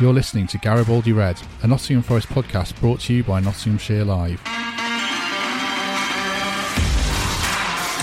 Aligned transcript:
You're 0.00 0.14
listening 0.14 0.46
to 0.46 0.58
Garibaldi 0.58 1.12
Red, 1.12 1.40
a 1.62 1.66
Nottingham 1.66 2.02
Forest 2.02 2.28
podcast 2.28 2.78
brought 2.80 3.00
to 3.00 3.12
you 3.12 3.22
by 3.22 3.40
Nottinghamshire 3.40 4.04
Live. 4.04 4.40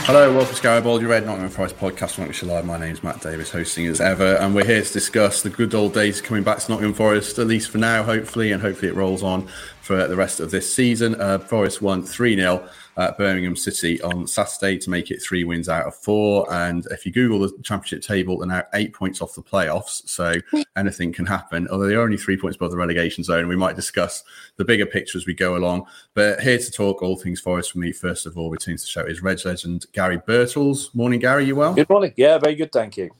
Hello, 0.07 0.33
welcome 0.33 0.55
to 0.55 0.61
Garibaldi 0.61 1.05
Red, 1.05 1.25
Nottingham 1.25 1.49
Forest 1.49 1.75
podcast. 1.77 2.11
From 2.11 2.25
Nottinghamshire 2.25 2.49
Live. 2.49 2.65
My 2.65 2.77
name 2.77 2.93
is 2.93 3.03
Matt 3.03 3.19
Davis, 3.19 3.51
hosting 3.51 3.87
as 3.87 3.99
ever, 3.99 4.35
and 4.35 4.55
we're 4.55 4.63
here 4.63 4.81
to 4.81 4.93
discuss 4.93 5.41
the 5.41 5.49
good 5.49 5.75
old 5.75 5.93
days 5.93 6.21
coming 6.21 6.43
back 6.43 6.59
to 6.59 6.71
Nottingham 6.71 6.93
Forest, 6.93 7.39
at 7.39 7.47
least 7.47 7.71
for 7.71 7.77
now, 7.77 8.03
hopefully, 8.03 8.51
and 8.51 8.61
hopefully 8.61 8.89
it 8.89 8.95
rolls 8.95 9.21
on 9.21 9.47
for 9.81 10.07
the 10.07 10.15
rest 10.15 10.39
of 10.39 10.51
this 10.51 10.71
season. 10.71 11.19
Uh, 11.19 11.39
Forest 11.39 11.81
won 11.81 12.03
3 12.03 12.35
0 12.35 12.69
at 12.97 13.17
Birmingham 13.17 13.55
City 13.55 14.01
on 14.01 14.25
Saturday 14.25 14.77
to 14.79 14.89
make 14.89 15.11
it 15.11 15.21
three 15.21 15.43
wins 15.43 15.69
out 15.69 15.85
of 15.85 15.95
four. 15.95 16.51
And 16.51 16.85
if 16.89 17.05
you 17.05 17.11
Google 17.11 17.39
the 17.39 17.53
championship 17.63 18.01
table, 18.01 18.39
they're 18.39 18.47
now 18.47 18.63
eight 18.73 18.93
points 18.93 19.21
off 19.21 19.35
the 19.35 19.43
playoffs. 19.43 20.07
So 20.09 20.33
anything 20.75 21.13
can 21.13 21.25
happen. 21.25 21.67
Although 21.69 21.87
they're 21.87 22.01
only 22.01 22.17
three 22.17 22.37
points 22.37 22.55
above 22.55 22.71
the 22.71 22.77
relegation 22.77 23.23
zone. 23.23 23.47
We 23.47 23.55
might 23.55 23.75
discuss 23.75 24.23
the 24.55 24.65
bigger 24.65 24.85
picture 24.85 25.17
as 25.17 25.27
we 25.27 25.35
go 25.35 25.55
along. 25.55 25.85
But 26.15 26.41
here 26.41 26.57
to 26.57 26.71
talk 26.71 27.01
all 27.03 27.17
things 27.17 27.39
Forest 27.39 27.71
for 27.71 27.79
me, 27.79 27.91
first 27.91 28.25
of 28.25 28.37
all, 28.37 28.49
returns 28.49 28.81
to 28.81 28.87
the 28.87 28.89
show 28.89 29.09
is 29.09 29.21
Reg 29.21 29.45
legend 29.45 29.85
Gary 29.93 30.17
Birtles. 30.17 30.93
Morning, 30.95 31.19
Gary. 31.19 31.45
You 31.45 31.55
well? 31.55 31.75
Good 31.75 31.89
morning. 31.89 32.13
Yeah, 32.17 32.39
very 32.39 32.55
good. 32.55 32.71
Thank 32.71 32.97
you. 32.97 33.11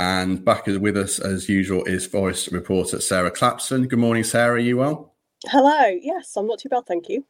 And 0.00 0.44
back 0.44 0.66
with 0.66 0.96
us 0.96 1.18
as 1.18 1.48
usual 1.48 1.84
is 1.84 2.06
Forest 2.06 2.48
reporter 2.52 3.00
Sarah 3.00 3.30
Clapson. 3.30 3.86
Good 3.86 3.98
morning, 3.98 4.24
Sarah. 4.24 4.60
You 4.60 4.78
well? 4.78 5.12
Hello. 5.46 5.86
Yes, 6.00 6.36
I'm 6.36 6.46
not 6.46 6.58
too 6.58 6.68
bad. 6.68 6.86
Thank 6.86 7.08
you. 7.08 7.24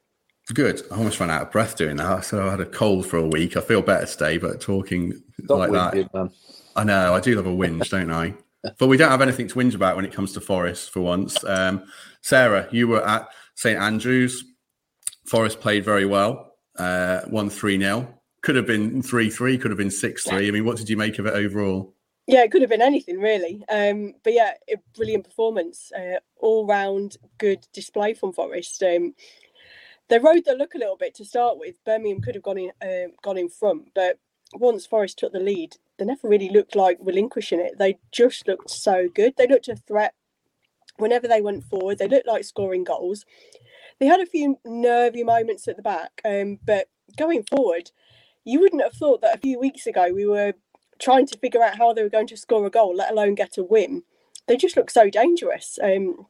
Good. 0.52 0.82
I 0.90 0.96
almost 0.96 1.20
ran 1.20 1.30
out 1.30 1.42
of 1.42 1.50
breath 1.50 1.76
doing 1.76 1.96
that. 1.96 2.24
So 2.24 2.46
I 2.46 2.50
had 2.50 2.60
a 2.60 2.66
cold 2.66 3.06
for 3.06 3.16
a 3.16 3.26
week. 3.26 3.56
I 3.56 3.60
feel 3.60 3.82
better 3.82 4.06
today, 4.06 4.38
but 4.38 4.60
talking 4.60 5.22
like 5.48 5.70
that. 5.70 6.12
Man. 6.14 6.30
I 6.76 6.84
know. 6.84 7.14
I 7.14 7.20
do 7.20 7.34
love 7.34 7.46
a 7.46 7.50
whinge, 7.50 7.88
don't 7.88 8.12
I? 8.12 8.34
But 8.78 8.88
we 8.88 8.98
don't 8.98 9.10
have 9.10 9.22
anything 9.22 9.48
to 9.48 9.54
whinge 9.54 9.74
about 9.74 9.96
when 9.96 10.04
it 10.04 10.12
comes 10.12 10.34
to 10.34 10.40
Forest 10.40 10.90
for 10.90 11.00
once. 11.00 11.42
Um, 11.44 11.82
Sarah, 12.20 12.68
you 12.70 12.88
were 12.88 13.02
at 13.02 13.26
St 13.54 13.80
Andrews. 13.80 14.44
Forest 15.24 15.60
played 15.60 15.82
very 15.82 16.04
well. 16.04 16.56
Uh, 16.76 17.22
won 17.28 17.48
3 17.48 17.78
0. 17.78 18.14
Could 18.42 18.56
have 18.56 18.66
been 18.66 19.00
3 19.00 19.30
3, 19.30 19.56
could 19.56 19.70
have 19.70 19.78
been 19.78 19.90
6 19.90 20.24
3. 20.24 20.46
I 20.46 20.50
mean, 20.50 20.66
what 20.66 20.76
did 20.76 20.90
you 20.90 20.98
make 20.98 21.18
of 21.18 21.24
it 21.24 21.32
overall? 21.32 21.94
Yeah, 22.26 22.42
it 22.42 22.52
could 22.52 22.60
have 22.60 22.70
been 22.70 22.82
anything 22.82 23.18
really. 23.18 23.64
Um, 23.68 24.14
but 24.22 24.34
yeah, 24.34 24.52
a 24.68 24.76
brilliant 24.94 25.24
performance. 25.24 25.90
Uh, 25.90 26.18
all 26.36 26.66
round 26.66 27.16
good 27.38 27.66
display 27.72 28.12
from 28.12 28.32
Forest. 28.32 28.82
Um, 28.82 29.14
they 30.10 30.18
rode 30.18 30.44
the 30.44 30.54
look 30.54 30.74
a 30.74 30.78
little 30.78 30.96
bit 30.96 31.14
to 31.14 31.24
start 31.24 31.56
with. 31.56 31.82
Birmingham 31.84 32.20
could 32.20 32.34
have 32.34 32.44
gone 32.44 32.58
in, 32.58 32.72
uh, 32.82 33.08
gone 33.22 33.38
in 33.38 33.48
front, 33.48 33.90
but 33.94 34.18
once 34.52 34.84
Forest 34.84 35.18
took 35.18 35.32
the 35.32 35.38
lead, 35.38 35.76
they 35.98 36.04
never 36.04 36.28
really 36.28 36.50
looked 36.50 36.74
like 36.74 36.98
relinquishing 37.00 37.60
it. 37.60 37.78
They 37.78 37.98
just 38.10 38.48
looked 38.48 38.70
so 38.70 39.08
good. 39.08 39.34
They 39.38 39.46
looked 39.46 39.68
a 39.68 39.76
threat 39.76 40.14
whenever 40.96 41.28
they 41.28 41.40
went 41.40 41.64
forward. 41.64 41.98
They 41.98 42.08
looked 42.08 42.26
like 42.26 42.44
scoring 42.44 42.82
goals. 42.82 43.24
They 44.00 44.06
had 44.06 44.20
a 44.20 44.26
few 44.26 44.58
nervy 44.64 45.22
moments 45.22 45.68
at 45.68 45.76
the 45.76 45.82
back, 45.82 46.20
um, 46.24 46.58
but 46.64 46.88
going 47.16 47.44
forward, 47.44 47.92
you 48.44 48.58
wouldn't 48.60 48.82
have 48.82 48.94
thought 48.94 49.20
that 49.20 49.36
a 49.36 49.40
few 49.40 49.60
weeks 49.60 49.86
ago 49.86 50.12
we 50.12 50.26
were 50.26 50.54
trying 50.98 51.26
to 51.26 51.38
figure 51.38 51.62
out 51.62 51.78
how 51.78 51.92
they 51.92 52.02
were 52.02 52.08
going 52.08 52.26
to 52.26 52.36
score 52.36 52.66
a 52.66 52.70
goal, 52.70 52.96
let 52.96 53.12
alone 53.12 53.34
get 53.36 53.58
a 53.58 53.62
win. 53.62 54.02
They 54.48 54.56
just 54.56 54.76
looked 54.76 54.92
so 54.92 55.08
dangerous. 55.08 55.78
Um, 55.80 56.26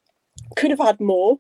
could 0.56 0.70
have 0.70 0.80
had 0.80 1.00
more 1.00 1.38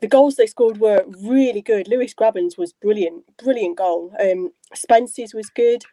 the 0.00 0.08
goals 0.08 0.36
they 0.36 0.46
scored 0.46 0.78
were 0.78 1.04
really 1.22 1.62
good. 1.62 1.88
Lewis 1.88 2.14
Grabban's 2.14 2.58
was 2.58 2.72
brilliant, 2.72 3.24
brilliant 3.42 3.78
goal. 3.78 4.14
Um, 4.20 4.52
Spence's 4.74 5.34
was 5.34 5.48
good. 5.48 5.84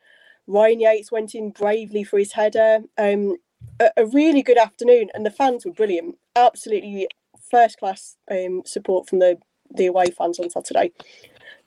Ryan 0.46 0.82
Yates 0.82 1.12
went 1.12 1.36
in 1.36 1.52
bravely 1.52 2.04
for 2.04 2.20
his 2.20 2.34
header. 2.34 2.82
Um, 2.98 3.38
a, 3.80 3.92
a, 3.96 4.06
really 4.06 4.42
good 4.42 4.58
afternoon, 4.58 5.10
and 5.14 5.26
the 5.26 5.32
fans 5.32 5.66
were 5.66 5.72
brilliant. 5.72 6.18
Absolutely 6.36 7.08
first 7.50 7.78
class 7.78 8.18
um, 8.30 8.64
support 8.66 9.08
from 9.08 9.20
the 9.20 9.38
the 9.74 9.86
away 9.86 10.08
fans 10.08 10.40
on 10.40 10.50
Saturday. 10.50 10.92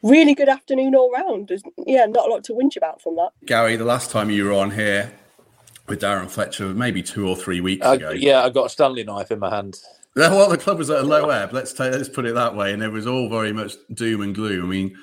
Really 0.03 0.35
good 0.35 0.49
afternoon 0.49 0.95
all 0.95 1.11
round. 1.11 1.49
There's, 1.49 1.63
yeah, 1.87 2.07
not 2.07 2.29
a 2.29 2.31
lot 2.31 2.45
to 2.45 2.53
whinge 2.53 2.77
about 2.77 3.01
from 3.01 3.17
that. 3.17 3.31
Gary, 3.47 3.77
the 3.77 3.85
last 3.85 4.11
time 4.11 4.31
you 4.31 4.45
were 4.45 4.53
on 4.53 4.73
here 4.73 5.13
with 5.89 6.03
Darren 6.03 6.29
Fletcher, 6.29 6.67
maybe 6.67 7.03
two 7.03 7.27
or 7.27 7.35
three 7.35 7.61
weeks 7.61 7.85
uh, 7.85 7.93
ago. 7.93 8.11
Yeah, 8.11 8.45
I 8.45 8.51
got 8.51 8.67
a 8.67 8.69
Stanley 8.69 9.05
knife 9.05 9.31
in 9.31 9.39
my 9.39 9.51
hand. 9.51 9.81
Well, 10.17 10.49
the 10.49 10.57
club 10.57 10.79
was 10.79 10.89
at 10.89 11.01
a 11.01 11.03
low 11.03 11.29
ebb. 11.29 11.53
Let's 11.53 11.75
take, 11.75 11.93
let's 11.93 12.09
put 12.09 12.25
it 12.25 12.35
that 12.35 12.57
way, 12.57 12.73
and 12.73 12.83
it 12.83 12.89
was 12.89 13.07
all 13.07 13.29
very 13.29 13.53
much 13.53 13.75
doom 13.93 14.23
and 14.23 14.35
gloom. 14.35 14.65
I 14.65 14.69
mean, 14.69 14.97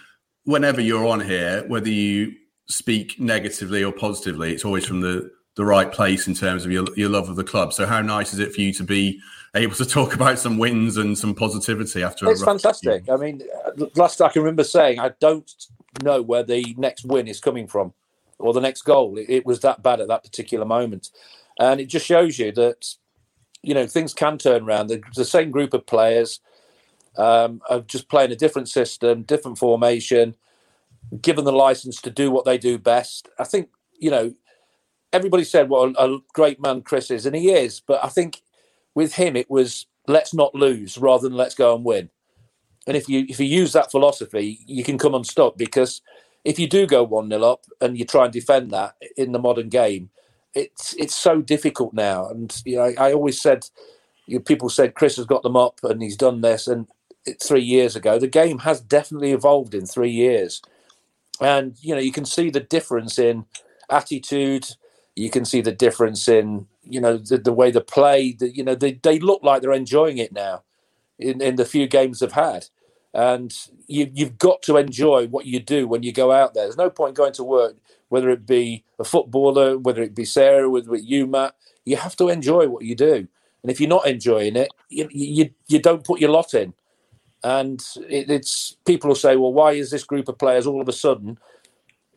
whenever 0.45 0.81
you're 0.81 1.05
on 1.05 1.21
here, 1.21 1.63
whether 1.67 1.89
you 1.89 2.33
speak 2.67 3.19
negatively 3.19 3.83
or 3.83 3.91
positively, 3.91 4.51
it's 4.51 4.65
always 4.65 4.85
from 4.85 5.01
the 5.01 5.31
the 5.55 5.63
right 5.63 5.91
place 5.91 6.27
in 6.27 6.33
terms 6.33 6.65
of 6.65 6.71
your 6.71 6.85
your 6.95 7.09
love 7.09 7.29
of 7.29 7.35
the 7.35 7.43
club. 7.43 7.73
So, 7.73 7.85
how 7.85 8.01
nice 8.01 8.33
is 8.33 8.39
it 8.39 8.53
for 8.53 8.61
you 8.61 8.73
to 8.73 8.83
be 8.83 9.19
able 9.55 9.75
to 9.75 9.85
talk 9.85 10.15
about 10.15 10.39
some 10.39 10.57
wins 10.57 10.97
and 10.97 11.15
some 11.15 11.35
positivity 11.35 12.01
after? 12.01 12.29
It's 12.29 12.43
fantastic. 12.43 13.07
I 13.07 13.15
mean, 13.15 13.43
last 13.95 14.19
I 14.19 14.29
can 14.29 14.41
remember 14.41 14.63
saying, 14.63 14.99
I 14.99 15.11
don't 15.19 15.49
know 16.01 16.23
where 16.23 16.43
the 16.43 16.73
next 16.77 17.05
win 17.05 17.27
is 17.27 17.39
coming 17.39 17.67
from 17.67 17.93
or 18.39 18.51
the 18.51 18.61
next 18.61 18.81
goal. 18.81 19.19
It, 19.19 19.27
it 19.29 19.45
was 19.45 19.59
that 19.59 19.83
bad 19.83 20.01
at 20.01 20.07
that 20.07 20.23
particular 20.23 20.65
moment, 20.65 21.11
and 21.59 21.79
it 21.79 21.85
just 21.85 22.07
shows 22.07 22.39
you 22.39 22.51
that 22.53 22.95
you 23.63 23.73
know 23.73 23.87
things 23.87 24.13
can 24.13 24.37
turn 24.37 24.63
around. 24.63 24.87
The, 24.87 25.01
the 25.15 25.25
same 25.25 25.49
group 25.49 25.73
of 25.73 25.87
players 25.87 26.39
um, 27.17 27.61
are 27.69 27.79
just 27.79 28.09
playing 28.09 28.31
a 28.31 28.35
different 28.35 28.69
system, 28.69 29.23
different 29.23 29.57
formation, 29.57 30.35
given 31.21 31.45
the 31.45 31.51
license 31.51 32.01
to 32.01 32.11
do 32.11 32.29
what 32.29 32.45
they 32.45 32.57
do 32.57 32.77
best. 32.77 33.29
I 33.39 33.45
think 33.45 33.69
you 33.97 34.11
know 34.11 34.33
everybody 35.13 35.43
said 35.43 35.69
what 35.69 35.95
a, 35.97 36.17
great 36.33 36.61
man 36.61 36.81
Chris 36.81 37.09
is, 37.09 37.25
and 37.25 37.35
he 37.35 37.51
is. 37.51 37.79
But 37.79 38.03
I 38.03 38.09
think 38.09 38.41
with 38.93 39.15
him 39.15 39.35
it 39.35 39.49
was 39.49 39.87
let's 40.07 40.33
not 40.33 40.53
lose 40.53 40.97
rather 40.97 41.29
than 41.29 41.37
let's 41.37 41.55
go 41.55 41.75
and 41.75 41.85
win. 41.85 42.09
And 42.85 42.97
if 42.97 43.07
you 43.07 43.25
if 43.29 43.39
you 43.39 43.45
use 43.45 43.71
that 43.73 43.91
philosophy, 43.91 44.59
you 44.65 44.83
can 44.83 44.97
come 44.97 45.15
unstuck 45.15 45.57
because 45.57 46.01
if 46.43 46.59
you 46.59 46.67
do 46.67 46.85
go 46.85 47.03
one 47.03 47.29
0 47.29 47.41
up 47.41 47.63
and 47.79 47.97
you 47.97 48.03
try 48.03 48.25
and 48.25 48.33
defend 48.33 48.71
that 48.71 48.95
in 49.15 49.31
the 49.31 49.39
modern 49.39 49.69
game, 49.69 50.09
it's 50.53 50.93
it's 50.95 51.15
so 51.15 51.41
difficult 51.41 51.93
now. 51.93 52.27
And 52.27 52.55
you 52.65 52.77
know, 52.77 52.83
I, 52.83 53.09
I 53.09 53.13
always 53.13 53.41
said, 53.41 53.67
you 54.25 54.37
know, 54.37 54.43
people 54.43 54.69
said 54.69 54.95
Chris 54.95 55.17
has 55.17 55.25
got 55.25 55.43
them 55.43 55.57
up 55.57 55.79
and 55.83 56.01
he's 56.01 56.17
done 56.17 56.41
this, 56.41 56.67
and 56.67 56.87
three 57.41 57.61
years 57.61 57.95
ago, 57.95 58.19
the 58.19 58.27
game 58.27 58.59
has 58.59 58.81
definitely 58.81 59.31
evolved 59.31 59.73
in 59.73 59.85
three 59.85 60.11
years. 60.11 60.61
And 61.39 61.75
you 61.81 61.95
know, 61.95 62.01
you 62.01 62.11
can 62.11 62.25
see 62.25 62.49
the 62.49 62.59
difference 62.59 63.17
in 63.17 63.45
attitude. 63.89 64.67
You 65.15 65.29
can 65.29 65.45
see 65.45 65.61
the 65.61 65.71
difference 65.71 66.27
in 66.27 66.67
you 66.83 67.01
know 67.01 67.17
the, 67.17 67.37
the 67.37 67.53
way 67.53 67.71
they 67.71 67.79
play. 67.79 68.33
The, 68.33 68.55
you 68.55 68.63
know, 68.63 68.75
they 68.75 68.93
they 68.93 69.19
look 69.19 69.43
like 69.43 69.61
they're 69.61 69.71
enjoying 69.71 70.17
it 70.17 70.31
now 70.31 70.63
in 71.19 71.41
in 71.41 71.55
the 71.55 71.65
few 71.65 71.87
games 71.87 72.19
they've 72.19 72.31
had. 72.31 72.67
And 73.13 73.53
you, 73.87 74.11
you've 74.13 74.37
got 74.37 74.63
to 74.63 74.77
enjoy 74.77 75.27
what 75.27 75.45
you 75.45 75.59
do 75.59 75.87
when 75.87 76.03
you 76.03 76.11
go 76.13 76.31
out 76.31 76.53
there. 76.53 76.65
There's 76.65 76.77
no 76.77 76.89
point 76.89 77.15
going 77.15 77.33
to 77.33 77.43
work 77.43 77.75
whether 78.09 78.29
it 78.29 78.45
be 78.45 78.85
a 78.99 79.03
footballer, 79.03 79.77
whether 79.77 80.03
it 80.03 80.15
be 80.15 80.25
Sarah, 80.25 80.69
whether 80.69 80.93
it 80.95 81.03
you, 81.03 81.27
Matt, 81.27 81.55
you 81.85 81.97
have 81.97 82.15
to 82.17 82.29
enjoy 82.29 82.67
what 82.67 82.83
you 82.83 82.95
do. 82.95 83.27
And 83.63 83.71
if 83.71 83.79
you're 83.79 83.89
not 83.89 84.07
enjoying 84.07 84.55
it, 84.55 84.69
you 84.89 85.07
you, 85.11 85.49
you 85.67 85.79
don't 85.79 86.03
put 86.05 86.19
your 86.21 86.29
lot 86.29 86.53
in. 86.53 86.73
And 87.43 87.83
it, 88.09 88.29
it's 88.29 88.77
people 88.85 89.09
will 89.09 89.15
say, 89.15 89.35
well, 89.35 89.53
why 89.53 89.73
is 89.73 89.91
this 89.91 90.03
group 90.03 90.27
of 90.29 90.37
players 90.39 90.67
all 90.67 90.81
of 90.81 90.89
a 90.89 90.93
sudden, 90.93 91.39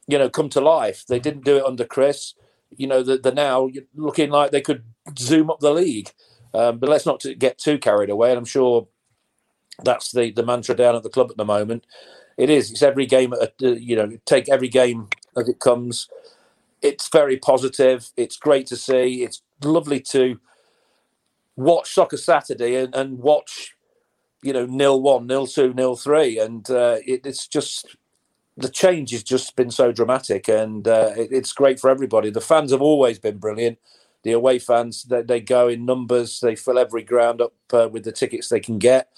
you 0.08 0.19
know, 0.19 0.31
come 0.31 0.49
to 0.50 0.60
life? 0.60 1.04
They 1.08 1.20
didn't 1.20 1.44
do 1.44 1.58
it 1.58 1.64
under 1.64 1.84
Chris. 1.84 2.34
You 2.76 2.87
know, 2.88 3.02
they're 3.02 3.32
now 3.32 3.70
looking 3.94 4.31
like 4.31 4.50
they 4.50 4.60
could 4.62 4.84
zoom 5.19 5.50
up 5.50 5.60
the 5.60 5.72
league. 5.72 6.10
Um, 6.54 6.78
but 6.78 6.88
let's 6.90 7.06
not 7.06 7.25
get 7.38 7.58
too 7.58 7.78
carried 7.78 8.10
away. 8.10 8.31
And 8.31 8.38
I'm 8.38 8.44
sure 8.44 8.88
that's 9.84 10.12
the, 10.12 10.31
the 10.32 10.44
mantra 10.44 10.75
down 10.75 10.96
at 10.96 11.02
the 11.02 11.11
club 11.11 11.31
at 11.31 11.37
the 11.37 11.44
moment. 11.44 11.87
It 12.37 12.50
is. 12.50 12.70
It's 12.70 12.82
every 12.82 13.06
game. 13.06 13.32
Uh, 13.32 13.46
you 13.61 13.96
know, 13.96 14.19
take 14.26 14.49
every 14.49 14.69
game 14.69 15.08
as 15.37 15.49
it 15.49 15.58
comes. 15.58 16.08
It's 16.82 17.08
very 17.08 17.38
positive. 17.38 18.11
It's 18.17 18.37
great 18.37 18.67
to 18.69 18.76
see. 18.76 19.23
It's 19.23 19.43
lovely 19.64 20.00
to 20.00 20.38
watch 21.56 21.94
Soccer 21.94 22.19
Saturday 22.19 22.76
and, 22.76 22.94
and 22.94 23.19
watch, 23.19 23.75
you 24.43 24.52
know, 24.52 24.67
nil 24.67 25.00
one, 25.00 25.26
nil 25.26 25.46
two, 25.46 25.73
nil 25.73 25.96
three, 25.96 26.38
and 26.38 26.70
uh, 26.70 26.99
it, 27.06 27.25
it's 27.25 27.49
just 27.49 27.96
the 28.58 28.69
change 28.69 29.11
has 29.12 29.23
just 29.23 29.56
been 29.56 29.70
so 29.70 29.93
dramatic, 29.93 30.49
and 30.49 30.87
uh, 30.87 31.12
it, 31.17 31.28
it's 31.32 31.52
great 31.55 31.81
for 31.81 31.90
everybody. 31.90 32.31
The 32.31 32.40
fans 32.40 32.73
have 32.73 32.82
always 32.82 33.19
been 33.19 33.38
brilliant. 33.38 33.78
the 34.23 34.32
away 34.32 34.58
fans 34.58 35.05
they, 35.05 35.23
they 35.23 35.40
go 35.40 35.69
in 35.69 35.87
numbers. 35.87 36.40
They 36.40 36.56
fill 36.56 36.78
every 36.78 37.02
ground 37.02 37.40
up 37.40 37.55
uh, 37.73 37.88
with 37.90 38.05
the 38.05 38.12
tickets 38.12 38.49
they 38.49 38.61
can 38.61 38.78
get, 38.78 39.08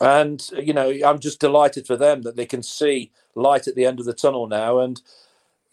and 0.00 0.48
you 0.52 0.72
know 0.72 0.92
I'm 1.04 1.18
just 1.18 1.40
delighted 1.40 1.86
for 1.86 1.96
them 1.96 2.22
that 2.22 2.36
they 2.36 2.46
can 2.46 2.62
see 2.62 3.10
light 3.34 3.68
at 3.68 3.74
the 3.74 3.84
end 3.84 4.00
of 4.00 4.06
the 4.06 4.14
tunnel 4.14 4.46
now. 4.46 4.78
And 4.78 5.00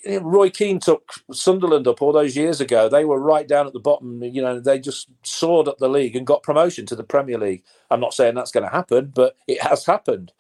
Roy 0.06 0.50
Keane 0.50 0.80
took 0.80 1.14
Sunderland 1.32 1.88
up 1.88 2.02
all 2.02 2.12
those 2.12 2.36
years 2.36 2.60
ago. 2.60 2.90
They 2.90 3.06
were 3.06 3.20
right 3.20 3.48
down 3.48 3.68
at 3.68 3.74
the 3.74 3.80
bottom. 3.80 4.22
You 4.24 4.42
know, 4.42 4.60
they 4.60 4.80
just 4.80 5.08
soared 5.24 5.68
up 5.68 5.78
the 5.78 5.88
league 5.88 6.16
and 6.16 6.28
got 6.28 6.44
promotion 6.44 6.86
to 6.88 6.96
the 6.96 7.04
Premier 7.04 7.38
League. 7.38 7.64
I'm 7.90 8.02
not 8.02 8.14
saying 8.14 8.36
that's 8.36 8.52
going 8.52 8.66
to 8.66 8.70
happen, 8.70 9.12
but 9.16 9.38
it 9.48 9.62
has 9.62 9.86
happened. 9.86 10.34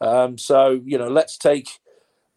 Um, 0.00 0.38
so 0.38 0.80
you 0.84 0.98
know, 0.98 1.08
let's 1.08 1.36
take 1.36 1.68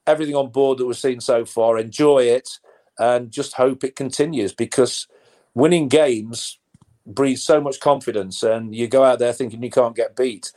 everything 0.07 0.35
on 0.35 0.49
board 0.49 0.79
that 0.79 0.85
we've 0.85 0.97
seen 0.97 1.21
so 1.21 1.45
far, 1.45 1.77
enjoy 1.77 2.23
it, 2.23 2.59
and 2.97 3.31
just 3.31 3.53
hope 3.53 3.83
it 3.83 3.95
continues 3.95 4.53
because 4.53 5.07
winning 5.53 5.87
games 5.87 6.59
breeds 7.05 7.43
so 7.43 7.61
much 7.61 7.79
confidence, 7.79 8.41
and 8.41 8.75
you 8.75 8.87
go 8.87 9.03
out 9.03 9.19
there 9.19 9.33
thinking 9.33 9.61
you 9.61 9.69
can't 9.69 9.95
get 9.95 10.15
beat. 10.15 10.51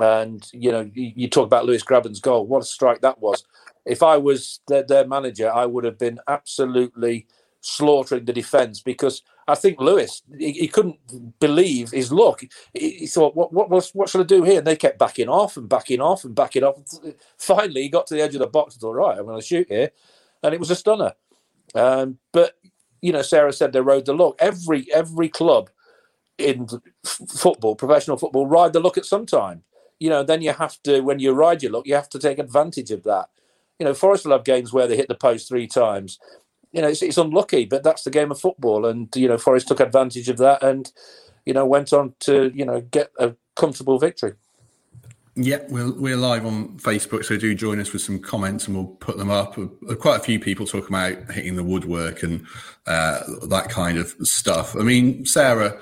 And 0.00 0.46
you 0.52 0.72
know, 0.72 0.90
you, 0.94 1.28
talk 1.28 1.46
about 1.46 1.66
Lewis 1.66 1.82
Grabban's 1.82 2.20
goal. 2.20 2.46
What 2.46 2.62
a 2.62 2.66
strike 2.66 3.02
that 3.02 3.20
was! 3.20 3.44
If 3.84 4.02
I 4.02 4.16
was 4.16 4.60
their, 4.66 4.82
their 4.82 5.06
manager, 5.06 5.52
I 5.52 5.66
would 5.66 5.84
have 5.84 5.98
been 5.98 6.18
absolutely 6.28 7.26
slaughtering 7.60 8.24
the 8.24 8.32
defence 8.32 8.80
because 8.80 9.22
I 9.46 9.54
think 9.54 9.80
Lewis 9.80 10.22
he, 10.36 10.52
he, 10.52 10.68
couldn't 10.68 10.98
believe 11.38 11.90
his 11.90 12.12
luck. 12.12 12.42
He, 12.72 12.90
he 12.90 13.06
thought, 13.06 13.36
"What 13.36 13.52
what 13.52 13.70
what, 13.70 14.16
I 14.16 14.22
do 14.22 14.42
here?" 14.44 14.58
And 14.58 14.66
they 14.66 14.76
kept 14.76 14.98
backing 14.98 15.28
off 15.28 15.56
and 15.56 15.68
backing 15.68 16.00
off 16.00 16.24
and 16.24 16.34
backing 16.34 16.64
off. 16.64 16.76
Finally, 17.38 17.82
he 17.82 17.88
got 17.88 18.06
to 18.06 18.14
the 18.14 18.22
edge 18.22 18.34
of 18.34 18.40
the 18.40 18.46
box 18.46 18.74
and 18.74 18.80
thought, 18.80 18.92
"Right, 18.92 19.18
I'm 19.18 19.26
going 19.26 19.40
to 19.40 19.46
shoot 19.46 19.68
here," 19.68 19.90
and 20.42 20.54
it 20.54 20.60
was 20.60 20.70
a 20.70 20.76
stunner. 20.76 21.12
Um, 21.74 22.18
but 22.32 22.54
you 23.00 23.12
know, 23.12 23.22
Sarah 23.22 23.52
said 23.52 23.72
they 23.72 23.80
rode 23.80 24.06
the 24.06 24.14
luck. 24.14 24.36
Every 24.38 24.86
every 24.92 25.28
club 25.28 25.70
in 26.38 26.66
football, 27.04 27.74
professional 27.74 28.16
football, 28.16 28.46
ride 28.46 28.72
the 28.72 28.80
luck 28.80 28.96
at 28.96 29.06
some 29.06 29.26
time. 29.26 29.64
You 30.02 30.10
know, 30.10 30.24
then 30.24 30.42
you 30.42 30.52
have 30.52 30.82
to 30.82 31.00
when 31.00 31.20
you 31.20 31.30
ride 31.30 31.62
your 31.62 31.70
luck, 31.70 31.86
you 31.86 31.94
have 31.94 32.08
to 32.08 32.18
take 32.18 32.40
advantage 32.40 32.90
of 32.90 33.04
that. 33.04 33.28
You 33.78 33.86
know, 33.86 33.94
Forest 33.94 34.24
will 34.24 34.32
have 34.32 34.42
games 34.42 34.72
where 34.72 34.88
they 34.88 34.96
hit 34.96 35.06
the 35.06 35.14
post 35.14 35.46
three 35.46 35.68
times. 35.68 36.18
You 36.72 36.82
know, 36.82 36.88
it's, 36.88 37.02
it's 37.02 37.18
unlucky, 37.18 37.66
but 37.66 37.84
that's 37.84 38.02
the 38.02 38.10
game 38.10 38.32
of 38.32 38.40
football, 38.40 38.84
and 38.84 39.08
you 39.14 39.28
know, 39.28 39.38
Forest 39.38 39.68
took 39.68 39.78
advantage 39.78 40.28
of 40.28 40.38
that, 40.38 40.60
and 40.60 40.90
you 41.46 41.54
know, 41.54 41.64
went 41.64 41.92
on 41.92 42.14
to 42.20 42.50
you 42.52 42.64
know 42.64 42.80
get 42.80 43.12
a 43.16 43.36
comfortable 43.54 44.00
victory. 44.00 44.32
Yeah, 45.36 45.60
we're, 45.68 45.92
we're 45.92 46.16
live 46.16 46.44
on 46.46 46.78
Facebook, 46.78 47.24
so 47.24 47.36
do 47.36 47.54
join 47.54 47.78
us 47.78 47.92
with 47.92 48.02
some 48.02 48.18
comments 48.18 48.66
and 48.66 48.76
we'll 48.76 48.96
put 48.96 49.18
them 49.18 49.30
up. 49.30 49.56
Uh, 49.56 49.94
quite 49.94 50.16
a 50.16 50.24
few 50.24 50.40
people 50.40 50.66
talking 50.66 50.88
about 50.88 51.30
hitting 51.30 51.54
the 51.54 51.64
woodwork 51.64 52.24
and 52.24 52.44
uh, 52.86 53.20
that 53.46 53.70
kind 53.70 53.98
of 53.98 54.14
stuff. 54.22 54.76
I 54.76 54.80
mean, 54.80 55.24
Sarah, 55.24 55.80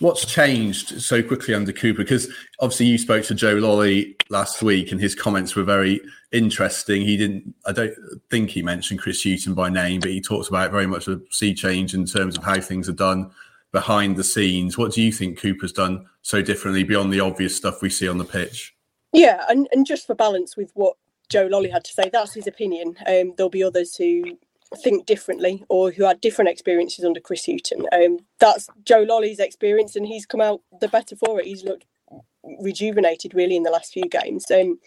what's 0.00 0.24
changed 0.24 1.00
so 1.00 1.22
quickly 1.22 1.54
under 1.54 1.72
Cooper? 1.72 2.02
Because 2.02 2.28
obviously 2.60 2.86
you 2.86 2.98
spoke 2.98 3.24
to 3.24 3.34
Joe 3.34 3.56
Lolley 3.56 4.14
last 4.30 4.62
week 4.62 4.92
and 4.92 5.00
his 5.00 5.14
comments 5.14 5.56
were 5.56 5.64
very 5.64 6.00
interesting. 6.32 7.02
He 7.02 7.16
didn't, 7.16 7.54
I 7.66 7.72
don't 7.72 7.94
think 8.30 8.50
he 8.50 8.62
mentioned 8.62 9.00
Chris 9.00 9.22
Hughton 9.22 9.54
by 9.54 9.70
name, 9.70 10.00
but 10.00 10.10
he 10.10 10.20
talked 10.20 10.48
about 10.48 10.70
very 10.70 10.86
much 10.86 11.08
a 11.08 11.20
sea 11.30 11.54
change 11.54 11.94
in 11.94 12.06
terms 12.06 12.36
of 12.36 12.44
how 12.44 12.60
things 12.60 12.88
are 12.88 12.92
done 12.92 13.30
behind 13.72 14.16
the 14.16 14.24
scenes. 14.24 14.78
What 14.78 14.92
do 14.92 15.02
you 15.02 15.12
think 15.12 15.40
Cooper's 15.40 15.72
done 15.72 16.06
so 16.22 16.42
differently 16.42 16.84
beyond 16.84 17.12
the 17.12 17.20
obvious 17.20 17.56
stuff 17.56 17.82
we 17.82 17.90
see 17.90 18.08
on 18.08 18.18
the 18.18 18.24
pitch? 18.24 18.74
Yeah, 19.12 19.44
and, 19.48 19.68
and 19.72 19.86
just 19.86 20.06
for 20.06 20.14
balance 20.14 20.56
with 20.56 20.70
what 20.74 20.96
Joe 21.28 21.48
Lolley 21.48 21.70
had 21.70 21.84
to 21.84 21.92
say, 21.92 22.10
that's 22.10 22.34
his 22.34 22.46
opinion. 22.46 22.96
Um, 23.06 23.34
there'll 23.36 23.50
be 23.50 23.62
others 23.62 23.96
who 23.96 24.38
think 24.76 25.06
differently 25.06 25.64
or 25.68 25.90
who 25.90 26.04
had 26.04 26.20
different 26.20 26.50
experiences 26.50 27.04
under 27.04 27.20
Chris 27.20 27.46
Hughton. 27.46 27.86
Um, 27.92 28.18
that's 28.38 28.68
Joe 28.84 29.04
Lolley's 29.08 29.38
experience, 29.38 29.96
and 29.96 30.06
he's 30.06 30.26
come 30.26 30.40
out 30.40 30.60
the 30.80 30.88
better 30.88 31.16
for 31.16 31.40
it. 31.40 31.46
He's 31.46 31.64
looked 31.64 31.86
rejuvenated 32.60 33.34
really 33.34 33.56
in 33.56 33.62
the 33.62 33.70
last 33.70 33.92
few 33.92 34.04
games. 34.04 34.50
Um, 34.50 34.78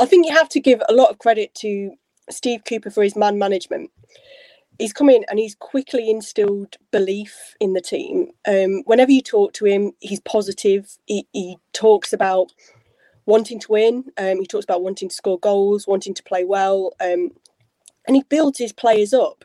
I 0.00 0.06
think 0.06 0.26
you 0.26 0.32
have 0.32 0.48
to 0.50 0.60
give 0.60 0.82
a 0.88 0.94
lot 0.94 1.10
of 1.10 1.18
credit 1.18 1.54
to 1.56 1.92
Steve 2.30 2.62
Cooper 2.64 2.90
for 2.90 3.02
his 3.02 3.16
man 3.16 3.38
management. 3.38 3.90
He's 4.78 4.92
come 4.92 5.10
in 5.10 5.24
and 5.28 5.38
he's 5.38 5.54
quickly 5.54 6.10
instilled 6.10 6.76
belief 6.90 7.54
in 7.60 7.74
the 7.74 7.80
team. 7.80 8.30
Um, 8.48 8.82
whenever 8.86 9.12
you 9.12 9.20
talk 9.20 9.52
to 9.54 9.66
him, 9.66 9.92
he's 10.00 10.20
positive. 10.20 10.96
He, 11.06 11.26
he 11.32 11.58
talks 11.72 12.12
about 12.12 12.52
wanting 13.26 13.60
to 13.60 13.72
win. 13.72 14.04
Um, 14.16 14.40
he 14.40 14.46
talks 14.46 14.64
about 14.64 14.82
wanting 14.82 15.08
to 15.10 15.14
score 15.14 15.38
goals, 15.38 15.86
wanting 15.86 16.14
to 16.14 16.22
play 16.22 16.44
well, 16.44 16.92
um, 17.00 17.32
and 18.06 18.16
he 18.16 18.24
builds 18.28 18.58
his 18.58 18.72
players 18.72 19.14
up. 19.14 19.44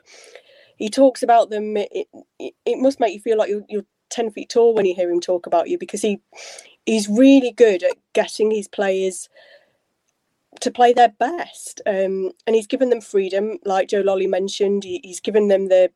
He 0.76 0.88
talks 0.90 1.22
about 1.22 1.50
them. 1.50 1.76
It, 1.76 2.08
it, 2.38 2.54
it 2.66 2.78
must 2.78 3.00
make 3.00 3.14
you 3.14 3.20
feel 3.20 3.38
like 3.38 3.50
you're, 3.50 3.64
you're 3.68 3.86
ten 4.10 4.30
feet 4.30 4.50
tall 4.50 4.74
when 4.74 4.86
you 4.86 4.94
hear 4.94 5.10
him 5.10 5.20
talk 5.20 5.46
about 5.46 5.68
you 5.68 5.78
because 5.78 6.02
he 6.02 6.20
he's 6.86 7.08
really 7.08 7.52
good 7.52 7.82
at 7.82 7.96
getting 8.14 8.50
his 8.50 8.68
players 8.68 9.28
to 10.60 10.70
play 10.70 10.92
their 10.92 11.14
best. 11.18 11.82
Um, 11.86 12.32
and 12.46 12.56
he's 12.56 12.66
given 12.68 12.90
them 12.90 13.00
freedom, 13.02 13.58
like 13.64 13.88
Joe 13.88 14.02
Lolley 14.02 14.28
mentioned. 14.28 14.84
He, 14.84 15.00
he's 15.04 15.20
given 15.20 15.48
them 15.48 15.68
the 15.68 15.90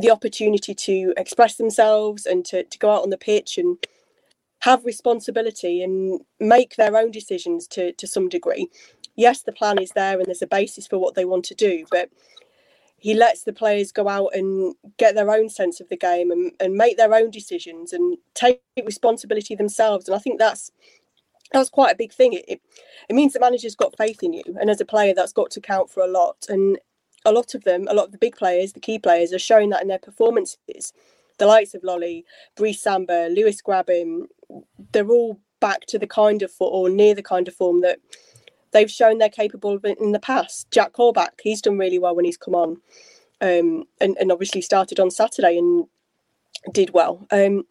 the 0.00 0.10
opportunity 0.10 0.74
to 0.74 1.14
express 1.16 1.56
themselves 1.56 2.26
and 2.26 2.44
to, 2.46 2.64
to 2.64 2.78
go 2.78 2.90
out 2.90 3.02
on 3.04 3.10
the 3.10 3.18
pitch 3.18 3.58
and 3.58 3.78
have 4.60 4.84
responsibility 4.84 5.82
and 5.82 6.20
make 6.40 6.76
their 6.76 6.96
own 6.96 7.10
decisions 7.10 7.66
to, 7.68 7.92
to 7.94 8.06
some 8.06 8.28
degree. 8.28 8.68
Yes, 9.16 9.42
the 9.42 9.52
plan 9.52 9.78
is 9.78 9.90
there 9.90 10.18
and 10.18 10.26
there's 10.26 10.42
a 10.42 10.46
basis 10.46 10.86
for 10.86 10.98
what 10.98 11.14
they 11.14 11.24
want 11.24 11.44
to 11.46 11.54
do, 11.54 11.84
but 11.90 12.10
he 12.98 13.14
lets 13.14 13.42
the 13.42 13.52
players 13.52 13.92
go 13.92 14.08
out 14.08 14.30
and 14.34 14.74
get 14.96 15.14
their 15.14 15.30
own 15.30 15.48
sense 15.48 15.80
of 15.80 15.88
the 15.90 15.96
game 15.96 16.30
and, 16.30 16.52
and 16.58 16.74
make 16.74 16.96
their 16.96 17.14
own 17.14 17.30
decisions 17.30 17.92
and 17.92 18.16
take 18.34 18.62
responsibility 18.84 19.54
themselves. 19.54 20.08
And 20.08 20.16
I 20.16 20.18
think 20.18 20.38
that's 20.38 20.70
that's 21.52 21.68
quite 21.68 21.92
a 21.92 21.96
big 21.96 22.12
thing. 22.12 22.32
It, 22.32 22.60
it, 23.08 23.14
means 23.14 23.34
the 23.34 23.40
manager's 23.40 23.76
got 23.76 23.96
faith 23.96 24.22
in 24.22 24.32
you, 24.32 24.42
and 24.58 24.70
as 24.70 24.80
a 24.80 24.86
player, 24.86 25.12
that's 25.14 25.34
got 25.34 25.50
to 25.52 25.60
count 25.60 25.90
for 25.90 26.02
a 26.02 26.08
lot. 26.08 26.46
And 26.48 26.78
a 27.24 27.32
lot 27.32 27.54
of 27.54 27.64
them, 27.64 27.86
a 27.88 27.94
lot 27.94 28.06
of 28.06 28.12
the 28.12 28.18
big 28.18 28.36
players, 28.36 28.72
the 28.72 28.80
key 28.80 28.98
players, 28.98 29.32
are 29.32 29.38
showing 29.38 29.70
that 29.70 29.82
in 29.82 29.88
their 29.88 29.98
performances. 29.98 30.92
The 31.38 31.46
likes 31.46 31.74
of 31.74 31.82
Lolley, 31.82 32.24
Brice 32.56 32.80
Samba, 32.80 33.28
Lewis 33.28 33.60
Grabban, 33.60 34.28
they're 34.92 35.08
all 35.10 35.40
back 35.60 35.86
to 35.86 35.98
the 35.98 36.06
kind 36.06 36.42
of 36.42 36.52
or 36.58 36.88
near 36.88 37.14
the 37.14 37.22
kind 37.22 37.48
of 37.48 37.54
form 37.54 37.80
that 37.82 37.98
they've 38.74 38.90
shown 38.90 39.16
they're 39.18 39.30
capable 39.30 39.74
of 39.74 39.86
in 39.86 40.12
the 40.12 40.20
past. 40.20 40.70
Jack 40.70 40.92
Colback, 40.92 41.40
he's 41.42 41.62
done 41.62 41.78
really 41.78 41.98
well 41.98 42.14
when 42.14 42.26
he's 42.26 42.36
come 42.36 42.54
on, 42.54 42.76
um, 43.40 43.84
and 44.00 44.18
and 44.20 44.30
obviously 44.30 44.60
started 44.60 45.00
on 45.00 45.10
Saturday 45.10 45.56
and 45.56 45.86
did 46.72 46.92
well. 46.92 47.26
Um, 47.30 47.64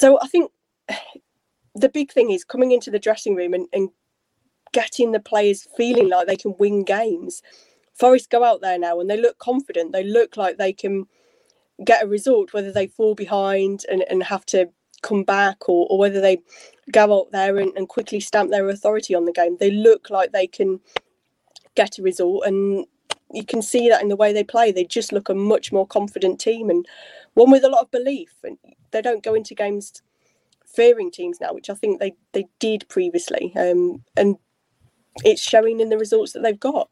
so 0.00 0.18
I 0.20 0.26
think 0.26 0.50
the 1.76 1.88
big 1.88 2.10
thing 2.10 2.32
is 2.32 2.42
coming 2.42 2.72
into 2.72 2.90
the 2.90 2.98
dressing 2.98 3.36
room 3.36 3.54
and, 3.54 3.68
and 3.72 3.90
getting 4.72 5.12
the 5.12 5.20
players 5.20 5.68
feeling 5.76 6.08
like 6.08 6.26
they 6.26 6.36
can 6.36 6.54
win 6.58 6.82
games. 6.82 7.42
Forest 7.94 8.30
go 8.30 8.42
out 8.44 8.60
there 8.60 8.78
now 8.78 8.98
and 9.00 9.08
they 9.08 9.20
look 9.20 9.38
confident. 9.38 9.92
They 9.92 10.04
look 10.04 10.36
like 10.36 10.56
they 10.56 10.72
can 10.72 11.06
get 11.84 12.04
a 12.04 12.08
result, 12.08 12.52
whether 12.52 12.72
they 12.72 12.86
fall 12.86 13.14
behind 13.14 13.84
and, 13.90 14.04
and 14.10 14.22
have 14.24 14.44
to 14.46 14.68
come 15.02 15.22
back 15.22 15.68
or, 15.68 15.86
or 15.90 15.98
whether 15.98 16.20
they 16.20 16.38
go 16.92 17.20
out 17.20 17.32
there 17.32 17.58
and, 17.58 17.72
and 17.76 17.88
quickly 17.88 18.20
stamp 18.20 18.50
their 18.50 18.68
authority 18.68 19.14
on 19.14 19.24
the 19.24 19.32
game. 19.32 19.56
They 19.58 19.70
look 19.70 20.10
like 20.10 20.32
they 20.32 20.46
can 20.46 20.80
get 21.74 21.98
a 21.98 22.02
result 22.02 22.44
and 22.46 22.86
you 23.32 23.44
can 23.44 23.62
see 23.62 23.88
that 23.88 24.02
in 24.02 24.08
the 24.08 24.16
way 24.16 24.32
they 24.32 24.44
play. 24.44 24.72
They 24.72 24.84
just 24.84 25.12
look 25.12 25.28
a 25.28 25.34
much 25.34 25.70
more 25.72 25.86
confident 25.86 26.40
team 26.40 26.70
and 26.70 26.86
one 27.34 27.50
with 27.50 27.64
a 27.64 27.68
lot 27.68 27.82
of 27.82 27.90
belief. 27.90 28.32
And 28.42 28.58
they 28.90 29.02
don't 29.02 29.22
go 29.22 29.34
into 29.34 29.54
games 29.54 30.02
fearing 30.64 31.10
teams 31.10 31.40
now, 31.40 31.52
which 31.52 31.70
I 31.70 31.74
think 31.74 32.00
they, 32.00 32.14
they 32.32 32.46
did 32.58 32.88
previously. 32.88 33.52
Um, 33.56 34.04
and 34.16 34.36
it's 35.24 35.42
showing 35.42 35.80
in 35.80 35.88
the 35.88 35.98
results 35.98 36.32
that 36.32 36.42
they've 36.42 36.58
got. 36.58 36.88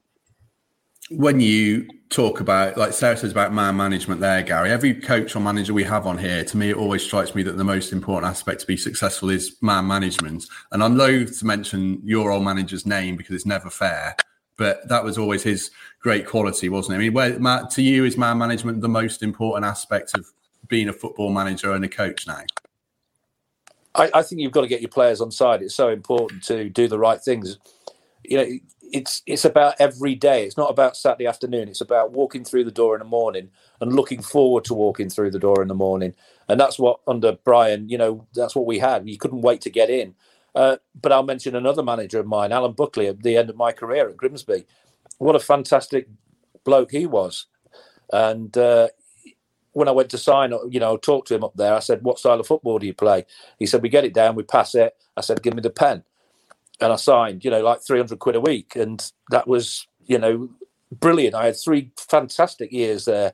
When 1.10 1.38
you 1.38 1.88
talk 2.08 2.40
about, 2.40 2.76
like 2.76 2.92
Sarah 2.92 3.16
says 3.16 3.30
about 3.30 3.52
man 3.52 3.76
management 3.76 4.20
there, 4.20 4.42
Gary, 4.42 4.70
every 4.70 4.94
coach 4.94 5.36
or 5.36 5.40
manager 5.40 5.72
we 5.72 5.84
have 5.84 6.06
on 6.06 6.18
here, 6.18 6.44
to 6.44 6.56
me, 6.56 6.70
it 6.70 6.76
always 6.76 7.02
strikes 7.02 7.34
me 7.34 7.42
that 7.44 7.56
the 7.56 7.64
most 7.64 7.92
important 7.92 8.28
aspect 8.28 8.60
to 8.62 8.66
be 8.66 8.76
successful 8.76 9.30
is 9.30 9.56
man 9.62 9.86
management. 9.86 10.46
And 10.72 10.82
I'm 10.82 10.96
loath 10.96 11.38
to 11.38 11.46
mention 11.46 12.00
your 12.04 12.32
old 12.32 12.44
manager's 12.44 12.86
name 12.86 13.16
because 13.16 13.34
it's 13.34 13.46
never 13.46 13.70
fair, 13.70 14.16
but 14.56 14.88
that 14.88 15.04
was 15.04 15.18
always 15.18 15.42
his 15.42 15.70
great 16.00 16.26
quality, 16.26 16.68
wasn't 16.68 16.94
it? 16.94 16.96
I 16.96 17.00
mean, 17.00 17.12
where, 17.12 17.38
Matt, 17.38 17.70
to 17.70 17.82
you, 17.82 18.04
is 18.04 18.16
man 18.16 18.38
management 18.38 18.80
the 18.80 18.88
most 18.88 19.22
important 19.22 19.64
aspect 19.64 20.16
of 20.16 20.26
being 20.68 20.88
a 20.88 20.92
football 20.92 21.30
manager 21.30 21.72
and 21.72 21.84
a 21.84 21.88
coach 21.88 22.26
now? 22.26 22.42
I, 23.94 24.10
I, 24.14 24.22
think 24.22 24.40
you've 24.40 24.52
got 24.52 24.60
to 24.60 24.66
get 24.66 24.82
your 24.82 24.90
players 24.90 25.20
on 25.20 25.30
side. 25.30 25.62
It's 25.62 25.74
so 25.74 25.88
important 25.88 26.42
to 26.44 26.68
do 26.68 26.86
the 26.86 26.98
right 26.98 27.20
things. 27.20 27.58
You 28.24 28.36
know, 28.36 28.58
it's 28.92 29.22
it's 29.26 29.44
about 29.44 29.74
every 29.78 30.14
day. 30.14 30.44
It's 30.44 30.56
not 30.56 30.70
about 30.70 30.96
Saturday 30.96 31.26
afternoon. 31.26 31.68
It's 31.68 31.80
about 31.80 32.12
walking 32.12 32.44
through 32.44 32.64
the 32.64 32.70
door 32.70 32.94
in 32.94 33.00
the 33.00 33.04
morning 33.06 33.50
and 33.80 33.94
looking 33.94 34.22
forward 34.22 34.64
to 34.66 34.74
walking 34.74 35.10
through 35.10 35.30
the 35.32 35.38
door 35.38 35.62
in 35.62 35.68
the 35.68 35.74
morning. 35.74 36.14
And 36.48 36.60
that's 36.60 36.78
what 36.78 37.00
under 37.06 37.32
Brian, 37.44 37.88
you 37.88 37.98
know, 37.98 38.26
that's 38.34 38.56
what 38.56 38.66
we 38.66 38.78
had. 38.78 39.08
You 39.08 39.18
couldn't 39.18 39.42
wait 39.42 39.60
to 39.62 39.70
get 39.70 39.90
in. 39.90 40.14
Uh, 40.54 40.78
but 41.00 41.12
I'll 41.12 41.22
mention 41.22 41.54
another 41.54 41.82
manager 41.82 42.20
of 42.20 42.26
mine, 42.26 42.52
Alan 42.52 42.72
Buckley, 42.72 43.08
at 43.08 43.22
the 43.22 43.36
end 43.36 43.50
of 43.50 43.56
my 43.56 43.72
career 43.72 44.08
at 44.08 44.16
Grimsby. 44.16 44.66
What 45.18 45.36
a 45.36 45.40
fantastic 45.40 46.08
bloke 46.64 46.92
he 46.92 47.06
was. 47.06 47.46
And 48.12 48.56
uh, 48.56 48.88
when 49.72 49.88
I 49.88 49.92
went 49.92 50.10
to 50.10 50.18
sign, 50.18 50.54
you 50.70 50.80
know, 50.80 50.96
talk 50.96 51.26
to 51.26 51.34
him 51.34 51.44
up 51.44 51.54
there. 51.56 51.74
I 51.74 51.80
said, 51.80 52.02
"What 52.02 52.18
style 52.18 52.40
of 52.40 52.46
football 52.46 52.78
do 52.78 52.86
you 52.86 52.94
play?" 52.94 53.26
He 53.58 53.66
said, 53.66 53.82
"We 53.82 53.90
get 53.90 54.04
it 54.06 54.14
down, 54.14 54.34
we 54.34 54.42
pass 54.42 54.74
it." 54.74 54.96
I 55.16 55.20
said, 55.20 55.42
"Give 55.42 55.54
me 55.54 55.60
the 55.62 55.70
pen," 55.70 56.04
and 56.80 56.92
I 56.92 56.96
signed. 56.96 57.44
You 57.44 57.50
know, 57.50 57.62
like 57.62 57.82
three 57.82 57.98
hundred 57.98 58.18
quid 58.18 58.36
a 58.36 58.40
week, 58.40 58.76
and 58.76 59.04
that 59.30 59.48
was, 59.48 59.86
you 60.06 60.18
know, 60.18 60.50
brilliant. 60.92 61.34
I 61.34 61.46
had 61.46 61.56
three 61.56 61.92
fantastic 61.98 62.72
years 62.72 63.04
there. 63.06 63.32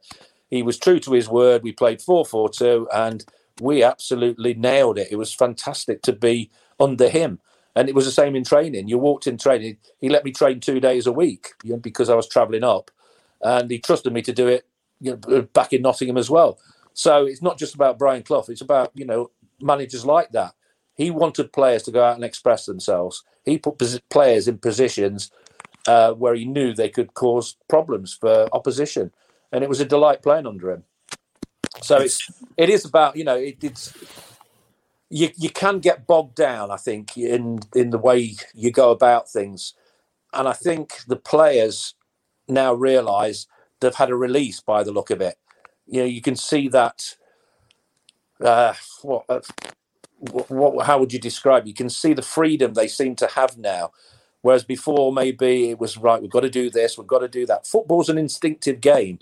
He 0.50 0.62
was 0.62 0.78
true 0.78 1.00
to 1.00 1.12
his 1.12 1.28
word. 1.28 1.62
We 1.62 1.72
played 1.72 2.02
four 2.02 2.24
four 2.24 2.48
two, 2.48 2.88
and 2.94 3.24
we 3.60 3.82
absolutely 3.82 4.54
nailed 4.54 4.98
it. 4.98 5.08
It 5.10 5.16
was 5.16 5.32
fantastic 5.34 6.02
to 6.02 6.12
be 6.12 6.50
under 6.80 7.08
him. 7.08 7.40
And 7.76 7.88
it 7.88 7.94
was 7.94 8.04
the 8.04 8.12
same 8.12 8.36
in 8.36 8.44
training. 8.44 8.88
You 8.88 8.98
walked 8.98 9.26
in 9.26 9.38
training. 9.38 9.78
He 10.00 10.08
let 10.10 10.24
me 10.24 10.32
train 10.32 10.60
two 10.60 10.80
days 10.80 11.06
a 11.06 11.12
week 11.12 11.52
because 11.80 12.10
I 12.10 12.14
was 12.14 12.28
travelling 12.28 12.64
up, 12.64 12.90
and 13.42 13.70
he 13.70 13.78
trusted 13.78 14.12
me 14.12 14.22
to 14.22 14.32
do 14.32 14.48
it 14.48 14.66
you 15.00 15.18
know, 15.28 15.42
back 15.54 15.72
in 15.72 15.82
Nottingham 15.82 16.18
as 16.18 16.30
well. 16.30 16.58
So 16.94 17.26
it's 17.26 17.42
not 17.42 17.58
just 17.58 17.74
about 17.74 17.98
Brian 17.98 18.22
Clough. 18.22 18.46
It's 18.48 18.60
about 18.60 18.92
you 18.94 19.04
know 19.06 19.30
managers 19.60 20.06
like 20.06 20.32
that. 20.32 20.54
He 20.94 21.10
wanted 21.10 21.52
players 21.52 21.82
to 21.84 21.92
go 21.92 22.04
out 22.04 22.16
and 22.16 22.24
express 22.24 22.66
themselves. 22.66 23.24
He 23.44 23.58
put 23.58 23.80
players 24.10 24.48
in 24.48 24.58
positions 24.58 25.30
uh, 25.86 26.12
where 26.12 26.34
he 26.34 26.44
knew 26.44 26.72
they 26.72 26.88
could 26.88 27.14
cause 27.14 27.56
problems 27.68 28.14
for 28.14 28.48
opposition, 28.52 29.12
and 29.50 29.64
it 29.64 29.68
was 29.68 29.80
a 29.80 29.84
delight 29.84 30.22
playing 30.22 30.46
under 30.46 30.70
him. 30.70 30.84
So 31.82 31.98
it's 31.98 32.30
it 32.56 32.70
is 32.70 32.84
about 32.84 33.16
you 33.16 33.24
know 33.24 33.36
it, 33.36 33.58
it's 33.62 33.92
you 35.10 35.30
you 35.36 35.50
can 35.50 35.80
get 35.80 36.06
bogged 36.06 36.36
down. 36.36 36.70
I 36.70 36.76
think 36.76 37.16
in 37.16 37.60
in 37.74 37.90
the 37.90 37.98
way 37.98 38.36
you 38.54 38.70
go 38.70 38.90
about 38.90 39.30
things, 39.30 39.74
and 40.32 40.48
I 40.48 40.52
think 40.52 41.04
the 41.06 41.16
players 41.16 41.94
now 42.48 42.74
realise 42.74 43.46
they've 43.80 43.94
had 43.94 44.10
a 44.10 44.16
release 44.16 44.60
by 44.60 44.82
the 44.84 44.92
look 44.92 45.10
of 45.10 45.20
it. 45.20 45.36
You 45.86 46.00
know, 46.02 46.06
you 46.06 46.22
can 46.22 46.36
see 46.36 46.68
that. 46.68 47.16
Uh, 48.40 48.74
what, 49.02 49.24
uh, 49.28 49.40
what, 50.48 50.86
how 50.86 50.98
would 50.98 51.12
you 51.12 51.18
describe? 51.20 51.66
You 51.66 51.74
can 51.74 51.90
see 51.90 52.14
the 52.14 52.22
freedom 52.22 52.74
they 52.74 52.88
seem 52.88 53.16
to 53.16 53.26
have 53.28 53.58
now, 53.58 53.92
whereas 54.42 54.64
before 54.64 55.12
maybe 55.12 55.70
it 55.70 55.80
was 55.80 55.98
right. 55.98 56.22
We've 56.22 56.30
got 56.30 56.40
to 56.40 56.50
do 56.50 56.70
this. 56.70 56.98
We've 56.98 57.06
got 57.06 57.20
to 57.20 57.28
do 57.28 57.46
that. 57.46 57.66
Football's 57.66 58.08
an 58.08 58.18
instinctive 58.18 58.80
game. 58.80 59.20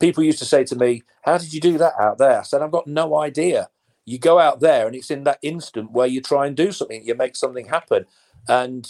People 0.00 0.24
used 0.24 0.38
to 0.40 0.44
say 0.46 0.64
to 0.64 0.76
me, 0.76 1.02
"How 1.22 1.38
did 1.38 1.54
you 1.54 1.60
do 1.60 1.78
that 1.78 1.94
out 2.00 2.18
there?" 2.18 2.40
I 2.40 2.42
said, 2.42 2.62
"I've 2.62 2.72
got 2.72 2.86
no 2.86 3.16
idea." 3.16 3.70
You 4.04 4.18
go 4.18 4.38
out 4.38 4.60
there, 4.60 4.86
and 4.86 4.96
it's 4.96 5.10
in 5.10 5.24
that 5.24 5.38
instant 5.42 5.92
where 5.92 6.06
you 6.06 6.20
try 6.22 6.46
and 6.46 6.56
do 6.56 6.72
something. 6.72 7.04
You 7.04 7.14
make 7.14 7.36
something 7.36 7.66
happen, 7.68 8.06
and 8.48 8.88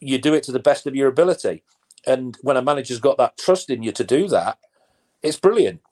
you 0.00 0.18
do 0.18 0.34
it 0.34 0.44
to 0.44 0.52
the 0.52 0.60
best 0.60 0.86
of 0.86 0.96
your 0.96 1.08
ability. 1.08 1.64
And 2.06 2.38
when 2.42 2.56
a 2.56 2.62
manager's 2.62 3.00
got 3.00 3.18
that 3.18 3.38
trust 3.38 3.70
in 3.70 3.82
you 3.82 3.92
to 3.92 4.04
do 4.04 4.28
that, 4.28 4.58
it's 5.22 5.38
brilliant 5.40 5.82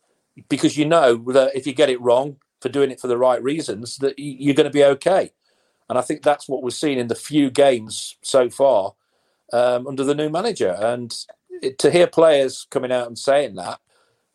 because 0.49 0.77
you 0.79 0.87
know 0.87 1.17
that 1.33 1.57
if 1.57 1.67
you 1.67 1.75
get 1.75 1.91
it 1.91 2.01
wrong 2.01 2.39
for 2.61 2.69
doing 2.69 2.91
it 2.91 3.01
for 3.01 3.09
the 3.09 3.19
right 3.19 3.43
reasons, 3.43 3.97
that 3.99 4.15
you're 4.19 4.55
going 4.55 4.65
to 4.65 4.71
be 4.71 4.85
okay. 4.85 5.31
And 5.89 5.99
I 5.99 6.03
think 6.03 6.23
that's 6.23 6.49
what 6.49 6.63
we've 6.63 6.73
seen 6.73 6.99
in 6.99 7.09
the 7.09 7.15
few 7.15 7.51
games 7.51 8.17
so 8.23 8.51
far 8.51 8.95
um, 9.53 9.87
under 9.87 10.05
the 10.05 10.15
new 10.15 10.29
manager. 10.29 10.77
And 10.79 11.15
it, 11.63 11.79
to 11.81 11.91
hear 11.91 12.07
players 12.07 12.67
coming 12.71 12.93
out 12.93 13.07
and 13.07 13.19
saying 13.19 13.55
that, 13.57 13.81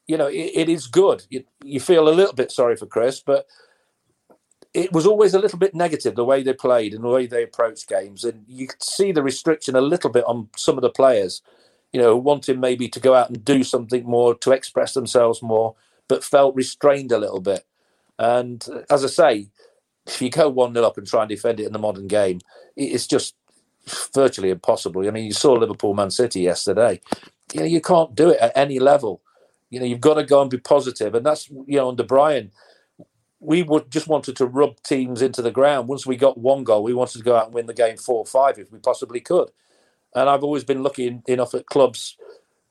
you 0.08 0.18
know, 0.18 0.28
it, 0.28 0.52
it 0.56 0.70
is 0.70 0.88
good. 0.88 1.26
You, 1.30 1.44
you 1.64 1.80
feel 1.80 2.08
a 2.08 2.10
little 2.10 2.34
bit 2.34 2.52
sorry 2.52 2.76
for 2.76 2.86
Chris, 2.86 3.22
but 3.26 3.48
it 4.74 4.94
was 4.94 5.06
always 5.06 5.34
a 5.34 5.40
little 5.40 5.60
bit 5.60 5.76
negative 5.76 6.16
the 6.16 6.24
way 6.24 6.44
they 6.44 6.54
played 6.54 6.94
and 6.94 7.04
the 7.04 7.10
way 7.10 7.26
they 7.26 7.44
approached 7.44 7.90
games. 7.90 8.24
And 8.24 8.46
you 8.48 8.68
could 8.68 8.82
see 8.82 9.12
the 9.12 9.24
restriction 9.24 9.76
a 9.76 9.82
little 9.82 10.10
bit 10.10 10.24
on 10.26 10.48
some 10.56 10.78
of 10.78 10.82
the 10.82 10.90
players 10.90 11.42
you 11.92 12.02
know, 12.02 12.16
wanting 12.16 12.60
maybe 12.60 12.88
to 12.90 13.00
go 13.00 13.14
out 13.14 13.30
and 13.30 13.44
do 13.44 13.64
something 13.64 14.06
more, 14.06 14.36
to 14.36 14.52
express 14.52 14.94
themselves 14.94 15.42
more, 15.42 15.76
but 16.08 16.24
felt 16.24 16.56
restrained 16.56 17.12
a 17.12 17.18
little 17.18 17.42
bit. 17.42 17.66
And 18.22 18.64
uh, 18.72 18.82
as 18.92 19.04
I 19.04 19.08
say, 19.08 19.48
if 20.06 20.22
you 20.22 20.30
go 20.30 20.48
1 20.48 20.76
0 20.76 20.86
up 20.86 20.98
and 20.98 21.08
try 21.08 21.24
and 21.24 21.30
defend 21.30 21.60
it 21.60 21.66
in 21.66 21.74
the 21.74 21.80
modern 21.80 22.08
game, 22.08 22.40
it's 22.76 23.08
just 23.08 23.36
virtually 24.14 24.52
impossible. 24.52 25.06
I 25.08 25.12
mean, 25.12 25.26
you 25.26 25.34
saw 25.34 25.54
Liverpool 25.54 25.96
Man 25.96 26.12
City 26.12 26.42
yesterday. 26.42 27.02
You 27.52 27.62
know, 27.62 27.66
you 27.66 27.82
can't 27.82 28.14
do 28.14 28.30
it 28.30 28.40
at 28.40 28.56
any 28.56 28.80
level. 28.80 29.22
You 29.72 29.80
know, 29.80 29.88
you've 29.88 30.02
got 30.02 30.14
to 30.16 30.24
go 30.24 30.40
and 30.40 30.52
be 30.52 30.60
positive. 30.60 31.16
And 31.16 31.26
that's, 31.26 31.50
you 31.50 31.78
know, 31.78 31.90
under 31.90 32.04
Brian, 32.04 32.52
we 33.40 33.64
would 33.64 33.90
just 33.90 34.08
wanted 34.08 34.36
to 34.36 34.46
rub 34.46 34.82
teams 34.84 35.24
into 35.24 35.42
the 35.42 35.50
ground. 35.50 35.88
Once 35.88 36.06
we 36.06 36.16
got 36.16 36.38
one 36.38 36.64
goal, 36.64 36.84
we 36.84 36.94
wanted 36.94 37.18
to 37.18 37.24
go 37.24 37.36
out 37.36 37.46
and 37.46 37.56
win 37.56 37.66
the 37.66 37.74
game 37.74 37.98
4 37.98 38.16
or 38.16 38.26
5 38.26 38.60
if 38.60 38.72
we 38.72 38.78
possibly 38.78 39.20
could. 39.20 39.50
And 40.14 40.30
I've 40.30 40.44
always 40.44 40.64
been 40.64 40.84
lucky 40.84 41.22
enough 41.28 41.56
at 41.56 41.66
clubs 41.66 42.18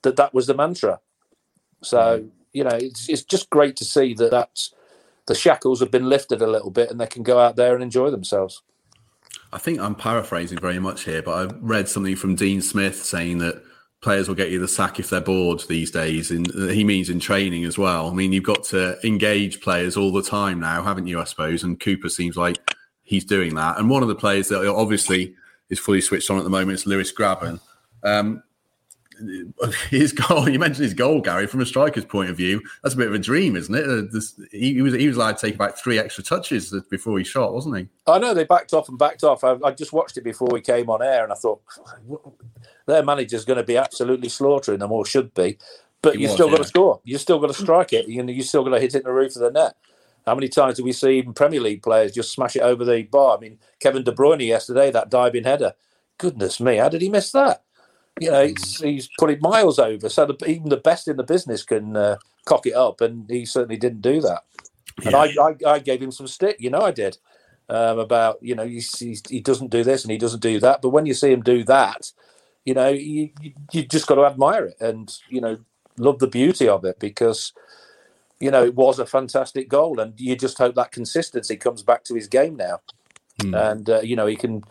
that 0.02 0.14
that 0.14 0.33
was 0.33 0.47
the 0.47 0.54
mantra. 0.54 1.00
So, 1.83 2.21
mm. 2.21 2.30
you 2.52 2.62
know, 2.62 2.76
it's, 2.76 3.09
it's 3.09 3.25
just 3.25 3.50
great 3.50 3.75
to 3.76 3.85
see 3.85 4.14
that 4.14 4.30
that's, 4.30 4.73
the 5.27 5.35
shackles 5.35 5.81
have 5.81 5.91
been 5.91 6.09
lifted 6.09 6.43
a 6.43 6.47
little 6.47 6.71
bit 6.71 6.91
and 6.91 7.00
they 7.00 7.07
can 7.07 7.23
go 7.23 7.39
out 7.39 7.57
there 7.57 7.75
and 7.75 7.83
enjoy 7.83 8.11
themselves. 8.11 8.62
I 9.53 9.59
think 9.59 9.81
I'm 9.81 9.95
paraphrasing 9.95 10.59
very 10.59 10.79
much 10.79 11.05
here, 11.05 11.23
but 11.23 11.35
I've 11.35 11.62
read 11.62 11.89
something 11.89 12.17
from 12.17 12.37
Dean 12.37 12.62
Smith 12.62 13.03
saying 13.05 13.39
that 13.39 13.62
players 14.00 14.29
will 14.29 14.35
get 14.35 14.50
you 14.50 14.59
the 14.59 14.69
sack 14.69 14.99
if 14.99 15.11
they're 15.11 15.21
bored 15.21 15.62
these 15.69 15.91
days. 15.91 16.31
And 16.31 16.47
he 16.71 16.85
means 16.85 17.11
in 17.11 17.21
training 17.21 17.65
as 17.65 17.77
well. 17.77 18.09
I 18.09 18.15
mean, 18.15 18.33
you've 18.33 18.45
got 18.45 18.65
to 18.65 18.99
engage 19.05 19.61
players 19.61 19.97
all 19.97 20.12
the 20.12 20.23
time 20.23 20.61
now, 20.61 20.83
haven't 20.83 21.07
you? 21.07 21.21
I 21.21 21.25
suppose. 21.25 21.62
And 21.62 21.81
Cooper 21.81 22.09
seems 22.09 22.37
like 22.37 22.59
he's 23.03 23.25
doing 23.25 23.55
that. 23.57 23.79
And 23.79 23.91
one 23.91 24.03
of 24.03 24.09
the 24.09 24.15
players 24.15 24.49
that 24.49 24.67
obviously 24.67 25.35
is 25.69 25.79
fully 25.79 26.00
switched 26.00 26.31
on 26.31 26.39
at 26.39 26.45
the 26.45 26.50
moment. 26.50 26.79
is 26.79 26.87
Lewis 26.87 27.12
Grabban. 27.12 27.61
Um, 28.03 28.43
his 29.91 30.12
goal, 30.12 30.49
you 30.49 30.59
mentioned 30.59 30.85
his 30.85 30.95
goal, 30.95 31.21
Gary, 31.21 31.47
from 31.47 31.61
a 31.61 31.67
striker's 31.67 32.05
point 32.05 32.31
of 32.31 32.37
view, 32.37 32.61
that's 32.83 32.95
a 32.95 32.99
bit 32.99 33.09
of 33.09 33.15
a 33.15 33.19
dream, 33.19 33.57
isn't 33.57 33.75
it? 33.75 33.85
Uh, 33.85 34.03
this, 34.11 34.41
he, 34.50 34.75
he, 34.75 34.83
was 34.83 34.95
he 34.95 35.07
was 35.07 35.17
allowed 35.17 35.37
to 35.37 35.47
take 35.47 35.55
about 35.55 35.79
three 35.79 35.99
extra 35.99 36.25
touches 36.25 36.75
before 36.91 37.19
he 37.19 37.25
shot, 37.25 37.53
wasn't 37.53 37.77
he? 37.77 37.89
I 38.07 38.19
know 38.19 38.35
they 38.35 38.45
backed 38.45 38.73
off 38.73 38.89
and 38.89 38.99
backed 38.99 39.25
off. 39.25 39.45
I, 39.45 39.57
I 39.65 39.73
just 39.73 39.93
watched 39.93 40.17
it 40.17 40.25
before 40.25 40.49
we 40.50 40.61
came 40.61 40.91
on 40.91 41.03
air, 41.03 41.25
and 41.25 41.33
I 41.33 41.37
thought 41.37 41.61
their 42.87 43.03
manager's 43.03 43.45
going 43.45 43.59
to 43.59 43.65
be 43.65 43.77
absolutely 43.77 44.29
slaughtering 44.29 44.79
them, 44.79 44.93
or 44.93 45.05
should 45.05 45.35
be. 45.35 45.59
But 46.03 46.19
you 46.19 46.29
are 46.29 46.33
still 46.33 46.47
yeah. 46.47 46.57
got 46.57 46.62
to 46.62 46.69
score. 46.69 47.00
You 47.05 47.17
are 47.17 47.21
still 47.21 47.39
got 47.39 47.49
to 47.49 47.55
strike 47.55 47.93
it. 47.93 48.09
You 48.09 48.23
know, 48.23 48.33
you 48.33 48.43
still 48.43 48.65
got 48.65 48.71
to 48.71 48.81
hit 48.81 48.95
it 48.95 48.99
in 48.99 49.05
the 49.05 49.12
roof 49.12 49.37
of 49.37 49.43
the 49.43 49.50
net. 49.50 49.75
How 50.27 50.35
many 50.35 50.49
times 50.49 50.77
do 50.77 50.85
we 50.85 50.93
see 50.93 51.23
Premier 51.23 51.61
League 51.61 51.83
players 51.83 52.12
just 52.12 52.33
smash 52.33 52.57
it 52.57 52.62
over 52.62 52.85
the 52.85 53.03
bar? 53.05 53.37
I 53.37 53.41
mean, 53.41 53.59
Kevin 53.81 54.05
De 54.05 54.12
Bruyne 54.12 54.47
yesterday, 54.47 54.91
that 54.91 55.11
diving 55.11 55.45
header. 55.45 55.75
Goodness 56.19 56.61
me, 56.61 56.77
how 56.77 56.89
did 56.89 57.03
he 57.03 57.09
miss 57.09 57.33
that? 57.33 57.62
You 58.19 58.31
know, 58.31 58.47
he's, 58.47 58.81
he's 58.81 59.09
put 59.19 59.31
it 59.31 59.40
miles 59.40 59.79
over. 59.79 60.09
So 60.09 60.26
the, 60.26 60.47
even 60.47 60.69
the 60.69 60.76
best 60.76 61.09
in 61.09 61.17
the 61.17 61.23
business 61.23 61.62
can 61.62 61.97
uh, 61.97 62.17
cock 62.45 62.67
it 62.67 62.75
up, 62.75 63.00
and 63.00 63.29
he 63.31 63.45
certainly 63.45 63.76
didn't 63.76 64.02
do 64.02 64.21
that. 64.21 64.43
And 65.05 65.14
I, 65.14 65.33
I, 65.40 65.57
I, 65.67 65.79
gave 65.79 66.02
him 66.02 66.11
some 66.11 66.26
stick. 66.26 66.57
You 66.59 66.71
know, 66.71 66.81
I 66.81 66.90
did 66.90 67.17
um, 67.69 67.99
about 67.99 68.38
you 68.43 68.55
know 68.55 68.67
he, 68.67 68.83
he 69.29 69.40
doesn't 69.40 69.71
do 69.71 69.85
this 69.85 70.05
and 70.05 70.11
he 70.11 70.19
doesn't 70.19 70.43
do 70.43 70.61
that. 70.61 70.83
But 70.83 70.90
when 70.90 71.07
you 71.07 71.14
see 71.14 71.33
him 71.33 71.43
do 71.43 71.64
that, 71.64 72.12
you 72.64 72.75
know, 72.75 72.88
you, 72.88 73.31
you, 73.40 73.52
you 73.73 73.87
just 73.87 74.07
got 74.07 74.17
to 74.17 74.26
admire 74.26 74.67
it 74.67 74.76
and 74.81 75.17
you 75.31 75.40
know 75.40 75.59
love 75.97 76.19
the 76.19 76.26
beauty 76.26 76.69
of 76.69 76.85
it 76.85 76.99
because 76.99 77.52
you 78.40 78.50
know, 78.50 78.64
it 78.64 78.75
was 78.75 78.99
a 78.99 79.07
fantastic 79.07 79.69
goal, 79.69 80.00
and 80.00 80.19
you 80.19 80.35
just 80.35 80.57
hope 80.57 80.75
that 80.75 80.93
consistency 80.93 81.57
comes 81.57 81.83
back 81.83 82.05
to 82.05 82.14
his 82.14 82.26
game 82.26 82.57
now, 82.57 82.81
mm. 83.38 83.71
and 83.71 83.88
uh, 83.88 84.00
you 84.00 84.17
know 84.17 84.26
he 84.26 84.35
can 84.35 84.64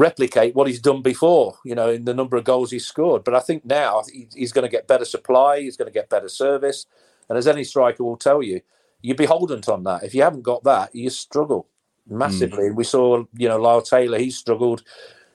replicate 0.00 0.54
what 0.54 0.66
he's 0.66 0.80
done 0.80 1.02
before. 1.02 1.58
You 1.64 1.74
know, 1.74 1.90
in 1.90 2.04
the 2.04 2.14
number 2.14 2.36
of 2.36 2.44
goals 2.44 2.70
he's 2.70 2.86
scored. 2.86 3.24
But 3.24 3.34
I 3.34 3.40
think 3.40 3.64
now 3.64 4.02
he's 4.34 4.52
going 4.52 4.64
to 4.64 4.70
get 4.70 4.88
better 4.88 5.04
supply, 5.04 5.60
he's 5.60 5.76
going 5.76 5.90
to 5.90 5.98
get 5.98 6.08
better 6.08 6.28
service, 6.28 6.86
and 7.28 7.38
as 7.38 7.46
any 7.46 7.64
striker 7.64 8.04
will 8.04 8.16
tell 8.16 8.42
you, 8.42 8.60
you're 9.02 9.16
beholden 9.16 9.62
on 9.68 9.84
that. 9.84 10.02
If 10.02 10.14
you 10.14 10.22
haven't 10.22 10.42
got 10.42 10.64
that, 10.64 10.94
you 10.94 11.10
struggle 11.10 11.66
massively. 12.06 12.68
Mm. 12.68 12.74
We 12.74 12.84
saw, 12.84 13.24
you 13.36 13.48
know, 13.48 13.58
Lyle 13.58 13.82
Taylor, 13.82 14.18
he 14.18 14.30
struggled. 14.30 14.82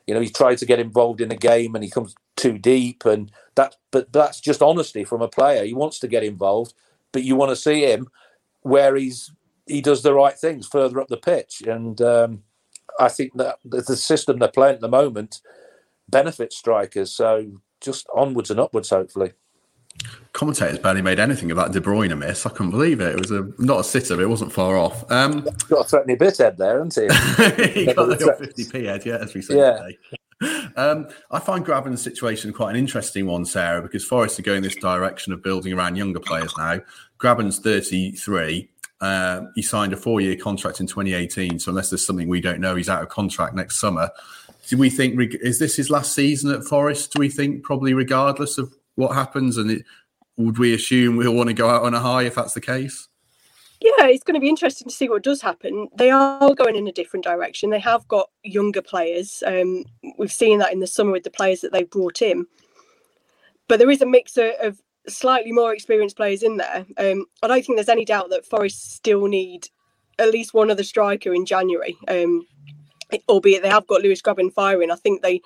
You 0.06 0.14
know, 0.14 0.22
he 0.22 0.30
tried 0.30 0.60
to 0.60 0.68
get 0.68 0.80
involved 0.80 1.20
in 1.20 1.32
a 1.32 1.36
game 1.36 1.74
and 1.74 1.84
he 1.84 1.90
comes 1.90 2.14
too 2.36 2.58
deep, 2.58 3.06
and 3.06 3.32
that. 3.56 3.76
But 3.92 4.14
that's 4.14 4.40
just 4.40 4.62
honesty 4.62 5.04
from 5.04 5.22
a 5.22 5.28
player. 5.28 5.66
He 5.66 5.74
wants 5.74 6.00
to 6.00 6.08
get 6.08 6.24
involved 6.24 6.74
but 7.16 7.24
you 7.24 7.38
want 7.38 7.50
to 7.50 7.56
see 7.56 7.90
him 7.90 8.10
where 8.64 8.94
he's 8.94 9.32
he 9.68 9.80
does 9.80 10.04
the 10.04 10.14
right 10.14 10.38
things 10.38 10.68
further 10.68 11.00
up 11.00 11.08
the 11.08 11.16
pitch. 11.16 11.62
And 11.66 12.00
um, 12.02 12.44
I 13.00 13.10
think 13.10 13.34
that 13.36 13.58
the 13.64 13.96
system 13.96 14.40
they're 14.40 14.50
playing 14.50 14.76
at 14.76 14.82
the 14.82 14.88
moment 14.88 15.42
benefits 16.10 16.58
strikers. 16.58 17.14
So 17.14 17.62
just 17.82 18.08
onwards 18.16 18.52
and 18.52 18.60
upwards, 18.60 18.90
hopefully. 18.90 19.34
Commentators 20.34 20.80
barely 20.80 21.02
made 21.02 21.20
anything 21.20 21.50
of 21.52 21.58
that 21.58 21.72
De 21.72 21.80
Bruyne 21.80 22.18
miss. 22.18 22.46
I 22.46 22.50
couldn't 22.50 22.72
believe 22.72 23.00
it. 23.00 23.14
It 23.14 23.20
was 23.20 23.32
a 23.32 23.50
not 23.58 23.80
a 23.80 23.84
sitter, 23.84 24.18
but 24.18 24.24
it 24.24 24.30
wasn't 24.30 24.52
far 24.52 24.76
off. 24.78 25.10
Um, 25.10 25.42
got 25.70 25.86
a 25.86 25.88
threatening 25.88 26.18
bit 26.18 26.38
head 26.38 26.58
there, 26.58 26.84
hasn't 26.84 26.96
he? 26.96 27.84
he 27.86 27.94
got 27.94 28.10
the 28.10 28.54
50p 28.58 28.86
head, 28.86 29.06
yeah, 29.06 29.18
as 29.18 29.34
we 29.34 29.42
said 29.42 29.58
yeah. 29.58 29.78
today. 29.78 29.98
Um, 30.76 31.08
I 31.32 31.40
find 31.40 31.66
Grabban's 31.66 32.02
situation 32.02 32.52
quite 32.52 32.72
an 32.72 32.76
interesting 32.76 33.26
one, 33.26 33.46
Sarah, 33.46 33.82
because 33.82 34.04
Forest 34.04 34.38
are 34.40 34.44
going 34.44 34.62
this 34.62 34.76
direction 34.76 35.32
of 35.32 35.42
building 35.42 35.72
around 35.72 35.96
younger 35.96 36.20
players 36.20 36.54
now. 36.58 36.82
Grabban's 37.18 37.60
33. 37.60 38.70
Uh, 39.06 39.46
he 39.54 39.62
signed 39.62 39.94
a 39.94 39.98
four 39.98 40.20
year 40.20 40.36
contract 40.36 40.80
in 40.80 40.88
2018. 40.88 41.60
So, 41.60 41.70
unless 41.70 41.92
there's 41.92 42.06
something 42.06 42.28
we 42.28 42.42
don't 42.42 42.60
know, 42.60 42.76
he's 42.76 42.90
out 42.90 43.04
of 43.04 43.10
contract 43.10 43.54
next 43.54 43.80
summer. 43.80 44.10
Do 44.68 44.78
we 44.78 44.90
think, 44.90 45.20
is 45.42 45.60
this 45.60 45.76
his 45.76 45.92
last 45.92 46.14
season 46.14 46.52
at 46.52 46.64
Forest? 46.64 47.14
Do 47.14 47.20
we 47.20 47.30
think, 47.30 47.64
probably 47.64 47.94
regardless 47.94 48.58
of 48.58 48.74
what 48.96 49.14
happens? 49.14 49.58
And 49.58 49.70
it, 49.70 49.84
would 50.38 50.58
we 50.58 50.74
assume 50.74 51.18
we'll 51.18 51.36
want 51.36 51.50
to 51.50 51.54
go 51.54 51.70
out 51.70 51.84
on 51.84 51.94
a 51.94 52.00
high 52.00 52.24
if 52.24 52.34
that's 52.34 52.56
the 52.56 52.62
case? 52.62 53.08
Yeah, 53.80 54.08
it's 54.08 54.24
going 54.24 54.34
to 54.34 54.42
be 54.42 54.50
interesting 54.50 54.90
to 54.90 54.96
see 54.96 55.08
what 55.08 55.22
does 55.22 55.42
happen. 55.42 55.88
They 55.96 56.10
are 56.10 56.56
going 56.56 56.76
in 56.76 56.88
a 56.88 56.92
different 56.92 57.26
direction. 57.26 57.70
They 57.70 57.80
have 57.80 58.08
got 58.08 58.32
younger 58.44 58.82
players. 58.82 59.44
Um, 59.46 59.86
we've 60.18 60.32
seen 60.32 60.58
that 60.60 60.74
in 60.74 60.80
the 60.80 60.88
summer 60.88 61.12
with 61.12 61.26
the 61.26 61.30
players 61.30 61.62
that 61.62 61.72
they've 61.72 61.90
brought 61.90 62.24
in. 62.24 62.48
But 63.68 63.78
there 63.78 63.92
is 63.92 64.02
a 64.02 64.08
mix 64.08 64.38
of, 64.38 64.52
of 64.62 64.82
slightly 65.08 65.52
more 65.52 65.74
experienced 65.74 66.18
players 66.18 66.44
in 66.44 66.58
there. 66.58 66.86
Um, 66.98 67.26
I 67.44 67.48
don't 67.48 67.66
think 67.66 67.78
there's 67.78 67.90
any 67.90 68.06
doubt 68.06 68.30
that 68.30 68.46
Forest 68.46 68.94
still 68.94 69.28
need 69.28 69.70
at 70.20 70.32
least 70.32 70.54
one 70.54 70.72
other 70.72 70.84
striker 70.84 71.34
in 71.34 71.46
January. 71.46 71.98
Um, 72.08 72.46
albeit 73.28 73.62
they 73.62 73.70
have 73.70 73.88
got 73.88 74.02
Lewis 74.02 74.22
Grabban 74.22 74.52
firing. 74.52 74.92
I 74.92 74.96
think 74.96 75.22
they 75.22 75.42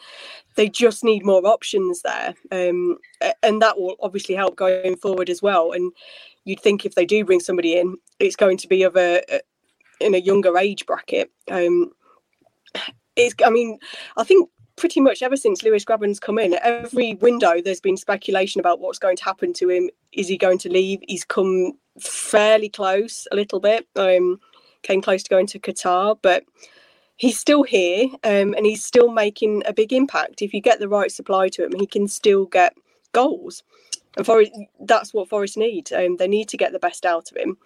they 0.56 0.70
just 0.70 1.04
need 1.04 1.26
more 1.26 1.46
options 1.46 2.02
there, 2.02 2.34
um, 2.52 2.98
and 3.44 3.62
that 3.62 3.78
will 3.78 3.96
obviously 4.02 4.36
help 4.36 4.56
going 4.56 4.96
forward 4.98 5.30
as 5.30 5.42
well. 5.42 5.72
And 5.72 5.92
you'd 6.46 6.62
think 6.62 6.86
if 6.86 6.96
they 6.96 7.06
do 7.06 7.26
bring 7.26 7.40
somebody 7.40 7.78
in, 7.78 7.98
it's 8.20 8.36
going 8.36 8.58
to 8.58 8.68
be 8.68 8.84
of 8.84 8.96
a, 8.96 9.22
a 9.30 9.42
in 10.00 10.16
a 10.16 10.20
younger 10.20 10.58
age 10.58 10.86
bracket. 10.86 11.30
Um, 11.50 11.92
it's, 13.16 13.36
I 13.46 13.50
mean, 13.50 13.80
I 14.16 14.24
think 14.24 14.50
pretty 14.80 15.02
much 15.02 15.22
ever 15.22 15.36
since 15.36 15.62
Lewis 15.62 15.84
Grabban's 15.84 16.20
come 16.20 16.40
in, 16.40 16.58
every 16.64 17.16
window 17.16 17.62
there's 17.62 17.82
been 17.82 17.98
speculation 17.98 18.60
about 18.60 18.80
what's 18.80 18.98
going 18.98 19.18
to 19.18 19.24
happen 19.24 19.54
to 19.54 19.70
him. 19.70 19.90
Is 20.14 20.30
he 20.30 20.38
going 20.38 20.58
to 20.60 20.70
leave? 20.70 21.00
He's 21.08 21.26
come 21.26 21.74
fairly 22.00 22.70
close 22.70 23.28
a 23.32 23.36
little 23.36 23.60
bit. 23.60 23.88
Um, 23.96 24.40
came 24.82 25.02
close 25.02 25.22
to 25.24 25.30
going 25.30 25.48
to 25.48 25.60
Qatar, 25.60 26.18
but 26.22 26.46
he's 27.18 27.38
still 27.38 27.64
here 27.64 28.06
um, 28.24 28.54
and 28.54 28.66
he's 28.66 28.84
still 28.84 29.12
making 29.12 29.64
a 29.66 29.74
big 29.74 29.92
impact. 29.92 30.42
If 30.42 30.54
you 30.54 30.62
get 30.62 30.80
the 30.80 30.88
right 30.88 31.12
supply 31.12 31.50
to 31.50 31.66
him, 31.66 31.74
he 31.78 31.86
can 31.86 32.08
still 32.08 32.46
get 32.46 32.74
goals. 33.12 33.64
And 34.16 34.26
Forest, 34.26 34.52
that's 34.80 35.14
what 35.14 35.28
Forest 35.28 35.58
need. 35.58 35.92
Um, 35.92 36.16
they 36.16 36.28
need 36.28 36.48
to 36.50 36.58
get 36.58 36.72
the 36.72 36.80
best 36.80 37.06
out 37.06 37.30
of 37.30 37.38
him. 37.38 37.58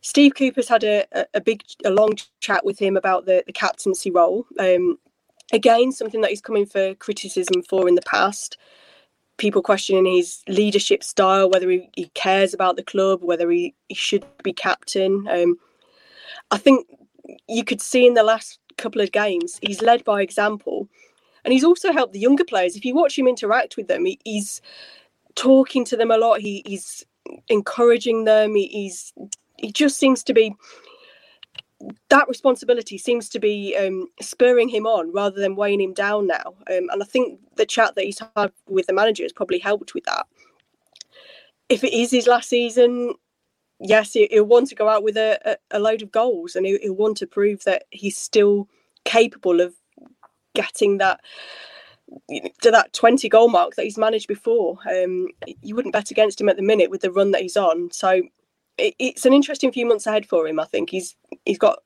Steve 0.00 0.34
Cooper's 0.34 0.68
had 0.68 0.84
a, 0.84 1.06
a, 1.12 1.26
a 1.34 1.40
big, 1.40 1.62
a 1.84 1.90
long 1.90 2.14
chat 2.40 2.64
with 2.64 2.78
him 2.78 2.96
about 2.96 3.24
the, 3.24 3.42
the 3.46 3.52
captaincy 3.52 4.10
role. 4.10 4.44
Um, 4.58 4.98
again, 5.52 5.92
something 5.92 6.20
that 6.20 6.30
he's 6.30 6.40
coming 6.40 6.66
for 6.66 6.94
criticism 6.96 7.62
for 7.62 7.88
in 7.88 7.94
the 7.94 8.02
past. 8.02 8.56
People 9.36 9.62
questioning 9.62 10.06
his 10.06 10.42
leadership 10.48 11.02
style, 11.02 11.50
whether 11.50 11.68
he, 11.68 11.90
he 11.96 12.08
cares 12.14 12.54
about 12.54 12.76
the 12.76 12.82
club, 12.82 13.20
whether 13.22 13.50
he, 13.50 13.74
he 13.88 13.94
should 13.94 14.24
be 14.42 14.52
captain. 14.52 15.26
Um, 15.28 15.58
I 16.50 16.58
think 16.58 16.86
you 17.48 17.64
could 17.64 17.80
see 17.80 18.06
in 18.06 18.14
the 18.14 18.22
last 18.22 18.58
couple 18.76 19.00
of 19.00 19.12
games, 19.12 19.58
he's 19.62 19.82
led 19.82 20.04
by 20.04 20.22
example. 20.22 20.88
And 21.44 21.52
he's 21.52 21.64
also 21.64 21.92
helped 21.92 22.12
the 22.12 22.20
younger 22.20 22.44
players. 22.44 22.76
If 22.76 22.84
you 22.84 22.94
watch 22.94 23.18
him 23.18 23.28
interact 23.28 23.76
with 23.76 23.88
them, 23.88 24.04
he, 24.04 24.18
he's 24.24 24.62
talking 25.34 25.84
to 25.86 25.96
them 25.96 26.10
a 26.10 26.16
lot. 26.16 26.40
He, 26.40 26.62
he's 26.64 27.04
encouraging 27.48 28.24
them. 28.24 28.54
He, 28.54 28.66
he's 28.68 29.12
he 29.56 29.72
just 29.72 29.98
seems 29.98 30.22
to 30.24 30.34
be 30.34 30.54
that 32.10 32.28
responsibility 32.28 32.98
seems 32.98 33.28
to 33.30 33.38
be 33.38 33.76
um, 33.76 34.08
spurring 34.20 34.68
him 34.68 34.86
on 34.86 35.12
rather 35.12 35.40
than 35.40 35.56
weighing 35.56 35.80
him 35.80 35.92
down 35.92 36.26
now. 36.26 36.54
Um, 36.70 36.88
and 36.90 37.02
I 37.02 37.06
think 37.06 37.40
the 37.56 37.66
chat 37.66 37.94
that 37.94 38.04
he's 38.04 38.20
had 38.36 38.52
with 38.68 38.86
the 38.86 38.92
manager 38.92 39.22
has 39.22 39.32
probably 39.32 39.58
helped 39.58 39.94
with 39.94 40.04
that. 40.04 40.26
If 41.68 41.82
it 41.82 41.92
is 41.92 42.10
his 42.10 42.26
last 42.26 42.48
season, 42.48 43.14
yes, 43.80 44.12
he'll 44.12 44.44
want 44.44 44.68
to 44.68 44.74
go 44.74 44.88
out 44.88 45.02
with 45.02 45.16
a, 45.16 45.58
a, 45.70 45.78
load 45.78 46.02
of 46.02 46.12
goals 46.12 46.56
and 46.56 46.66
he'll 46.66 46.94
want 46.94 47.16
to 47.18 47.26
prove 47.26 47.64
that 47.64 47.84
he's 47.90 48.16
still 48.16 48.68
capable 49.04 49.60
of 49.60 49.74
getting 50.54 50.98
that 50.98 51.20
to 52.60 52.70
that 52.70 52.92
20 52.92 53.28
goal 53.28 53.48
mark 53.48 53.74
that 53.74 53.84
he's 53.84 53.98
managed 53.98 54.28
before. 54.28 54.78
Um, 54.88 55.28
you 55.62 55.74
wouldn't 55.74 55.94
bet 55.94 56.10
against 56.10 56.40
him 56.40 56.48
at 56.48 56.56
the 56.56 56.62
minute 56.62 56.90
with 56.90 57.00
the 57.00 57.10
run 57.10 57.32
that 57.32 57.42
he's 57.42 57.56
on. 57.56 57.90
So 57.90 58.22
it, 58.78 58.94
it's 58.98 59.26
an 59.26 59.32
interesting 59.32 59.72
few 59.72 59.86
months 59.86 60.06
ahead 60.06 60.26
for 60.26 60.46
him. 60.46 60.60
I 60.60 60.64
think 60.64 60.90
he's 60.90 61.16
he's 61.44 61.58
got 61.58 61.80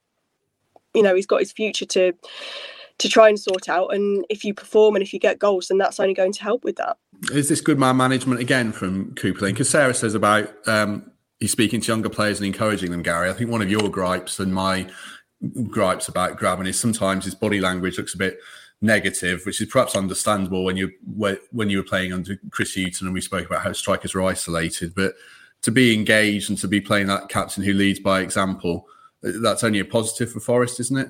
you 0.95 1.03
know 1.03 1.15
he's 1.15 1.27
got 1.27 1.41
his 1.41 1.53
future 1.53 1.87
to 1.87 2.13
to 2.99 3.09
try 3.09 3.29
and 3.29 3.39
sort 3.39 3.69
out. 3.69 3.95
And 3.95 4.25
if 4.29 4.45
you 4.45 4.53
perform 4.53 4.97
and 4.97 5.03
if 5.03 5.13
you 5.13 5.21
get 5.21 5.39
goals, 5.39 5.69
then 5.69 5.79
that's 5.79 6.01
only 6.01 6.15
going 6.15 6.33
to 6.33 6.43
help 6.43 6.65
with 6.65 6.77
that. 6.77 6.97
Is 7.33 7.49
this 7.49 7.61
good 7.61 7.79
man 7.79 7.97
management 7.97 8.41
again 8.41 8.73
from 8.73 9.15
Cooper? 9.15 9.47
Because 9.47 9.71
Sarah 9.71 9.95
says 9.95 10.15
about 10.15 10.51
um, 10.67 11.11
he's 11.39 11.53
speaking 11.53 11.81
to 11.81 11.93
younger 11.93 12.09
players 12.09 12.39
and 12.39 12.47
encouraging 12.47 12.91
them, 12.91 13.03
Gary. 13.03 13.31
I 13.31 13.33
think 13.33 13.51
one 13.51 13.63
of 13.63 13.71
your 13.71 13.89
gripes 13.89 14.41
and 14.41 14.53
my 14.53 14.89
gripes 15.69 16.09
about 16.09 16.39
Grabban 16.39 16.67
is 16.67 16.79
sometimes 16.79 17.25
his 17.25 17.35
body 17.35 17.61
language 17.61 17.99
looks 17.99 18.15
a 18.15 18.19
bit 18.19 18.39
negative, 18.81 19.43
which 19.45 19.61
is 19.61 19.69
perhaps 19.69 19.95
understandable 19.95 20.65
when 20.65 20.77
you 20.77 20.91
when 21.53 21.71
you 21.71 21.79
were 21.79 21.85
playing 21.85 22.13
under 22.13 22.41
Chris 22.51 22.75
Hughton 22.75 23.07
and 23.07 23.15
we 23.15 23.21
spoke 23.21 23.47
about 23.47 23.63
how 23.63 23.73
strikers 23.73 24.15
are 24.15 24.23
isolated. 24.23 24.95
But 24.95 25.15
to 25.63 25.71
be 25.71 25.95
engaged 25.95 26.51
and 26.51 26.59
to 26.59 26.69
be 26.69 26.81
playing 26.81 27.07
that 27.09 27.29
captain 27.29 27.63
who 27.63 27.73
leads 27.73 28.01
by 28.01 28.21
example, 28.21 28.87
that's 29.23 29.65
only 29.65 29.81
a 29.81 29.85
positive 29.85 30.31
for 30.31 30.41
Forest, 30.41 30.81
isn't 30.81 30.99
it? 30.99 31.09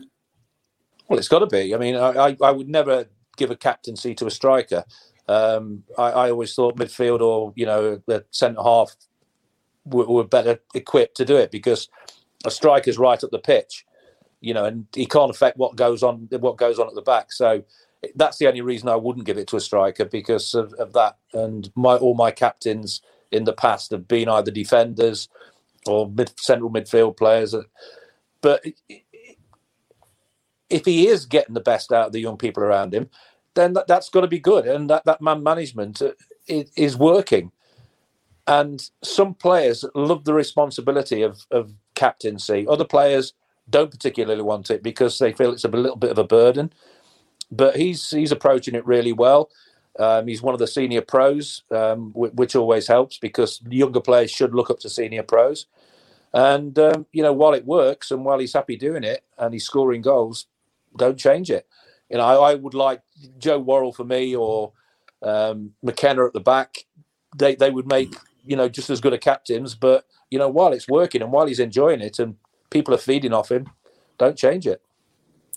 Well, 1.09 1.19
it's 1.19 1.29
got 1.29 1.41
to 1.41 1.47
be. 1.47 1.75
I 1.75 1.79
mean, 1.79 1.97
I, 1.97 2.37
I 2.43 2.51
would 2.51 2.69
never 2.69 3.07
give 3.37 3.51
a 3.51 3.57
captaincy 3.57 4.15
to 4.17 4.27
a 4.27 4.31
striker. 4.31 4.85
Um, 5.29 5.85
I, 5.97 6.11
I, 6.11 6.31
always 6.31 6.55
thought 6.55 6.79
midfield 6.79 7.21
or 7.21 7.53
you 7.55 7.67
know 7.67 8.01
the 8.07 8.25
centre 8.31 8.63
half 8.63 8.97
were, 9.85 10.07
were 10.07 10.25
better 10.25 10.59
equipped 10.75 11.19
to 11.19 11.27
do 11.27 11.37
it 11.37 11.51
because 11.51 11.89
a 12.47 12.51
striker's 12.51 12.97
right 12.97 13.23
up 13.23 13.31
the 13.31 13.39
pitch, 13.39 13.85
you 14.41 14.55
know, 14.55 14.65
and 14.65 14.87
he 14.95 15.05
can't 15.05 15.31
affect 15.31 15.59
what 15.59 15.77
goes 15.77 16.03
on 16.03 16.29
what 16.41 16.57
goes 16.57 16.79
on 16.79 16.89
at 16.89 16.95
the 16.95 17.03
back. 17.03 17.31
So 17.33 17.63
that's 18.15 18.39
the 18.39 18.47
only 18.47 18.63
reason 18.63 18.89
I 18.89 18.97
wouldn't 18.97 19.27
give 19.27 19.37
it 19.37 19.49
to 19.49 19.57
a 19.57 19.61
striker 19.61 20.07
because 20.07 20.55
of, 20.55 20.73
of 20.75 20.95
that. 20.95 21.19
And 21.35 21.71
my 21.75 21.97
all 21.97 22.15
my 22.15 22.31
captains 22.31 23.03
in 23.31 23.45
the 23.45 23.53
past 23.53 23.91
have 23.91 24.09
been 24.09 24.29
either 24.29 24.51
defenders 24.51 25.29
or 25.87 26.09
mid, 26.09 26.33
central 26.39 26.71
midfield 26.71 27.17
players. 27.17 27.55
But 28.41 28.65
if 30.71 30.85
he 30.85 31.09
is 31.09 31.27
getting 31.27 31.55
the 31.55 31.61
best 31.61 31.93
out 31.93 32.07
of 32.07 32.13
the 32.13 32.21
young 32.21 32.37
people 32.37 32.63
around 32.63 32.95
him, 32.95 33.09
then 33.55 33.73
that, 33.73 33.89
has 33.89 34.09
got 34.09 34.21
to 34.21 34.29
be 34.29 34.39
good, 34.39 34.67
and 34.67 34.89
that, 34.91 35.05
that 35.05 35.21
man 35.21 35.43
management 35.43 36.01
uh, 36.01 36.13
is 36.49 36.97
working. 36.97 37.51
And 38.47 38.89
some 39.03 39.35
players 39.35 39.85
love 39.95 40.25
the 40.25 40.33
responsibility 40.33 41.23
of, 41.23 41.45
of 41.51 41.73
captaincy. 41.95 42.67
Other 42.67 42.85
players 42.85 43.35
don't 43.69 43.91
particularly 43.91 44.43
want 44.43 44.71
it 44.71 44.83
because 44.83 45.19
they 45.19 45.33
feel 45.33 45.53
it's 45.53 45.65
a 45.65 45.69
little 45.69 45.97
bit 45.97 46.11
of 46.11 46.19
a 46.19 46.25
burden. 46.25 46.73
But 47.51 47.77
he's 47.77 48.11
he's 48.11 48.33
approaching 48.33 48.75
it 48.75 48.87
really 48.87 49.13
well. 49.13 49.51
Um, 49.99 50.27
he's 50.29 50.43
one 50.43 50.55
of 50.55 50.61
the 50.61 50.67
senior 50.67 51.03
pros, 51.03 51.63
um, 51.71 52.13
which 52.15 52.55
always 52.55 52.87
helps 52.87 53.19
because 53.19 53.61
younger 53.69 54.01
players 54.01 54.31
should 54.31 54.55
look 54.55 54.71
up 54.71 54.79
to 54.81 54.89
senior 54.89 55.23
pros. 55.23 55.67
And 56.33 56.79
um, 56.79 57.07
you 57.13 57.23
know, 57.23 57.33
while 57.33 57.55
it 57.55 57.67
works 57.67 58.11
and 58.11 58.25
while 58.25 58.39
he's 58.39 58.53
happy 58.53 58.77
doing 58.77 59.05
it 59.05 59.25
and 59.39 59.53
he's 59.53 59.65
scoring 59.65 60.03
goals, 60.03 60.47
don't 60.97 61.19
change 61.19 61.51
it. 61.51 61.67
You 62.11 62.19
know, 62.19 62.25
I, 62.25 62.53
I 62.53 62.55
would 62.55 62.75
like 62.75 63.03
Joe 63.39 63.59
Worrall 63.59 63.93
for 63.93 64.05
me 64.05 64.37
or 64.37 64.73
um, 65.23 65.73
McKenna 65.83 66.27
at 66.27 66.33
the 66.33 66.41
back. 66.41 66.85
They 67.37 67.55
they 67.55 67.71
would 67.71 67.87
make 67.87 68.15
you 68.49 68.57
know, 68.57 68.69
just 68.69 68.91
as 68.91 69.01
good 69.01 69.13
a 69.13 69.19
captains. 69.19 69.75
But 69.75 70.07
you 70.31 70.39
know, 70.39 70.49
while 70.49 70.73
it's 70.73 70.89
working 70.89 71.23
and 71.23 71.31
while 71.31 71.47
he's 71.47 71.61
enjoying 71.61 72.01
it, 72.01 72.19
and 72.19 72.37
people 72.71 72.95
are 72.95 72.99
feeding 72.99 73.33
off 73.33 73.53
him, 73.53 73.69
don't 74.19 74.37
change 74.39 74.67
it. 74.67 74.83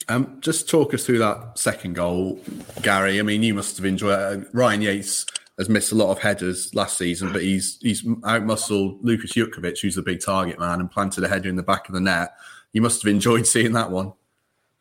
Um, 0.10 0.38
just 0.42 0.70
talk 0.70 0.94
us 0.94 1.06
through 1.06 1.20
that 1.20 1.58
second 1.58 1.94
goal, 1.94 2.40
Gary. 2.82 3.20
I 3.20 3.24
mean, 3.24 3.44
you 3.44 3.54
must 3.54 3.78
have 3.78 3.86
enjoyed 3.86 4.14
it. 4.14 4.46
Uh, 4.46 4.50
Ryan 4.54 4.82
Yates 4.82 5.26
has 5.58 5.70
missed 5.70 5.92
a 5.92 5.96
lot 5.96 6.12
of 6.12 6.20
headers 6.20 6.74
last 6.74 6.98
season, 6.98 7.32
but 7.32 7.42
he's 7.42 7.78
he's 7.82 8.04
outmuscled 8.04 9.00
Lukas 9.02 9.34
Jutkiewicz, 9.34 9.80
who's 9.80 9.96
the 9.96 10.02
big 10.02 10.22
target 10.22 10.60
man, 10.60 10.80
and 10.80 10.90
planted 10.90 11.24
a 11.24 11.28
header 11.28 11.50
in 11.50 11.56
the 11.56 11.64
back 11.64 11.88
of 11.88 11.94
the 11.94 12.02
net. 12.02 12.34
You 12.74 12.82
must 12.82 13.04
have 13.04 13.12
enjoyed 13.12 13.46
seeing 13.48 13.74
that 13.74 13.92
one. 13.92 14.14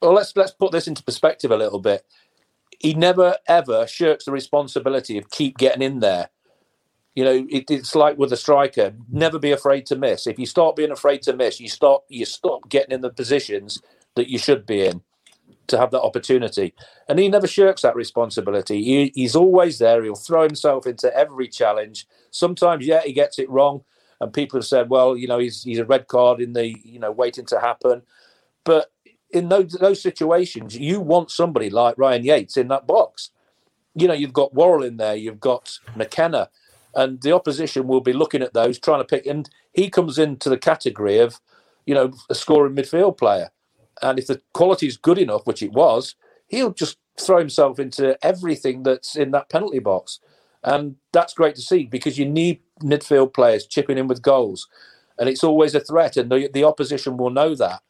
Well, 0.01 0.13
let's 0.13 0.35
let's 0.37 0.53
put 0.53 0.73
this 0.73 0.89
into 0.89 1.03
perspective 1.03 1.51
a 1.51 1.57
little 1.57 1.81
bit. 1.81 2.05
He 2.79 2.95
never 2.95 3.37
ever 3.47 3.87
shirks 3.87 4.25
the 4.25 4.33
responsibility 4.33 5.19
of 5.19 5.31
keep 5.31 5.59
getting 5.59 5.83
in 5.83 6.01
there. 6.01 6.31
You 7.15 7.25
know, 7.25 7.47
it, 7.51 7.65
it's 7.69 7.95
like 7.95 8.17
with 8.17 8.33
a 8.33 8.37
striker. 8.37 8.95
Never 9.11 9.39
be 9.39 9.51
afraid 9.51 9.85
to 9.87 9.97
miss. 9.97 10.27
If 10.27 10.39
you 10.39 10.47
start 10.47 10.77
being 10.77 10.93
afraid 10.93 11.23
to 11.23 11.35
miss, 11.35 11.61
you 11.61 11.69
stop 11.69 12.05
you 12.09 12.25
stop 12.25 12.69
getting 12.69 12.93
in 12.93 13.01
the 13.03 13.11
positions 13.11 13.83
that 14.15 14.29
you 14.29 14.39
should 14.39 14.65
be 14.65 14.87
in 14.87 15.03
to 15.71 15.79
have 15.79 15.91
that 15.93 16.03
opportunity. 16.03 16.75
And 17.09 17.19
he 17.19 17.29
never 17.29 17.47
shirks 17.47 17.83
that 17.83 17.97
responsibility. 17.97 18.83
He, 18.85 19.13
he's 19.15 19.35
always 19.35 19.79
there. 19.79 20.03
He'll 20.03 20.15
throw 20.15 20.43
himself 20.43 20.87
into 20.87 21.15
every 21.17 21.49
challenge. 21.49 22.07
Sometimes, 22.31 22.87
yeah, 22.87 23.03
he 23.03 23.13
gets 23.13 23.39
it 23.39 23.51
wrong, 23.51 23.83
and 24.21 24.33
people 24.33 24.59
have 24.59 24.67
said, 24.67 24.91
well, 24.91 25.17
you 25.17 25.27
know, 25.27 25.39
he's 25.39 25.63
he's 25.63 25.79
a 25.79 25.85
red 25.85 26.07
card 26.07 26.41
in 26.41 26.53
the 26.53 26.77
you 26.85 26.99
know 26.99 27.11
waiting 27.11 27.47
to 27.47 27.61
happen. 27.61 28.03
But 28.65 28.93
in 29.31 29.49
those 29.49 29.73
those 29.73 30.03
situations, 30.03 30.77
you 30.77 31.01
want 31.01 31.31
somebody 31.31 31.71
like 31.71 31.97
Ryan 31.99 32.25
Yates 32.25 32.57
in 32.57 32.69
that 32.69 32.87
box. 32.87 33.31
You 33.95 34.07
know, 34.07 34.15
you've 34.15 34.33
got 34.33 34.55
Worrall 34.55 34.85
in 34.85 34.99
there, 34.99 35.17
you've 35.17 35.41
got 35.41 35.79
McKenna, 35.97 36.49
and 36.95 37.21
the 37.23 37.33
opposition 37.33 37.87
will 37.87 38.01
be 38.01 38.13
looking 38.13 38.43
at 38.43 38.55
those, 38.55 38.79
trying 38.79 39.01
to 39.01 39.05
pick. 39.05 39.27
And 39.27 39.49
he 39.73 39.91
comes 39.91 40.19
into 40.19 40.49
the 40.49 40.59
category 40.59 41.19
of, 41.19 41.41
you 41.87 41.95
know, 41.95 42.13
a 42.29 42.35
scoring 42.35 42.75
midfield 42.75 43.19
player. 43.19 43.51
And 44.03 44.19
if 44.19 44.27
the 44.27 44.41
quality 44.53 44.87
is 44.87 44.97
good 44.97 45.19
enough, 45.19 45.47
which 45.47 45.63
it 45.63 45.73
was, 45.73 46.15
he'll 46.49 46.73
just 46.73 46.99
throw 47.19 47.39
himself 47.39 47.79
into 47.79 48.19
everything 48.25 48.83
that's 48.83 49.17
in 49.17 49.31
that 49.33 49.49
penalty 49.49 49.79
box. 49.79 50.21
And 50.63 50.97
that's 51.13 51.35
great 51.35 51.55
to 51.57 51.63
see 51.63 51.85
because 51.85 52.19
you 52.19 52.29
need 52.29 52.61
midfield 52.83 53.35
players 53.35 53.67
chipping 53.67 53.99
in 53.99 54.09
with 54.09 54.23
goals. 54.23 54.69
And 55.19 55.29
it's 55.29 55.45
always 55.45 55.75
a 55.75 55.81
threat. 55.81 56.17
And 56.17 56.31
the, 56.31 56.49
the 56.53 56.65
opposition 56.65 57.17
will 57.17 57.31
know 57.31 57.55
that 57.55 57.83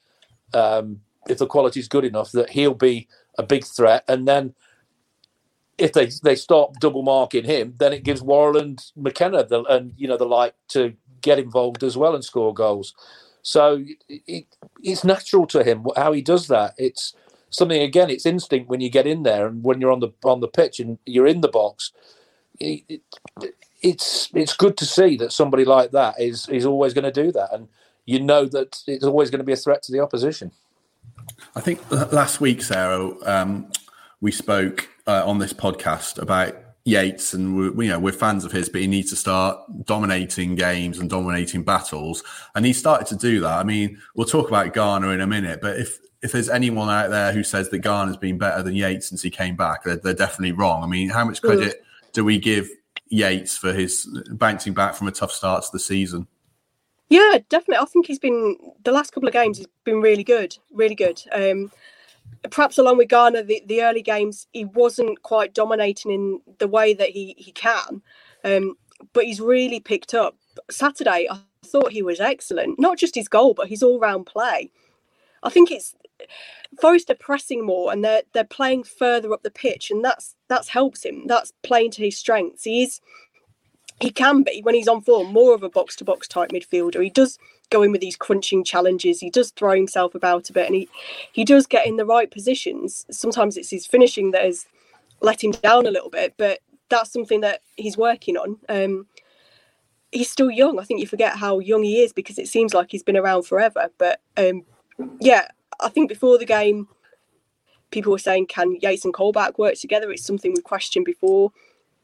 um, 0.53 1.01
if 1.29 1.38
the 1.38 1.46
quality 1.46 1.81
is 1.81 1.88
good 1.88 2.05
enough, 2.05 2.33
that 2.33 2.51
he'll 2.51 2.75
be 2.75 3.09
a 3.38 3.42
big 3.42 3.64
threat. 3.64 4.05
And 4.09 4.27
then 4.27 4.55
if 5.79 5.92
they, 5.92 6.11
they 6.23 6.37
stop 6.37 6.79
double 6.81 7.03
marking 7.03 7.44
him, 7.44 7.75
then 7.79 7.92
it 7.92 8.05
gives 8.05 8.23
Worrall 8.23 8.59
and 8.59 8.85
McKenna 8.96 9.44
the, 9.46 9.62
and 9.64 9.94
you 9.96 10.07
know 10.07 10.16
the 10.16 10.27
like 10.27 10.55
to 10.68 10.94
get 11.23 11.38
involved 11.38 11.83
as 11.83 11.96
well 11.96 12.14
and 12.14 12.25
score 12.25 12.53
goals. 12.53 12.94
So 13.42 13.85
it, 14.09 14.22
it, 14.26 14.46
it's 14.83 15.05
natural 15.05 15.46
to 15.48 15.64
him 15.64 15.87
how 15.96 16.12
he 16.12 16.22
does 16.22 16.48
that. 16.48 16.74
It's 16.79 17.14
something 17.50 17.83
again. 17.83 18.11
It's 18.11 18.26
instinct 18.26 18.68
when 18.68 18.81
you 18.81 18.90
get 18.90 19.07
in 19.07 19.22
there 19.22 19.46
and 19.46 19.62
when 19.62 19.81
you're 19.81 19.92
on 19.92 20.00
the 20.00 20.12
on 20.24 20.40
the 20.40 20.48
pitch 20.48 20.81
and 20.81 20.98
you're 21.07 21.26
in 21.26 21.40
the 21.40 21.48
box. 21.48 21.92
It, 22.59 23.03
it's 23.83 24.29
it's 24.35 24.55
good 24.55 24.76
to 24.79 24.87
see 24.87 25.16
that 25.16 25.33
somebody 25.33 25.64
like 25.64 25.90
that 25.92 26.20
is 26.20 26.48
is 26.48 26.66
always 26.66 26.94
going 26.94 27.11
to 27.11 27.22
do 27.22 27.33
that, 27.33 27.53
and 27.53 27.68
you 28.05 28.20
know 28.20 28.46
that 28.46 28.83
it's 28.87 29.05
always 29.05 29.31
going 29.31 29.38
to 29.38 29.44
be 29.44 29.53
a 29.53 29.57
threat 29.57 29.83
to 29.85 29.92
the 29.92 30.00
opposition. 30.00 30.53
I 31.55 31.61
think 31.61 31.90
last 31.90 32.40
week, 32.40 32.62
Sarah, 32.62 33.12
um, 33.24 33.72
we 34.20 34.31
spoke 34.31 34.88
uh, 35.07 35.22
on 35.24 35.38
this 35.38 35.53
podcast 35.53 36.20
about 36.20 36.57
Yates, 36.84 37.34
and 37.34 37.56
we're, 37.56 37.84
you 37.84 37.90
know 37.90 37.98
we're 37.98 38.12
fans 38.12 38.44
of 38.44 38.52
his, 38.52 38.68
but 38.68 38.80
he 38.80 38.86
needs 38.86 39.10
to 39.10 39.16
start 39.16 39.60
dominating 39.84 40.54
games 40.54 40.98
and 40.98 41.10
dominating 41.10 41.62
battles, 41.62 42.22
and 42.54 42.64
he 42.64 42.72
started 42.72 43.06
to 43.08 43.16
do 43.16 43.40
that. 43.40 43.58
I 43.58 43.64
mean, 43.64 44.00
we'll 44.14 44.26
talk 44.26 44.48
about 44.48 44.72
Garner 44.72 45.12
in 45.12 45.20
a 45.20 45.26
minute, 45.26 45.60
but 45.60 45.78
if 45.78 45.98
if 46.22 46.32
there's 46.32 46.48
anyone 46.48 46.88
out 46.88 47.10
there 47.10 47.32
who 47.32 47.42
says 47.42 47.70
that 47.70 47.78
Garner's 47.78 48.16
been 48.16 48.38
better 48.38 48.62
than 48.62 48.74
Yates 48.74 49.08
since 49.08 49.22
he 49.22 49.30
came 49.30 49.56
back, 49.56 49.84
they're, 49.84 49.96
they're 49.96 50.14
definitely 50.14 50.52
wrong. 50.52 50.82
I 50.82 50.86
mean, 50.86 51.08
how 51.08 51.24
much 51.24 51.40
credit 51.40 51.82
do 52.12 52.24
we 52.24 52.38
give 52.38 52.68
Yates 53.08 53.56
for 53.56 53.72
his 53.72 54.06
bouncing 54.32 54.74
back 54.74 54.94
from 54.94 55.08
a 55.08 55.12
tough 55.12 55.32
start 55.32 55.64
to 55.64 55.68
the 55.72 55.78
season? 55.78 56.26
Yeah, 57.08 57.38
definitely. 57.48 57.82
I 57.82 57.86
think 57.86 58.06
he's 58.06 58.18
been 58.18 58.56
the 58.84 58.92
last 58.92 59.12
couple 59.12 59.28
of 59.28 59.32
games. 59.32 59.58
He's 59.58 59.66
been 59.84 60.00
really 60.00 60.22
good, 60.22 60.56
really 60.72 60.94
good. 60.94 61.20
Um, 61.32 61.72
perhaps 62.50 62.78
along 62.78 62.98
with 62.98 63.08
Garner, 63.08 63.42
the, 63.42 63.62
the 63.66 63.82
early 63.82 64.02
games 64.02 64.46
he 64.52 64.64
wasn't 64.64 65.22
quite 65.22 65.54
dominating 65.54 66.10
in 66.10 66.40
the 66.58 66.68
way 66.68 66.94
that 66.94 67.10
he 67.10 67.34
he 67.38 67.52
can, 67.52 68.02
um, 68.44 68.76
but 69.12 69.24
he's 69.24 69.40
really 69.40 69.80
picked 69.80 70.14
up. 70.14 70.36
Saturday, 70.70 71.26
I 71.30 71.40
thought 71.64 71.92
he 71.92 72.02
was 72.02 72.20
excellent. 72.20 72.78
Not 72.78 72.98
just 72.98 73.14
his 73.14 73.28
goal, 73.28 73.54
but 73.54 73.68
his 73.68 73.82
all 73.82 73.98
round 74.00 74.26
play. 74.26 74.70
I 75.42 75.50
think 75.50 75.70
it's 75.70 75.94
Forest 76.80 77.10
are 77.10 77.14
pressing 77.16 77.64
more 77.64 77.92
and 77.92 78.04
they're 78.04 78.22
they're 78.32 78.44
playing 78.44 78.84
further 78.84 79.32
up 79.32 79.42
the 79.42 79.50
pitch, 79.50 79.90
and 79.90 80.04
that's 80.04 80.34
that's 80.48 80.68
helps 80.68 81.04
him. 81.04 81.26
That's 81.26 81.52
playing 81.62 81.92
to 81.92 82.04
his 82.04 82.16
strengths. 82.16 82.64
He 82.64 82.82
is 82.82 83.00
he 84.00 84.10
can 84.10 84.42
be 84.42 84.60
when 84.62 84.74
he's 84.74 84.88
on 84.88 85.02
form 85.02 85.32
more 85.32 85.54
of 85.54 85.62
a 85.62 85.68
box 85.70 85.96
to 85.96 86.04
box 86.04 86.28
type 86.28 86.50
midfielder. 86.50 87.02
He 87.02 87.10
does 87.10 87.38
go 87.70 87.83
in 87.83 87.92
with 87.92 88.00
these 88.00 88.16
crunching 88.16 88.64
challenges. 88.64 89.20
He 89.20 89.30
does 89.30 89.50
throw 89.50 89.74
himself 89.74 90.14
about 90.14 90.50
a 90.50 90.52
bit, 90.52 90.66
and 90.66 90.74
he 90.74 90.88
he 91.33 91.44
does 91.44 91.66
get 91.66 91.87
in 91.87 91.96
the 91.96 92.04
right 92.04 92.30
positions. 92.30 93.06
Sometimes 93.11 93.56
it's 93.56 93.70
his 93.70 93.87
finishing 93.87 94.33
that 94.33 94.44
has 94.44 94.66
let 95.20 95.42
him 95.42 95.52
down 95.52 95.87
a 95.87 95.90
little 95.90 96.11
bit, 96.11 96.35
but 96.37 96.61
that's 96.88 97.12
something 97.12 97.40
that 97.40 97.62
he's 97.76 97.96
working 97.96 98.37
on. 98.37 98.59
Um, 98.68 99.06
he's 100.12 100.30
still 100.30 100.50
young. 100.50 100.78
I 100.78 100.85
think 100.85 101.00
you 101.00 101.06
forget 101.06 101.37
how 101.37 101.59
young 101.59 101.83
he 101.83 102.02
is 102.02 102.12
because 102.12 102.38
it 102.38 102.48
seems 102.48 102.74
like 102.74 102.90
he's 102.90 103.02
been 103.02 103.16
around 103.16 103.44
forever. 103.44 103.90
But 103.98 104.20
um, 104.37 104.64
yeah, 105.20 105.48
I 105.78 105.88
think 105.88 106.09
before 106.09 106.38
the 106.38 106.46
game, 106.46 106.88
people 107.90 108.12
were 108.12 108.18
saying, 108.18 108.46
can 108.46 108.76
Yates 108.80 109.04
and 109.04 109.14
Colback 109.14 109.59
work 109.59 109.74
together? 109.74 110.11
It's 110.11 110.26
something 110.26 110.52
we 110.52 110.62
questioned 110.62 111.04
before. 111.04 111.52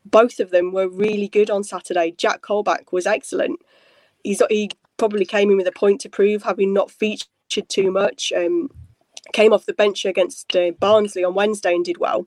Both 0.04 0.38
of 0.38 0.50
them 0.50 0.72
were 0.72 0.88
really 0.88 1.28
good 1.28 1.50
on 1.50 1.64
Saturday. 1.64 2.12
Jack 2.16 2.42
Colback 2.42 2.92
was 2.92 3.06
excellent. 3.06 3.60
He's 4.22 4.40
he 4.50 4.70
probably 4.96 5.24
came 5.24 5.50
in 5.50 5.56
with 5.56 5.66
a 5.66 5.72
point 5.72 6.00
to 6.02 6.08
prove, 6.08 6.42
having 6.42 6.72
not 6.72 6.90
featured 6.90 7.28
too 7.68 7.90
much. 7.90 8.32
Um, 8.36 8.70
came 9.32 9.52
off 9.52 9.66
the 9.66 9.72
bench 9.72 10.04
against 10.04 10.54
uh, 10.54 10.70
Barnsley 10.78 11.24
on 11.24 11.34
Wednesday 11.34 11.74
and 11.74 11.84
did 11.84 11.98
well. 11.98 12.26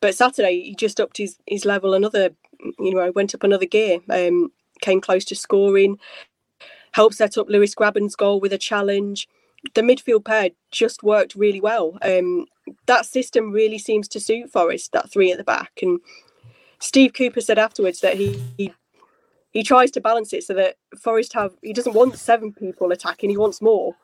But 0.00 0.14
Saturday 0.14 0.62
he 0.62 0.74
just 0.74 1.00
upped 1.00 1.18
his, 1.18 1.38
his 1.46 1.64
level 1.64 1.94
another, 1.94 2.30
you 2.78 2.94
know, 2.94 3.10
went 3.14 3.34
up 3.34 3.42
another 3.42 3.66
gear. 3.66 3.98
Um, 4.08 4.52
came 4.80 5.00
close 5.00 5.24
to 5.26 5.34
scoring. 5.34 5.98
Helped 6.92 7.16
set 7.16 7.36
up 7.36 7.48
Lewis 7.48 7.74
Grabban's 7.74 8.16
goal 8.16 8.40
with 8.40 8.52
a 8.52 8.58
challenge 8.58 9.28
the 9.74 9.82
midfield 9.82 10.24
pair 10.24 10.50
just 10.70 11.02
worked 11.02 11.34
really 11.34 11.60
well. 11.60 11.98
Um, 12.02 12.46
that 12.86 13.06
system 13.06 13.52
really 13.52 13.78
seems 13.78 14.08
to 14.08 14.20
suit 14.20 14.50
Forest, 14.50 14.92
that 14.92 15.10
three 15.10 15.32
at 15.32 15.38
the 15.38 15.44
back. 15.44 15.72
And 15.82 16.00
Steve 16.78 17.12
Cooper 17.12 17.40
said 17.40 17.58
afterwards 17.58 18.00
that 18.00 18.16
he, 18.16 18.40
he 18.56 18.72
he 19.50 19.62
tries 19.62 19.90
to 19.92 20.00
balance 20.00 20.32
it 20.32 20.44
so 20.44 20.54
that 20.54 20.76
Forest 20.98 21.32
have 21.34 21.52
he 21.62 21.72
doesn't 21.72 21.94
want 21.94 22.16
seven 22.16 22.52
people 22.52 22.92
attacking, 22.92 23.30
he 23.30 23.36
wants 23.36 23.60
more. 23.60 23.96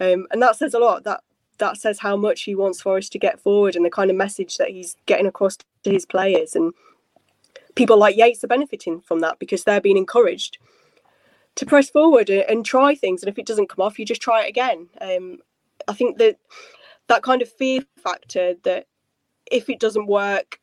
Um, 0.00 0.26
and 0.30 0.42
that 0.42 0.56
says 0.56 0.74
a 0.74 0.78
lot. 0.78 1.04
That 1.04 1.20
that 1.58 1.76
says 1.76 2.00
how 2.00 2.16
much 2.16 2.42
he 2.42 2.54
wants 2.54 2.80
Forest 2.80 3.12
to 3.12 3.18
get 3.18 3.40
forward 3.40 3.76
and 3.76 3.84
the 3.84 3.90
kind 3.90 4.10
of 4.10 4.16
message 4.16 4.56
that 4.58 4.70
he's 4.70 4.96
getting 5.06 5.26
across 5.26 5.56
to 5.56 5.90
his 5.90 6.04
players. 6.04 6.54
And 6.54 6.72
people 7.74 7.96
like 7.96 8.16
Yates 8.16 8.42
are 8.44 8.48
benefiting 8.48 9.00
from 9.00 9.20
that 9.20 9.38
because 9.38 9.64
they're 9.64 9.80
being 9.80 9.96
encouraged 9.96 10.58
to 11.56 11.66
press 11.66 11.88
forward 11.88 12.28
and 12.30 12.64
try 12.64 12.94
things. 12.94 13.22
And 13.22 13.28
if 13.28 13.38
it 13.38 13.46
doesn't 13.46 13.68
come 13.68 13.84
off, 13.84 13.98
you 13.98 14.04
just 14.04 14.20
try 14.20 14.42
it 14.42 14.48
again. 14.48 14.88
Um, 15.00 15.38
I 15.86 15.94
think 15.94 16.18
that 16.18 16.38
that 17.08 17.22
kind 17.22 17.42
of 17.42 17.48
fear 17.48 17.82
factor 18.02 18.54
that 18.64 18.86
if 19.50 19.68
it 19.68 19.78
doesn't 19.78 20.06
work, 20.06 20.58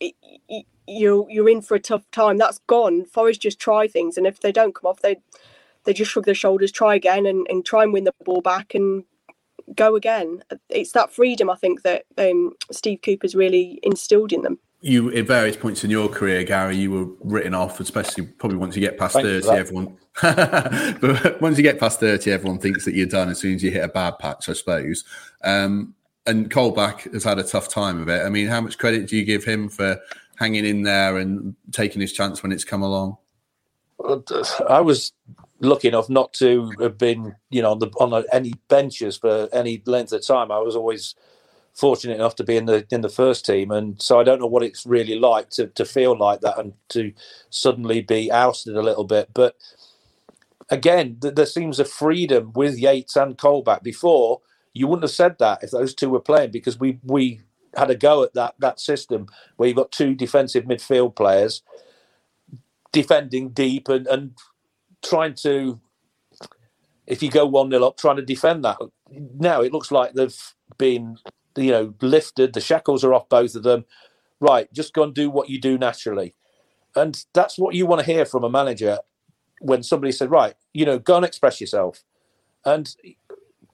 it, 0.00 0.14
you're 0.86 1.26
you're 1.30 1.48
in 1.48 1.62
for 1.62 1.74
a 1.74 1.80
tough 1.80 2.08
time. 2.10 2.38
That's 2.38 2.58
gone. 2.66 3.04
Forest 3.04 3.42
just 3.42 3.58
try 3.58 3.88
things, 3.88 4.16
and 4.16 4.26
if 4.26 4.40
they 4.40 4.52
don't 4.52 4.74
come 4.74 4.88
off, 4.88 5.00
they 5.00 5.16
they 5.84 5.92
just 5.92 6.10
shrug 6.10 6.24
their 6.24 6.34
shoulders, 6.34 6.72
try 6.72 6.94
again, 6.94 7.26
and, 7.26 7.46
and 7.50 7.64
try 7.64 7.82
and 7.82 7.92
win 7.92 8.04
the 8.04 8.14
ball 8.24 8.40
back 8.40 8.74
and 8.74 9.04
go 9.74 9.96
again. 9.96 10.42
It's 10.68 10.92
that 10.92 11.12
freedom 11.12 11.50
I 11.50 11.56
think 11.56 11.82
that 11.82 12.04
um, 12.18 12.52
Steve 12.70 13.00
Cooper's 13.02 13.34
really 13.34 13.78
instilled 13.82 14.32
in 14.32 14.42
them 14.42 14.58
you 14.84 15.10
at 15.14 15.26
various 15.26 15.56
points 15.56 15.82
in 15.82 15.88
your 15.88 16.10
career, 16.10 16.44
Gary, 16.44 16.76
you 16.76 16.90
were 16.90 17.06
written 17.20 17.54
off, 17.54 17.80
especially 17.80 18.26
probably 18.26 18.58
once 18.58 18.76
you 18.76 18.82
get 18.82 18.98
past 18.98 19.14
Thanks 19.14 19.46
thirty. 19.46 19.58
Everyone, 19.58 19.96
but 20.20 21.40
once 21.40 21.56
you 21.56 21.62
get 21.62 21.80
past 21.80 22.00
thirty, 22.00 22.30
everyone 22.30 22.58
thinks 22.58 22.84
that 22.84 22.94
you're 22.94 23.06
done 23.06 23.30
as 23.30 23.38
soon 23.38 23.54
as 23.54 23.64
you 23.64 23.70
hit 23.70 23.82
a 23.82 23.88
bad 23.88 24.18
patch, 24.18 24.46
I 24.50 24.52
suppose. 24.52 25.04
Um, 25.42 25.94
and 26.26 26.50
Colback 26.50 27.10
has 27.14 27.24
had 27.24 27.38
a 27.38 27.42
tough 27.42 27.68
time 27.68 27.98
of 27.98 28.10
it. 28.10 28.26
I 28.26 28.28
mean, 28.28 28.46
how 28.46 28.60
much 28.60 28.76
credit 28.76 29.08
do 29.08 29.16
you 29.16 29.24
give 29.24 29.42
him 29.42 29.70
for 29.70 29.98
hanging 30.36 30.64
in 30.64 30.82
there 30.82 31.18
and 31.18 31.54
taking 31.72 32.00
his 32.00 32.12
chance 32.12 32.42
when 32.42 32.52
it's 32.52 32.64
come 32.64 32.82
along? 32.82 33.16
I 34.68 34.80
was 34.80 35.12
lucky 35.60 35.88
enough 35.88 36.10
not 36.10 36.32
to 36.34 36.72
have 36.80 36.98
been, 36.98 37.34
you 37.50 37.62
know, 37.62 37.72
on 37.72 37.78
the 37.78 37.88
on 37.98 38.24
any 38.32 38.54
benches 38.68 39.16
for 39.16 39.48
any 39.52 39.82
length 39.86 40.12
of 40.12 40.26
time. 40.26 40.50
I 40.50 40.58
was 40.58 40.76
always 40.76 41.14
fortunate 41.74 42.14
enough 42.14 42.36
to 42.36 42.44
be 42.44 42.56
in 42.56 42.66
the 42.66 42.86
in 42.90 43.00
the 43.00 43.08
first 43.08 43.44
team, 43.46 43.70
and 43.70 44.00
so 44.00 44.20
I 44.20 44.24
don't 44.24 44.40
know 44.40 44.46
what 44.46 44.62
it's 44.62 44.86
really 44.86 45.18
like 45.18 45.50
to 45.50 45.68
to 45.68 45.84
feel 45.84 46.16
like 46.16 46.40
that 46.40 46.58
and 46.58 46.74
to 46.90 47.12
suddenly 47.50 48.02
be 48.02 48.30
ousted 48.30 48.76
a 48.76 48.82
little 48.82 49.04
bit. 49.04 49.30
But 49.32 49.56
again, 50.70 51.18
th- 51.20 51.34
there 51.34 51.46
seems 51.46 51.78
a 51.78 51.84
freedom 51.84 52.52
with 52.54 52.78
Yates 52.78 53.16
and 53.16 53.38
Colback. 53.38 53.82
Before 53.82 54.40
you 54.72 54.86
wouldn't 54.86 55.04
have 55.04 55.10
said 55.10 55.38
that 55.38 55.62
if 55.62 55.70
those 55.70 55.94
two 55.94 56.10
were 56.10 56.20
playing 56.20 56.50
because 56.50 56.78
we 56.78 56.98
we 57.04 57.40
had 57.76 57.90
a 57.90 57.94
go 57.96 58.22
at 58.22 58.34
that 58.34 58.54
that 58.58 58.80
system 58.80 59.26
where 59.56 59.68
you've 59.68 59.76
got 59.76 59.92
two 59.92 60.14
defensive 60.14 60.64
midfield 60.64 61.16
players 61.16 61.62
defending 62.92 63.50
deep 63.50 63.88
and 63.88 64.06
and 64.06 64.32
trying 65.02 65.34
to 65.34 65.80
if 67.06 67.22
you 67.22 67.30
go 67.30 67.46
one 67.46 67.68
nil 67.68 67.84
up, 67.84 67.98
trying 67.98 68.16
to 68.16 68.22
defend 68.22 68.64
that. 68.64 68.78
Now 69.10 69.60
it 69.60 69.72
looks 69.72 69.90
like 69.92 70.14
they've 70.14 70.54
been 70.78 71.18
you 71.56 71.70
know, 71.70 71.94
lifted. 72.00 72.52
The 72.52 72.60
shackles 72.60 73.04
are 73.04 73.14
off 73.14 73.28
both 73.28 73.54
of 73.54 73.62
them. 73.62 73.84
Right, 74.40 74.72
just 74.72 74.92
go 74.92 75.04
and 75.04 75.14
do 75.14 75.30
what 75.30 75.48
you 75.48 75.60
do 75.60 75.78
naturally. 75.78 76.34
And 76.96 77.24
that's 77.32 77.58
what 77.58 77.74
you 77.74 77.86
want 77.86 78.00
to 78.04 78.06
hear 78.12 78.24
from 78.24 78.44
a 78.44 78.50
manager 78.50 78.98
when 79.60 79.82
somebody 79.82 80.12
said, 80.12 80.30
right, 80.30 80.54
you 80.72 80.84
know, 80.84 80.98
go 80.98 81.16
and 81.16 81.24
express 81.24 81.60
yourself. 81.60 82.04
And 82.64 82.94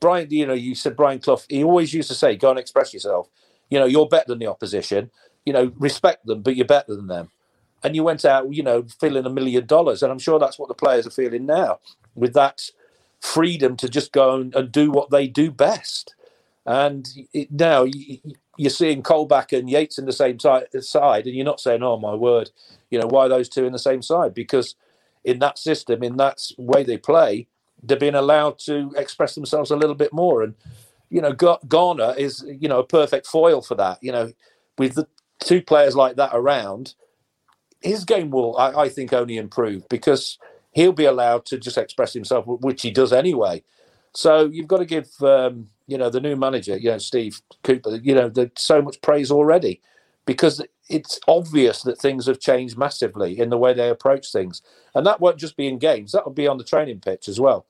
Brian, 0.01 0.31
you 0.31 0.47
know, 0.47 0.55
you 0.55 0.75
said 0.75 0.97
Brian 0.97 1.19
Clough, 1.19 1.43
he 1.49 1.65
always 1.65 1.93
used 1.93 2.09
to 2.09 2.15
say, 2.15 2.37
go 2.37 2.51
and 2.51 2.59
express 2.59 2.95
yourself. 2.95 3.29
You 3.71 3.79
know, 3.79 3.87
you're 3.87 4.09
better 4.09 4.29
than 4.29 4.39
the 4.41 4.47
opposition. 4.47 5.11
You 5.47 5.53
know, 5.53 5.73
respect 5.79 6.27
them, 6.27 6.43
but 6.43 6.57
you're 6.57 6.67
better 6.67 6.95
than 6.95 7.07
them. 7.07 7.31
And 7.83 7.97
you 7.97 8.05
went 8.05 8.25
out, 8.25 8.53
you 8.53 8.63
know, 8.63 8.85
feeling 9.01 9.27
a 9.27 9.31
million 9.31 9.67
dollars. 9.67 10.03
And 10.03 10.13
I'm 10.13 10.19
sure 10.19 10.39
that's 10.39 10.59
what 10.59 10.69
the 10.69 10.75
players 10.75 11.07
are 11.07 11.11
feeling 11.11 11.47
now 11.47 11.81
with 12.15 12.35
that 12.35 12.71
freedom 13.21 13.77
to 13.79 13.89
just 13.89 14.13
go 14.13 14.37
and, 14.37 14.55
and 14.55 14.71
do 14.73 14.91
what 14.91 15.11
they 15.11 15.27
do 15.27 15.51
best. 15.51 16.15
And 16.67 17.09
it, 17.33 17.51
now 17.51 17.87
you're 18.57 18.71
seeing 18.71 19.03
Colback 19.03 19.57
and 19.57 19.71
Yates 19.71 19.99
in 19.99 20.07
the 20.07 20.13
same 20.13 20.39
side, 20.39 21.27
and 21.27 21.35
you're 21.35 21.45
not 21.45 21.61
saying, 21.61 21.83
"Oh 21.83 21.99
my 21.99 22.15
word," 22.15 22.51
you 22.91 22.99
know, 23.01 23.07
why 23.07 23.29
those 23.29 23.49
two 23.49 23.65
in 23.65 23.73
the 23.73 23.79
same 23.79 24.03
side? 24.03 24.35
Because 24.35 24.75
in 25.25 25.39
that 25.41 25.59
system, 25.59 26.03
in 26.03 26.17
that 26.19 26.41
way 26.59 26.83
they 26.85 26.99
play, 26.99 27.49
they're 27.83 27.97
being 27.99 28.15
allowed 28.15 28.59
to 28.61 28.93
express 28.97 29.35
themselves 29.35 29.71
a 29.71 29.77
little 29.77 29.95
bit 29.95 30.13
more. 30.13 30.43
And 30.43 30.55
you 31.11 31.21
know, 31.21 31.33
Garner 31.33 32.15
is 32.17 32.45
you 32.49 32.69
know 32.69 32.79
a 32.79 32.87
perfect 32.87 33.27
foil 33.27 33.61
for 33.63 33.75
that. 33.75 33.99
You 34.01 34.13
know, 34.13 34.33
with 34.79 34.95
the 34.95 35.07
two 35.41 35.61
players 35.61 35.97
like 35.97 36.17
that 36.17 36.31
around, 36.33 36.95
his 37.81 38.05
game 38.05 38.31
will, 38.31 38.57
I, 38.57 38.83
I, 38.83 38.89
think, 38.89 39.13
only 39.13 39.37
improve 39.37 39.89
because 39.89 40.39
he'll 40.73 40.93
be 40.93 41.05
allowed 41.05 41.45
to 41.47 41.59
just 41.59 41.79
express 41.79 42.13
himself, 42.13 42.47
which 42.47 42.83
he 42.83 42.91
does 42.91 43.13
anyway. 43.13 43.63
So 44.13 44.47
you've 44.47 44.69
got 44.69 44.79
to 44.79 44.85
give, 44.85 45.11
um, 45.23 45.69
you 45.87 45.97
know, 45.97 46.11
the 46.11 46.21
new 46.21 46.37
manager, 46.37 46.77
you 46.77 46.91
know, 46.91 46.99
Steve 46.99 47.41
Cooper, 47.63 47.97
you 47.97 48.15
know, 48.15 48.29
the, 48.29 48.51
so 48.57 48.83
much 48.83 49.01
praise 49.03 49.31
already 49.31 49.81
because 50.27 50.63
it's 50.89 51.21
obvious 51.27 51.83
that 51.83 51.99
things 51.99 52.27
have 52.27 52.41
changed 52.41 52.77
massively 52.77 53.39
in 53.39 53.51
the 53.51 53.59
way 53.59 53.73
they 53.73 53.89
approach 53.89 54.31
things, 54.31 54.63
and 54.95 55.07
that 55.07 55.21
won't 55.21 55.39
just 55.39 55.57
be 55.57 55.67
in 55.67 55.79
games; 55.79 56.13
that 56.13 56.25
will 56.25 56.33
be 56.33 56.47
on 56.47 56.59
the 56.59 56.65
training 56.65 57.01
pitch 57.01 57.29
as 57.29 57.41
well. 57.41 57.67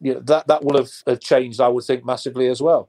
You 0.00 0.14
know, 0.14 0.20
that 0.20 0.46
that 0.46 0.64
will 0.64 0.76
have, 0.78 0.90
have 1.06 1.20
changed, 1.20 1.60
I 1.60 1.68
would 1.68 1.84
think, 1.84 2.04
massively 2.04 2.48
as 2.48 2.62
well. 2.62 2.88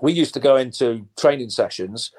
We 0.00 0.12
used 0.12 0.34
to 0.34 0.40
go 0.40 0.56
into 0.56 1.06
training 1.16 1.50
sessions 1.50 2.12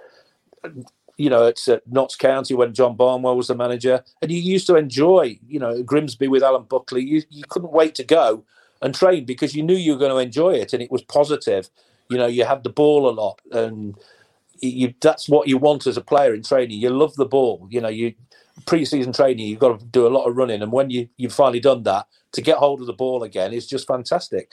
you 1.22 1.30
know, 1.30 1.46
it's 1.46 1.67
at 1.67 1.88
Notts 1.88 2.15
County 2.15 2.56
when 2.56 2.74
John 2.74 2.96
Barnwell 2.96 3.38
was 3.38 3.48
the 3.48 3.56
manager, 3.56 4.04
and 4.24 4.32
you 4.32 4.39
used 4.39 4.65
to 4.67 4.76
enjoy, 4.76 5.38
you 5.48 5.60
know, 5.60 5.84
Grimsby 5.84 6.28
with 6.28 6.41
Alan 6.41 6.63
Buckley. 6.63 7.04
You 7.04 7.22
you 7.30 7.44
couldn't 7.48 7.72
wait 7.72 7.94
to 7.96 8.04
go 8.04 8.44
and 8.82 8.96
train 8.96 9.26
because 9.26 9.56
you 9.56 9.62
knew 9.62 9.76
you 9.76 9.94
were 9.94 10.00
going 10.00 10.12
to 10.12 10.17
enjoy 10.17 10.54
it, 10.56 10.74
and 10.74 10.82
it 10.82 10.91
was 10.91 11.04
positive. 11.04 11.70
You 12.10 12.17
know, 12.17 12.26
you 12.26 12.46
had 12.46 12.63
the 12.63 12.72
ball 12.72 13.08
a 13.08 13.12
lot, 13.13 13.39
and 13.52 13.96
you 14.62 14.96
that's 15.00 15.30
what 15.30 15.48
you 15.48 15.60
want 15.60 15.86
as 15.86 15.96
a 15.96 16.02
player 16.02 16.34
in 16.34 16.44
training. 16.44 16.80
You 16.80 16.89
love 16.89 17.13
the 17.15 17.26
ball. 17.26 17.67
You 17.70 17.82
know, 17.82 17.89
you 17.89 18.15
pre-season 18.66 19.14
training, 19.14 19.48
you've 19.48 19.60
got 19.60 19.80
to 19.80 19.86
do 19.86 20.08
a 20.08 20.10
lot 20.10 20.26
of 20.26 20.36
running, 20.36 20.62
and 20.62 20.72
when 20.72 20.90
you 20.90 21.10
you've 21.18 21.34
finally 21.34 21.60
done 21.60 21.84
that, 21.84 22.08
to 22.34 22.42
get 22.42 22.58
hold 22.58 22.82
of 22.82 22.88
the 22.88 22.94
ball 22.94 23.24
again 23.24 23.54
is 23.54 23.68
just 23.68 23.88
fantastic. 23.88 24.52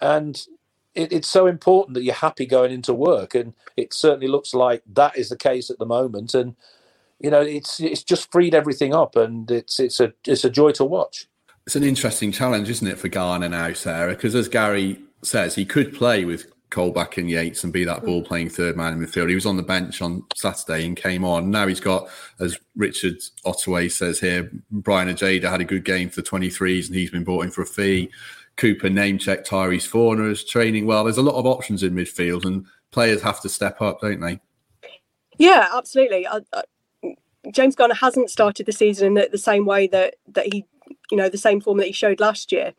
And 0.00 0.40
it, 0.94 1.12
it's 1.12 1.28
so 1.28 1.46
important 1.46 1.94
that 1.94 2.02
you're 2.02 2.14
happy 2.14 2.46
going 2.46 2.72
into 2.72 2.94
work, 2.94 3.34
and 3.34 3.54
it 3.76 3.92
certainly 3.92 4.28
looks 4.28 4.54
like 4.54 4.82
that 4.92 5.16
is 5.16 5.28
the 5.28 5.36
case 5.36 5.70
at 5.70 5.78
the 5.78 5.86
moment. 5.86 6.34
And 6.34 6.56
you 7.20 7.30
know, 7.30 7.40
it's 7.40 7.80
it's 7.80 8.02
just 8.02 8.30
freed 8.30 8.54
everything 8.54 8.94
up, 8.94 9.16
and 9.16 9.50
it's 9.50 9.80
it's 9.80 10.00
a 10.00 10.12
it's 10.26 10.44
a 10.44 10.50
joy 10.50 10.72
to 10.72 10.84
watch. 10.84 11.28
It's 11.66 11.76
an 11.76 11.84
interesting 11.84 12.30
challenge, 12.30 12.68
isn't 12.68 12.86
it, 12.86 12.98
for 12.98 13.08
Garner 13.08 13.48
now, 13.48 13.72
Sarah? 13.72 14.14
Because 14.14 14.34
as 14.34 14.48
Gary 14.48 14.98
says, 15.22 15.54
he 15.54 15.64
could 15.64 15.94
play 15.94 16.26
with 16.26 16.53
Colback 16.74 17.18
and 17.18 17.30
Yates 17.30 17.62
and 17.64 17.72
be 17.72 17.84
that 17.84 18.00
hmm. 18.00 18.06
ball 18.06 18.22
playing 18.22 18.50
third 18.50 18.76
man 18.76 18.92
in 18.92 18.98
midfield. 18.98 19.28
He 19.28 19.34
was 19.34 19.46
on 19.46 19.56
the 19.56 19.62
bench 19.62 20.02
on 20.02 20.24
Saturday 20.34 20.86
and 20.86 20.96
came 20.96 21.24
on. 21.24 21.50
Now 21.50 21.66
he's 21.66 21.80
got, 21.80 22.08
as 22.40 22.58
Richard 22.76 23.18
Ottaway 23.44 23.88
says 23.88 24.18
here, 24.20 24.50
Braian 24.72 25.10
Ojeda 25.10 25.48
had 25.48 25.60
a 25.60 25.64
good 25.64 25.84
game 25.84 26.10
for 26.10 26.20
the 26.20 26.28
23s 26.28 26.86
and 26.86 26.96
he's 26.96 27.10
been 27.10 27.24
brought 27.24 27.44
in 27.44 27.50
for 27.50 27.62
a 27.62 27.66
fee. 27.66 28.10
Cooper 28.56 28.88
name 28.88 29.18
check 29.18 29.44
Tyrese 29.44 29.86
Fornah 29.86 30.30
as 30.30 30.44
training 30.44 30.86
well. 30.86 31.04
There's 31.04 31.18
a 31.18 31.22
lot 31.22 31.34
of 31.34 31.46
options 31.46 31.82
in 31.82 31.94
midfield, 31.94 32.44
and 32.44 32.64
players 32.92 33.20
have 33.22 33.40
to 33.40 33.48
step 33.48 33.82
up, 33.82 34.00
don't 34.00 34.20
they? 34.20 34.40
Yeah, 35.38 35.68
absolutely. 35.72 36.26
I, 36.26 36.40
I, 36.52 36.62
James 37.52 37.74
Garner 37.74 37.94
hasn't 37.94 38.30
started 38.30 38.66
the 38.66 38.72
season 38.72 39.08
in 39.08 39.14
the, 39.14 39.28
the, 39.30 39.38
same 39.38 39.66
way 39.66 39.88
that 39.88 40.14
that 40.28 40.52
he, 40.52 40.64
you 41.10 41.16
know, 41.16 41.28
the 41.28 41.36
same 41.36 41.60
form 41.60 41.78
that 41.78 41.86
he 41.86 41.92
showed 41.92 42.20
last 42.20 42.52
year. 42.52 42.72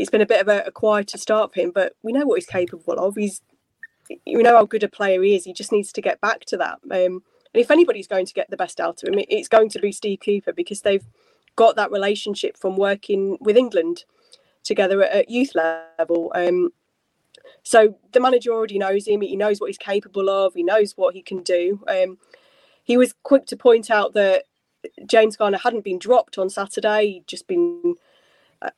It's 0.00 0.10
been 0.10 0.20
a 0.20 0.26
bit 0.26 0.40
of 0.40 0.48
a, 0.48 0.64
a 0.66 0.70
quieter 0.70 1.18
start 1.18 1.52
for 1.52 1.60
him, 1.60 1.72
but 1.74 1.94
we 2.02 2.12
know 2.12 2.26
what 2.26 2.36
he's 2.36 2.46
capable 2.46 2.94
of. 2.94 3.16
He's, 3.16 3.42
we 4.26 4.42
know 4.42 4.56
how 4.56 4.64
good 4.64 4.82
a 4.82 4.88
player 4.88 5.22
he 5.22 5.34
is. 5.34 5.44
He 5.44 5.52
just 5.52 5.72
needs 5.72 5.92
to 5.92 6.00
get 6.00 6.20
back 6.20 6.40
to 6.46 6.56
that. 6.56 6.78
Um, 6.90 7.22
and 7.52 7.60
if 7.62 7.70
anybody's 7.70 8.06
going 8.06 8.26
to 8.26 8.32
get 8.32 8.48
the 8.50 8.56
best 8.56 8.80
out 8.80 9.02
of 9.02 9.08
him, 9.08 9.24
it's 9.28 9.48
going 9.48 9.68
to 9.70 9.80
be 9.80 9.92
Steve 9.92 10.20
Cooper 10.24 10.52
because 10.52 10.82
they've 10.82 11.06
got 11.56 11.76
that 11.76 11.90
relationship 11.90 12.56
from 12.56 12.76
working 12.76 13.36
with 13.40 13.56
England 13.56 14.04
together 14.62 15.02
at, 15.02 15.12
at 15.12 15.30
youth 15.30 15.52
level. 15.54 16.32
Um, 16.34 16.70
so 17.62 17.96
the 18.12 18.20
manager 18.20 18.52
already 18.52 18.78
knows 18.78 19.06
him. 19.06 19.20
He 19.20 19.36
knows 19.36 19.60
what 19.60 19.68
he's 19.68 19.78
capable 19.78 20.30
of. 20.30 20.54
He 20.54 20.62
knows 20.62 20.92
what 20.96 21.14
he 21.14 21.22
can 21.22 21.42
do. 21.42 21.84
Um, 21.88 22.18
he 22.82 22.96
was 22.96 23.14
quick 23.22 23.46
to 23.46 23.56
point 23.56 23.90
out 23.90 24.14
that 24.14 24.44
James 25.06 25.36
Garner 25.36 25.58
hadn't 25.58 25.84
been 25.84 25.98
dropped 25.98 26.38
on 26.38 26.48
Saturday. 26.48 27.06
He'd 27.06 27.26
just 27.26 27.46
been, 27.46 27.96
uh, 28.62 28.70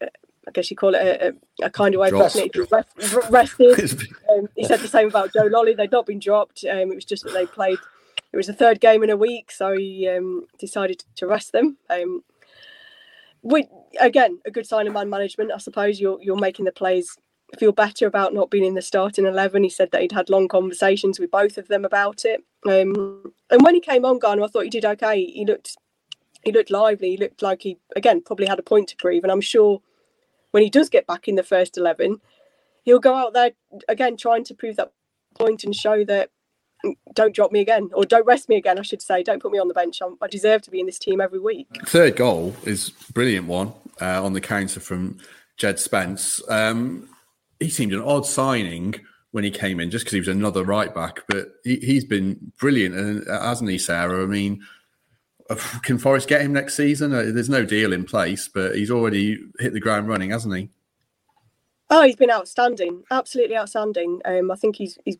I 0.46 0.50
guess 0.50 0.70
you 0.70 0.76
call 0.76 0.94
it 0.94 0.98
a, 0.98 1.28
a, 1.28 1.66
a 1.66 1.70
kind 1.70 1.94
of 1.94 2.00
way 2.00 2.08
of 2.08 2.14
putting 2.14 2.50
it, 2.52 3.30
rested. 3.30 4.08
um, 4.30 4.48
he 4.56 4.64
said 4.64 4.80
the 4.80 4.88
same 4.88 5.08
about 5.08 5.32
Joe 5.32 5.48
Lolley. 5.48 5.76
They'd 5.76 5.92
not 5.92 6.06
been 6.06 6.18
dropped. 6.18 6.64
Um, 6.64 6.90
it 6.90 6.94
was 6.94 7.04
just 7.04 7.24
that 7.24 7.32
they 7.32 7.46
played. 7.46 7.78
It 8.32 8.36
was 8.36 8.48
the 8.48 8.52
third 8.52 8.80
game 8.80 9.02
in 9.04 9.10
a 9.10 9.16
week, 9.16 9.50
so 9.52 9.76
he 9.76 10.08
um, 10.08 10.46
decided 10.58 11.04
to 11.16 11.26
rest 11.26 11.52
them. 11.52 11.76
Um, 11.90 12.24
we, 13.42 13.68
again, 14.00 14.40
a 14.44 14.50
good 14.50 14.66
sign 14.66 14.86
of 14.86 14.94
man 14.94 15.10
management. 15.10 15.52
I 15.52 15.58
suppose 15.58 16.00
you're 16.00 16.18
you're 16.20 16.36
making 16.36 16.64
the 16.64 16.72
players 16.72 17.16
feel 17.58 17.72
better 17.72 18.06
about 18.06 18.32
not 18.32 18.50
being 18.50 18.64
in 18.64 18.74
the 18.74 18.82
starting 18.82 19.26
eleven. 19.26 19.62
He 19.62 19.70
said 19.70 19.90
that 19.92 20.00
he'd 20.00 20.12
had 20.12 20.30
long 20.30 20.48
conversations 20.48 21.20
with 21.20 21.30
both 21.30 21.58
of 21.58 21.68
them 21.68 21.84
about 21.84 22.24
it. 22.24 22.42
Um, 22.66 23.32
and 23.50 23.62
when 23.62 23.74
he 23.74 23.80
came 23.80 24.04
on, 24.04 24.18
Garner, 24.18 24.44
I 24.44 24.46
thought 24.48 24.64
he 24.64 24.70
did 24.70 24.84
okay. 24.84 25.24
He 25.24 25.44
looked 25.44 25.76
he 26.42 26.52
looked 26.52 26.70
lively. 26.70 27.10
He 27.10 27.16
looked 27.16 27.42
like 27.42 27.62
he 27.62 27.78
again 27.94 28.22
probably 28.22 28.46
had 28.46 28.58
a 28.58 28.62
point 28.62 28.88
to 28.88 28.96
prove. 28.96 29.24
And 29.24 29.32
I'm 29.32 29.40
sure 29.40 29.82
when 30.52 30.62
he 30.62 30.70
does 30.70 30.88
get 30.88 31.06
back 31.06 31.28
in 31.28 31.34
the 31.34 31.42
first 31.42 31.76
eleven, 31.76 32.20
he'll 32.84 33.00
go 33.00 33.14
out 33.14 33.34
there 33.34 33.50
again 33.88 34.16
trying 34.16 34.44
to 34.44 34.54
prove 34.54 34.76
that 34.76 34.92
point 35.36 35.64
and 35.64 35.74
show 35.74 36.04
that 36.04 36.30
don't 37.14 37.34
drop 37.34 37.52
me 37.52 37.60
again, 37.60 37.90
or 37.94 38.04
don't 38.04 38.26
rest 38.26 38.48
me 38.48 38.56
again, 38.56 38.78
I 38.78 38.82
should 38.82 39.02
say. 39.02 39.22
Don't 39.22 39.40
put 39.40 39.52
me 39.52 39.58
on 39.58 39.68
the 39.68 39.74
bench. 39.74 40.00
I 40.20 40.26
deserve 40.26 40.62
to 40.62 40.70
be 40.70 40.80
in 40.80 40.86
this 40.86 40.98
team 40.98 41.20
every 41.20 41.38
week. 41.38 41.68
Third 41.86 42.16
goal 42.16 42.54
is 42.64 42.90
brilliant 42.90 43.46
one 43.46 43.72
uh, 44.00 44.24
on 44.24 44.32
the 44.32 44.40
counter 44.40 44.80
from 44.80 45.18
Jed 45.56 45.78
Spence. 45.78 46.40
Um, 46.48 47.08
he 47.60 47.70
seemed 47.70 47.92
an 47.92 48.02
odd 48.02 48.26
signing 48.26 48.94
when 49.30 49.44
he 49.44 49.50
came 49.50 49.80
in, 49.80 49.90
just 49.90 50.04
because 50.04 50.12
he 50.12 50.18
was 50.18 50.28
another 50.28 50.64
right 50.64 50.94
back, 50.94 51.20
but 51.28 51.52
he, 51.64 51.94
has 51.94 52.04
been 52.04 52.52
brilliant, 52.58 52.94
and 52.94 53.28
uh, 53.28 53.40
hasn't 53.42 53.70
he, 53.70 53.78
Sarah? 53.78 54.22
I 54.22 54.26
mean, 54.26 54.62
can 55.82 55.98
Forest 55.98 56.28
get 56.28 56.42
him 56.42 56.52
next 56.52 56.76
season? 56.76 57.12
Uh, 57.12 57.24
there's 57.26 57.48
no 57.48 57.64
deal 57.64 57.92
in 57.92 58.04
place, 58.04 58.48
but 58.48 58.76
he's 58.76 58.90
already 58.90 59.38
hit 59.58 59.72
the 59.72 59.80
ground 59.80 60.08
running, 60.08 60.30
hasn't 60.30 60.56
he? 60.56 60.68
Oh, 61.90 62.02
he's 62.02 62.16
been 62.16 62.30
outstanding, 62.30 63.04
absolutely 63.10 63.56
outstanding. 63.56 64.20
Um, 64.24 64.50
I 64.50 64.56
think 64.56 64.76
he's 64.76 64.98
he's 65.04 65.18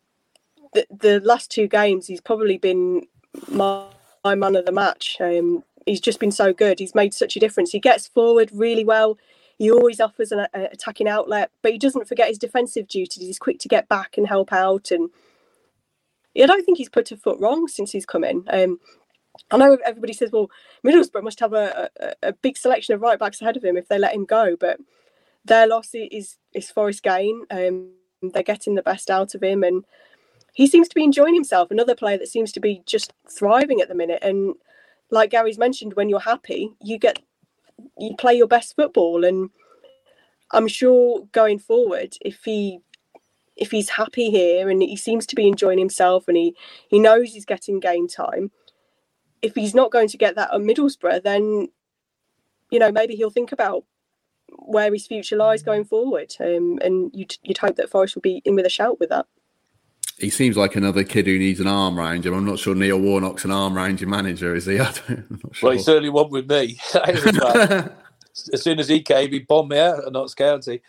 the, 0.73 0.85
the 0.89 1.19
last 1.21 1.51
two 1.51 1.67
games, 1.67 2.07
he's 2.07 2.21
probably 2.21 2.57
been 2.57 3.03
my, 3.49 3.85
my 4.23 4.35
man 4.35 4.55
of 4.55 4.65
the 4.65 4.71
match. 4.71 5.17
Um, 5.19 5.63
he's 5.85 6.01
just 6.01 6.19
been 6.19 6.31
so 6.31 6.53
good. 6.53 6.79
He's 6.79 6.95
made 6.95 7.13
such 7.13 7.35
a 7.35 7.39
difference. 7.39 7.71
He 7.71 7.79
gets 7.79 8.07
forward 8.07 8.49
really 8.53 8.83
well. 8.83 9.17
He 9.57 9.71
always 9.71 10.01
offers 10.01 10.31
an 10.31 10.47
attacking 10.53 11.07
outlet, 11.07 11.51
but 11.61 11.71
he 11.71 11.77
doesn't 11.77 12.07
forget 12.07 12.27
his 12.27 12.39
defensive 12.39 12.87
duties. 12.87 13.23
He's 13.23 13.39
quick 13.39 13.59
to 13.59 13.67
get 13.67 13.87
back 13.87 14.17
and 14.17 14.27
help 14.27 14.51
out. 14.51 14.91
And 14.91 15.09
I 16.35 16.45
don't 16.47 16.65
think 16.65 16.79
he's 16.79 16.89
put 16.89 17.11
a 17.11 17.17
foot 17.17 17.39
wrong 17.39 17.67
since 17.67 17.91
he's 17.91 18.05
come 18.05 18.23
in. 18.23 18.45
Um, 18.49 18.79
I 19.51 19.57
know 19.57 19.77
everybody 19.85 20.13
says, 20.13 20.31
well, 20.31 20.49
Middlesbrough 20.85 21.23
must 21.23 21.39
have 21.39 21.53
a, 21.53 21.89
a, 21.99 22.13
a, 22.23 22.33
big 22.33 22.55
selection 22.55 22.93
of 22.93 23.01
right 23.01 23.17
backs 23.17 23.41
ahead 23.41 23.57
of 23.57 23.63
him 23.63 23.77
if 23.77 23.87
they 23.87 23.97
let 23.97 24.13
him 24.13 24.25
go, 24.25 24.55
but 24.59 24.77
their 25.45 25.67
loss 25.67 25.89
is 25.93 26.37
is 26.53 26.71
Forest 26.71 27.03
gain. 27.03 27.45
Um, 27.51 27.91
they're 28.21 28.43
getting 28.43 28.75
the 28.75 28.83
best 28.83 29.09
out 29.09 29.35
of 29.35 29.43
him, 29.43 29.63
and 29.63 29.83
he 30.53 30.67
seems 30.67 30.87
to 30.87 30.95
be 30.95 31.03
enjoying 31.03 31.33
himself. 31.33 31.71
Another 31.71 31.95
player 31.95 32.17
that 32.17 32.29
seems 32.29 32.51
to 32.53 32.59
be 32.59 32.81
just 32.85 33.11
thriving 33.29 33.81
at 33.81 33.89
the 33.89 33.95
minute. 33.95 34.19
And 34.21 34.55
like 35.09 35.31
Gary's 35.31 35.57
mentioned, 35.57 35.93
when 35.95 36.09
you're 36.09 36.19
happy, 36.19 36.73
you 36.81 36.97
get 36.99 37.19
you 37.97 38.15
play 38.17 38.35
your 38.35 38.47
best 38.47 38.75
football. 38.75 39.25
And 39.25 39.49
I'm 40.51 40.67
sure 40.67 41.27
going 41.31 41.59
forward, 41.59 42.15
if 42.21 42.43
he 42.43 42.79
if 43.55 43.71
he's 43.71 43.89
happy 43.89 44.31
here 44.31 44.69
and 44.69 44.81
he 44.81 44.95
seems 44.95 45.27
to 45.27 45.35
be 45.35 45.47
enjoying 45.47 45.79
himself 45.79 46.27
and 46.27 46.37
he 46.37 46.55
he 46.87 46.99
knows 46.99 47.33
he's 47.33 47.45
getting 47.45 47.79
game 47.79 48.07
time, 48.07 48.51
if 49.43 49.53
he's 49.53 49.75
not 49.75 49.91
going 49.91 50.07
to 50.07 50.17
get 50.17 50.35
that 50.35 50.53
at 50.53 50.61
Middlesbrough, 50.61 51.21
then 51.21 51.69
you 52.71 52.79
know 52.79 52.91
maybe 52.91 53.15
he'll 53.15 53.29
think 53.29 53.51
about 53.51 53.83
where 54.49 54.91
his 54.91 55.05
future 55.05 55.35
lies 55.35 55.61
going 55.61 55.85
forward. 55.85 56.33
Um, 56.39 56.79
and 56.81 57.11
you'd 57.13 57.37
you'd 57.43 57.59
hope 57.59 57.75
that 57.75 57.89
Forest 57.89 58.15
will 58.15 58.21
be 58.21 58.41
in 58.45 58.55
with 58.55 58.65
a 58.65 58.69
shout 58.69 58.99
with 58.99 59.09
that 59.09 59.27
he 60.17 60.29
seems 60.29 60.55
like 60.55 60.75
another 60.75 61.03
kid 61.03 61.25
who 61.25 61.37
needs 61.37 61.59
an 61.59 61.67
arm 61.67 61.99
around 61.99 62.25
him. 62.25 62.33
I'm 62.33 62.45
not 62.45 62.59
sure 62.59 62.75
Neil 62.75 62.99
Warnock's 62.99 63.45
an 63.45 63.51
arm 63.51 63.75
around 63.75 63.99
your 63.99 64.09
manager, 64.09 64.55
is 64.55 64.65
he? 64.65 64.79
I 64.79 64.91
sure. 64.91 65.25
Well, 65.61 65.71
he 65.71 65.79
certainly 65.79 66.09
won 66.09 66.29
with 66.29 66.49
me. 66.49 66.79
as 68.53 68.61
soon 68.61 68.79
as 68.79 68.87
he 68.87 69.01
came, 69.01 69.31
he 69.31 69.39
bombed 69.39 69.69
me 69.69 69.79
out 69.79 70.05
at 70.05 70.13
Notts 70.13 70.35
County. 70.35 70.81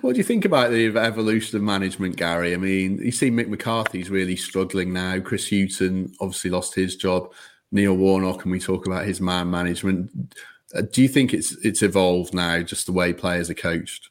What 0.00 0.12
do 0.12 0.18
you 0.18 0.24
think 0.24 0.44
about 0.44 0.70
the 0.70 0.86
evolution 0.98 1.56
of 1.56 1.62
management, 1.62 2.16
Gary? 2.16 2.54
I 2.54 2.56
mean, 2.56 2.98
you 2.98 3.12
see 3.12 3.30
Mick 3.30 3.48
McCarthy's 3.48 4.10
really 4.10 4.36
struggling 4.36 4.92
now. 4.92 5.18
Chris 5.20 5.48
Hughton 5.48 6.14
obviously 6.20 6.50
lost 6.50 6.74
his 6.74 6.96
job. 6.96 7.32
Neil 7.72 7.94
Warnock, 7.94 8.42
and 8.42 8.52
we 8.52 8.60
talk 8.60 8.86
about 8.86 9.06
his 9.06 9.20
man 9.20 9.50
management. 9.50 10.34
Uh, 10.74 10.82
do 10.92 11.02
you 11.02 11.08
think 11.08 11.32
it's 11.34 11.52
it's 11.64 11.82
evolved 11.82 12.34
now, 12.34 12.60
just 12.60 12.86
the 12.86 12.92
way 12.92 13.12
players 13.12 13.50
are 13.50 13.54
coached? 13.54 14.10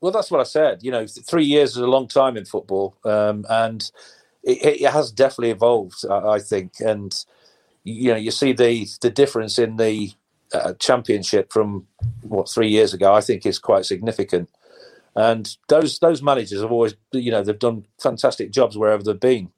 Well, 0.00 0.12
that's 0.12 0.30
what 0.30 0.40
I 0.40 0.44
said. 0.44 0.82
You 0.82 0.90
know, 0.90 1.06
three 1.06 1.44
years 1.44 1.72
is 1.72 1.76
a 1.76 1.86
long 1.86 2.08
time 2.08 2.36
in 2.36 2.44
football, 2.44 2.96
um, 3.04 3.44
and 3.48 3.88
it, 4.42 4.80
it, 4.80 4.90
has 4.90 5.12
definitely 5.12 5.50
evolved. 5.50 6.04
I, 6.10 6.30
I, 6.30 6.38
think, 6.40 6.72
and 6.80 7.14
you 7.84 8.10
know, 8.10 8.16
you 8.16 8.30
see 8.30 8.52
the 8.52 8.88
the 9.02 9.10
difference 9.10 9.58
in 9.58 9.76
the 9.76 10.12
uh, 10.52 10.72
championship 10.74 11.52
from 11.52 11.86
what 12.22 12.48
three 12.48 12.68
years 12.68 12.94
ago. 12.94 13.14
I 13.14 13.20
think 13.20 13.46
is 13.46 13.58
quite 13.58 13.84
significant. 13.84 14.48
And 15.14 15.54
those 15.68 15.98
those 15.98 16.22
managers 16.22 16.62
have 16.62 16.72
always, 16.72 16.94
you 17.12 17.30
know, 17.30 17.42
they've 17.42 17.58
done 17.58 17.86
fantastic 18.00 18.50
jobs 18.50 18.78
wherever 18.78 19.02
they've 19.02 19.18
been. 19.18 19.50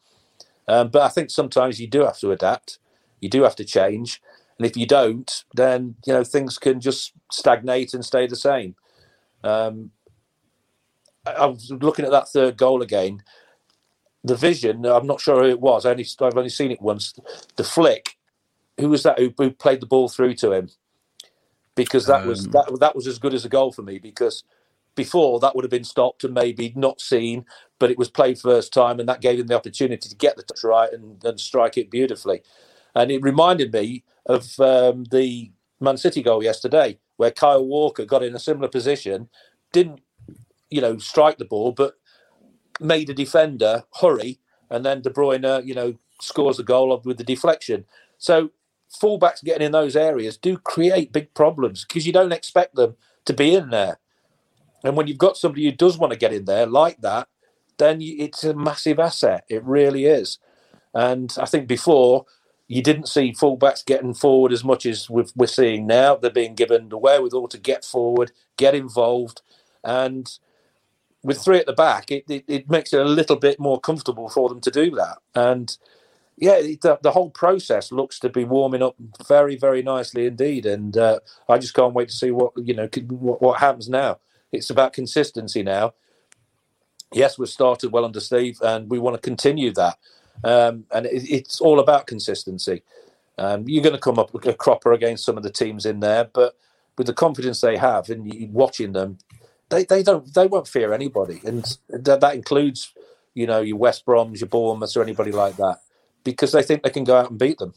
Um, 0.67 0.89
but 0.89 1.03
I 1.03 1.09
think 1.09 1.31
sometimes 1.31 1.81
you 1.81 1.87
do 1.87 2.05
have 2.05 2.19
to 2.19 2.33
adapt. 2.33 2.79
You 3.21 3.29
do 3.29 3.43
have 3.43 3.57
to 3.57 3.65
change, 3.65 4.21
and 4.59 4.67
if 4.67 4.77
you 4.77 4.87
don't, 4.87 5.45
then 5.55 5.97
you 6.07 6.13
know 6.13 6.25
things 6.25 6.59
can 6.59 6.81
just 6.81 7.13
stagnate 7.31 7.95
and 7.95 8.05
stay 8.05 8.27
the 8.27 8.37
same. 8.37 8.75
Um, 9.43 9.91
I, 11.27 11.33
I 11.33 11.47
was 11.47 11.71
looking 11.71 12.05
at 12.05 12.11
that 12.11 12.29
third 12.29 12.57
goal 12.57 12.83
again. 12.83 13.23
The 14.25 14.37
vision, 14.37 14.87
I'm 14.87 15.07
not 15.07 15.21
sure 15.21 15.43
who 15.43 15.51
it 15.51 15.61
was. 15.61 15.85
I 15.85 15.91
only, 15.91 16.07
I've 16.21 16.37
only 16.37 16.49
seen 16.49 16.71
it 16.71 16.81
once. 16.81 17.15
The 17.57 17.65
flick, 17.65 18.17
who 18.79 18.89
was 18.89 19.03
that 19.03 19.19
who, 19.19 19.33
who 19.37 19.51
played 19.51 19.81
the 19.81 19.87
ball 19.87 20.09
through 20.09 20.35
to 20.37 20.53
him? 20.53 20.71
Because 21.75 22.07
that 22.07 22.23
um, 22.23 22.29
was 22.29 22.47
that 22.49 22.75
that 22.81 22.97
was 22.97 23.07
as 23.07 23.19
good 23.19 23.35
as 23.35 23.45
a 23.45 23.51
goal 23.51 23.71
for 23.71 23.83
me. 23.83 23.99
Because 23.99 24.45
before 24.95 25.41
that 25.41 25.55
would 25.55 25.65
have 25.65 25.71
been 25.71 25.85
stopped 25.85 26.25
and 26.25 26.35
maybe 26.35 26.73
not 26.77 27.01
seen, 27.01 27.45
but 27.79 27.91
it 27.91 27.99
was 27.99 28.11
played 28.11 28.39
first 28.39 28.73
time, 28.73 29.01
and 29.01 29.09
that 29.09 29.21
gave 29.21 29.39
him 29.39 29.47
the 29.47 29.57
opportunity 29.57 30.09
to 30.09 30.17
get 30.17 30.37
the 30.37 30.43
touch 30.43 30.63
right 30.65 30.93
and, 30.93 31.23
and 31.25 31.41
strike 31.41 31.77
it 31.77 31.91
beautifully. 31.91 32.43
And 32.95 33.11
it 33.11 33.23
reminded 33.23 33.73
me 33.73 34.05
of 34.27 34.59
um, 34.61 35.05
the 35.11 35.53
Man 35.81 35.97
City 35.97 36.23
goal 36.23 36.43
yesterday, 36.43 36.99
where 37.17 37.31
Kyle 37.31 37.65
Walker 37.65 38.05
got 38.05 38.23
in 38.23 38.35
a 38.35 38.41
similar 38.41 38.69
position, 38.69 39.29
didn't, 39.73 40.01
you 40.71 40.81
know, 40.81 40.99
strike 40.99 41.39
the 41.39 41.45
ball, 41.45 41.73
but 41.73 41.95
made 42.81 43.11
a 43.11 43.15
defender 43.15 43.85
hurry, 44.01 44.41
and 44.71 44.85
then 44.85 45.03
De 45.03 45.11
Bruyne, 45.11 45.67
you 45.67 45.75
know, 45.75 45.95
scores 46.21 46.59
a 46.59 46.63
goal 46.63 47.01
with 47.05 47.19
the 47.19 47.25
deflection. 47.25 47.85
So 48.19 48.51
fullbacks 49.03 49.43
getting 49.43 49.67
in 49.67 49.73
those 49.73 49.97
areas 49.97 50.37
do 50.37 50.57
create 50.57 51.13
big 51.13 51.35
problems 51.35 51.85
because 51.85 52.07
you 52.07 52.13
don't 52.13 52.33
expect 52.33 52.77
them 52.77 52.97
to 53.25 53.33
be 53.33 53.55
in 53.55 53.71
there. 53.71 53.99
And 54.85 54.97
when 54.97 55.07
you've 55.09 55.19
got 55.19 55.37
somebody 55.37 55.65
who 55.65 55.73
does 55.73 55.99
want 55.99 56.13
to 56.13 56.19
get 56.19 56.33
in 56.33 56.45
there 56.45 56.67
like 56.67 57.01
that, 57.01 57.29
then 57.79 58.01
you, 58.01 58.17
it's 58.19 58.45
a 58.45 58.55
massive 58.55 59.01
asset. 59.01 59.45
It 59.49 59.65
really 59.65 60.05
is. 60.05 60.39
And 60.93 61.35
I 61.41 61.47
think 61.47 61.67
before 61.67 62.27
you 62.69 62.83
didn't 62.83 63.09
see 63.09 63.33
fullbacks 63.33 63.85
getting 63.85 64.15
forward 64.15 64.53
as 64.53 64.65
much 64.65 64.87
as 64.87 65.09
we're 65.11 65.47
seeing 65.47 65.87
now. 65.87 66.17
They're 66.17 66.31
being 66.31 66.55
given 66.55 66.89
the 66.89 66.99
wherewithal 66.99 67.49
to 67.49 67.59
get 67.59 67.85
forward, 67.85 68.33
get 68.57 68.75
involved, 68.75 69.43
and 69.83 70.31
with 71.23 71.43
three 71.43 71.59
at 71.59 71.67
the 71.67 71.73
back, 71.73 72.11
it, 72.11 72.25
it, 72.29 72.45
it 72.47 72.71
makes 72.71 72.93
it 72.93 73.01
a 73.01 73.05
little 73.05 73.37
bit 73.37 73.59
more 73.59 73.81
comfortable 73.81 74.29
for 74.29 74.49
them 74.49 74.61
to 74.61 74.71
do 74.71 74.91
that. 74.93 75.19
And 75.35 75.77
yeah, 76.37 76.61
the, 76.61 76.99
the 77.03 77.13
whole 77.13 77.31
process 77.31 77.91
looks 77.91 78.19
to 78.21 78.29
be 78.29 78.45
warming 78.45 78.83
up 78.83 78.97
very, 79.27 79.57
very 79.57 79.83
nicely 79.83 80.27
indeed. 80.27 80.67
And 80.67 80.97
uh, 80.97 81.21
I 81.49 81.59
just 81.59 81.75
can't 81.75 81.95
wait 81.95 82.09
to 82.09 82.15
see 82.15 82.31
what 82.31 82.53
you 82.57 82.75
know 82.75 82.89
what, 83.09 83.41
what 83.41 83.61
happens 83.61 83.89
now. 83.89 84.19
It's 84.55 84.71
about 84.71 84.93
consistency 84.93 85.63
now. 85.63 85.95
Yes, 87.13 87.39
we've 87.39 87.49
started 87.49 87.93
well 87.93 88.05
under 88.05 88.21
Steve, 88.21 88.59
and 88.63 88.91
we 88.91 88.99
want 88.99 89.15
to 89.15 89.21
continue 89.21 89.73
that. 89.75 89.99
Um, 90.43 90.85
and 90.93 91.07
it, 91.07 91.31
it's 91.31 91.61
all 91.61 91.79
about 91.79 92.07
consistency. 92.07 92.83
Um, 93.39 93.65
you're 93.67 93.83
going 93.83 93.95
to 93.95 94.01
come 94.01 94.19
up 94.19 94.33
with 94.33 94.47
a 94.47 94.55
cropper 94.55 94.93
against 94.93 95.25
some 95.25 95.37
of 95.37 95.43
the 95.43 95.51
teams 95.51 95.87
in 95.87 96.01
there, 96.01 96.29
but 96.33 96.57
with 96.97 97.07
the 97.07 97.15
confidence 97.15 97.61
they 97.61 97.77
have 97.77 98.09
and 98.11 98.53
watching 98.53 98.93
them, 98.93 99.19
they, 99.71 99.85
they 99.85 100.03
don't 100.03 100.33
they 100.35 100.47
won't 100.47 100.69
fear 100.69 100.93
anybody, 100.93 101.41
and 101.45 101.79
that, 101.89 102.21
that 102.21 102.35
includes 102.35 102.93
you 103.35 103.47
know 103.47 103.61
your 103.61 103.77
West 103.77 104.07
Broms, 104.07 104.41
your 104.41 104.49
Bournemouths, 104.49 104.97
or 104.97 105.03
anybody 105.03 105.33
like 105.33 105.57
that, 105.57 105.79
because 106.23 106.53
they 106.53 106.63
think 106.63 106.83
they 106.83 106.91
can 106.91 107.05
go 107.05 107.17
out 107.17 107.31
and 107.31 107.39
beat 107.39 107.59
them. 107.59 107.75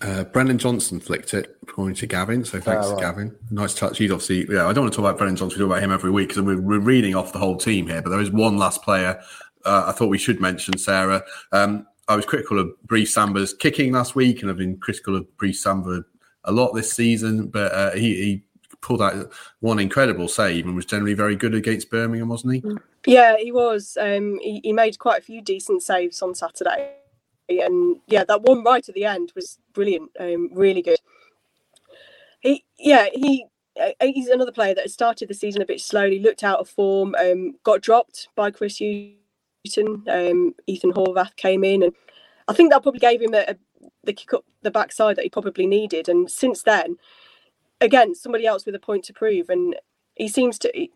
Uh, 0.00 0.24
Brennan 0.24 0.58
Johnson 0.58 1.00
flicked 1.00 1.34
it, 1.34 1.56
according 1.62 1.96
to 1.96 2.06
Gavin. 2.06 2.44
So 2.44 2.60
thanks, 2.60 2.86
oh, 2.86 2.92
right. 2.92 3.00
Gavin. 3.00 3.34
Nice 3.50 3.74
touch. 3.74 3.98
He's 3.98 4.12
obviously, 4.12 4.46
yeah, 4.48 4.66
I 4.66 4.72
don't 4.72 4.84
want 4.84 4.92
to 4.92 4.96
talk 4.96 5.04
about 5.04 5.18
Brennan 5.18 5.36
Johnson. 5.36 5.58
We 5.58 5.64
talk 5.64 5.72
about 5.72 5.82
him 5.82 5.90
every 5.90 6.10
week 6.10 6.28
because 6.28 6.42
we're, 6.42 6.60
we're 6.60 6.78
reading 6.78 7.16
off 7.16 7.32
the 7.32 7.38
whole 7.40 7.56
team 7.56 7.88
here. 7.88 8.00
But 8.00 8.10
there 8.10 8.20
is 8.20 8.30
one 8.30 8.58
last 8.58 8.82
player 8.82 9.20
uh, 9.64 9.84
I 9.86 9.92
thought 9.92 10.08
we 10.08 10.18
should 10.18 10.40
mention, 10.40 10.78
Sarah. 10.78 11.22
Um, 11.52 11.86
I 12.08 12.16
was 12.16 12.24
critical 12.24 12.58
of 12.58 12.70
Brice 12.84 13.12
Samba's 13.12 13.52
kicking 13.52 13.92
last 13.92 14.14
week, 14.14 14.40
and 14.40 14.50
I've 14.50 14.56
been 14.56 14.78
critical 14.78 15.14
of 15.16 15.36
Brice 15.36 15.62
Samba 15.62 16.04
a 16.44 16.52
lot 16.52 16.72
this 16.72 16.92
season. 16.92 17.48
But 17.48 17.72
uh, 17.72 17.92
he, 17.92 18.14
he, 18.14 18.42
pulled 18.80 19.02
out 19.02 19.32
one 19.58 19.80
incredible 19.80 20.28
save 20.28 20.64
and 20.64 20.76
was 20.76 20.84
generally 20.84 21.12
very 21.12 21.34
good 21.34 21.52
against 21.52 21.90
Birmingham, 21.90 22.28
wasn't 22.28 22.54
he? 22.54 22.62
Yeah, 23.06 23.36
he 23.36 23.50
was. 23.50 23.98
Um, 24.00 24.38
he, 24.38 24.60
he 24.62 24.72
made 24.72 25.00
quite 25.00 25.18
a 25.18 25.24
few 25.24 25.42
decent 25.42 25.82
saves 25.82 26.22
on 26.22 26.32
Saturday, 26.36 26.92
and 27.48 27.96
yeah, 28.06 28.24
that 28.24 28.42
one 28.42 28.62
right 28.62 28.86
at 28.88 28.94
the 28.94 29.04
end 29.04 29.32
was 29.34 29.58
brilliant. 29.72 30.10
Um, 30.18 30.50
really 30.52 30.82
good. 30.82 30.98
He, 32.40 32.64
yeah, 32.78 33.06
he 33.12 33.46
uh, 33.80 33.90
he's 34.00 34.28
another 34.28 34.52
player 34.52 34.74
that 34.74 34.90
started 34.90 35.28
the 35.28 35.34
season 35.34 35.62
a 35.62 35.66
bit 35.66 35.80
slowly, 35.80 36.18
looked 36.18 36.44
out 36.44 36.58
of 36.58 36.68
form, 36.68 37.14
um, 37.20 37.54
got 37.62 37.80
dropped 37.80 38.28
by 38.34 38.50
Chris 38.50 38.78
Hughton 38.78 40.02
um, 40.08 40.54
Ethan 40.66 40.92
Horvath 40.92 41.36
came 41.36 41.64
in, 41.64 41.82
and 41.82 41.92
I 42.48 42.52
think 42.52 42.70
that 42.70 42.82
probably 42.82 43.00
gave 43.00 43.22
him 43.22 43.34
a, 43.34 43.44
a, 43.48 43.56
the 44.04 44.12
kick 44.12 44.34
up 44.34 44.44
the 44.62 44.70
backside 44.70 45.16
that 45.16 45.24
he 45.24 45.30
probably 45.30 45.66
needed. 45.66 46.08
And 46.08 46.30
since 46.30 46.62
then, 46.62 46.96
again, 47.80 48.14
somebody 48.14 48.46
else 48.46 48.66
with 48.66 48.74
a 48.74 48.80
point 48.80 49.04
to 49.04 49.12
prove, 49.12 49.48
and 49.48 49.76
he 50.14 50.28
seems 50.28 50.58
to 50.60 50.70
he, 50.74 50.90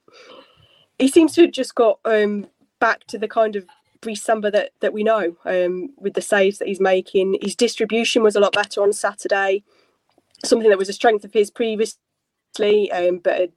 he 0.99 1.09
seems 1.09 1.35
to 1.35 1.43
have 1.43 1.53
just 1.53 1.75
got 1.75 1.99
um, 2.05 2.47
back 2.81 3.05
to 3.07 3.19
the 3.19 3.29
kind 3.29 3.57
of 3.57 3.67
Brice 4.03 4.23
Samba 4.23 4.51
that 4.51 4.73
that 4.81 4.93
we 4.93 5.03
know 5.03 5.37
um, 5.47 5.91
with 5.97 6.13
the 6.13 6.21
saves 6.21 6.59
that 6.59 6.69
he's 6.69 6.81
making. 6.81 7.39
His 7.41 7.57
distribution 7.57 8.23
was 8.23 8.37
a 8.37 8.41
lot 8.41 8.53
better 8.53 8.83
on 8.83 8.93
Saturday, 8.93 9.65
something 10.45 10.69
that 10.69 10.79
was 10.79 10.91
a 10.91 10.93
strength 10.93 11.25
of 11.25 11.33
his 11.33 11.51
previously, 11.51 12.93
um, 12.93 13.19
but 13.19 13.39
had 13.39 13.53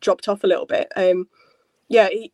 dropped 0.00 0.28
off 0.28 0.44
a 0.44 0.46
little 0.46 0.66
bit. 0.66 0.92
Um, 0.94 1.28
yeah, 1.88 2.08
he, 2.08 2.32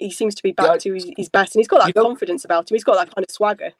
he 0.00 0.10
seems 0.10 0.34
to 0.36 0.42
be 0.42 0.52
back 0.52 0.66
yeah, 0.66 0.76
to 0.78 0.94
his, 0.94 1.10
his, 1.16 1.28
best, 1.28 1.54
and 1.54 1.60
he's 1.60 1.68
got 1.68 1.84
that 1.84 1.94
confidence 1.94 2.44
about 2.44 2.70
him. 2.70 2.76
He's 2.76 2.84
got 2.84 2.94
that 2.94 3.14
kind 3.14 3.24
of 3.24 3.30
swagger. 3.30 3.72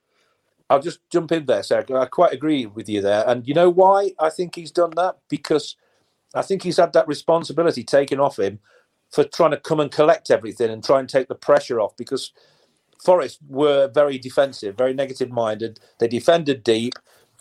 I'll 0.70 0.82
just 0.82 1.00
jump 1.10 1.32
in 1.32 1.46
there, 1.46 1.62
Sarah. 1.62 2.00
I 2.00 2.06
quite 2.06 2.32
agree 2.32 2.66
with 2.66 2.88
you 2.88 3.00
there, 3.00 3.24
and 3.26 3.46
you 3.48 3.54
know 3.54 3.70
why 3.70 4.12
I 4.18 4.28
think 4.28 4.56
he's 4.56 4.70
done 4.70 4.92
that 4.96 5.16
because 5.30 5.76
I 6.34 6.42
think 6.42 6.62
he's 6.62 6.76
had 6.76 6.92
that 6.92 7.08
responsibility 7.08 7.84
taken 7.84 8.20
off 8.20 8.38
him 8.38 8.58
for 9.10 9.24
trying 9.24 9.52
to 9.52 9.56
come 9.56 9.80
and 9.80 9.90
collect 9.90 10.30
everything 10.30 10.70
and 10.70 10.84
try 10.84 11.00
and 11.00 11.08
take 11.08 11.28
the 11.28 11.34
pressure 11.34 11.80
off 11.80 11.96
because 11.96 12.32
Forest 13.02 13.38
were 13.48 13.88
very 13.88 14.18
defensive, 14.18 14.76
very 14.76 14.94
negative 14.94 15.30
minded. 15.30 15.80
They 15.98 16.08
defended 16.08 16.64
deep. 16.64 16.94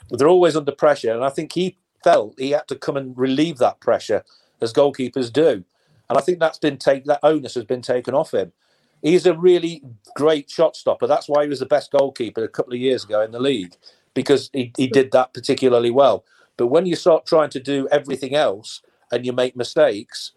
They're 0.10 0.28
always 0.28 0.56
under 0.56 0.72
pressure, 0.72 1.14
and 1.14 1.24
I 1.26 1.30
think 1.30 1.54
he 1.54 1.78
felt 2.04 2.40
he 2.40 2.52
had 2.52 2.68
to 2.70 2.76
come 2.76 2.98
and 2.98 3.18
relieve 3.18 3.58
that 3.58 3.80
pressure 3.82 4.24
as 4.62 4.74
goalkeepers 4.74 5.32
do. 5.34 5.64
And 6.10 6.18
I 6.18 6.22
think 6.22 6.40
that's 6.40 6.60
been 6.60 6.78
taken. 6.78 7.08
That 7.08 7.20
onus 7.24 7.56
has 7.56 7.66
been 7.66 7.82
taken 7.82 8.14
off 8.14 8.34
him 8.34 8.54
he's 9.02 9.26
a 9.26 9.38
really 9.38 9.84
great 10.16 10.50
shot 10.50 10.76
stopper. 10.76 11.08
That's 11.08 11.30
why 11.30 11.44
he 11.44 11.50
was 11.50 11.60
the 11.60 11.66
best 11.66 11.92
goalkeeper 11.92 12.44
a 12.44 12.50
couple 12.50 12.74
of 12.74 12.80
years 12.80 13.04
ago 13.04 13.22
in 13.22 13.32
the 13.32 13.40
league 13.40 13.76
because 14.14 14.50
he, 14.54 14.74
he 14.78 14.88
did 14.88 15.12
that 15.12 15.34
particularly 15.34 15.92
well. 15.92 16.26
But 16.58 16.68
when 16.68 16.86
you 16.86 16.96
start 16.96 17.26
trying 17.26 17.52
to 17.52 17.60
do 17.60 17.88
everything 17.92 18.36
else 18.36 18.82
and 19.12 19.26
you 19.26 19.34
make 19.34 19.56
mistakes, 19.56 20.32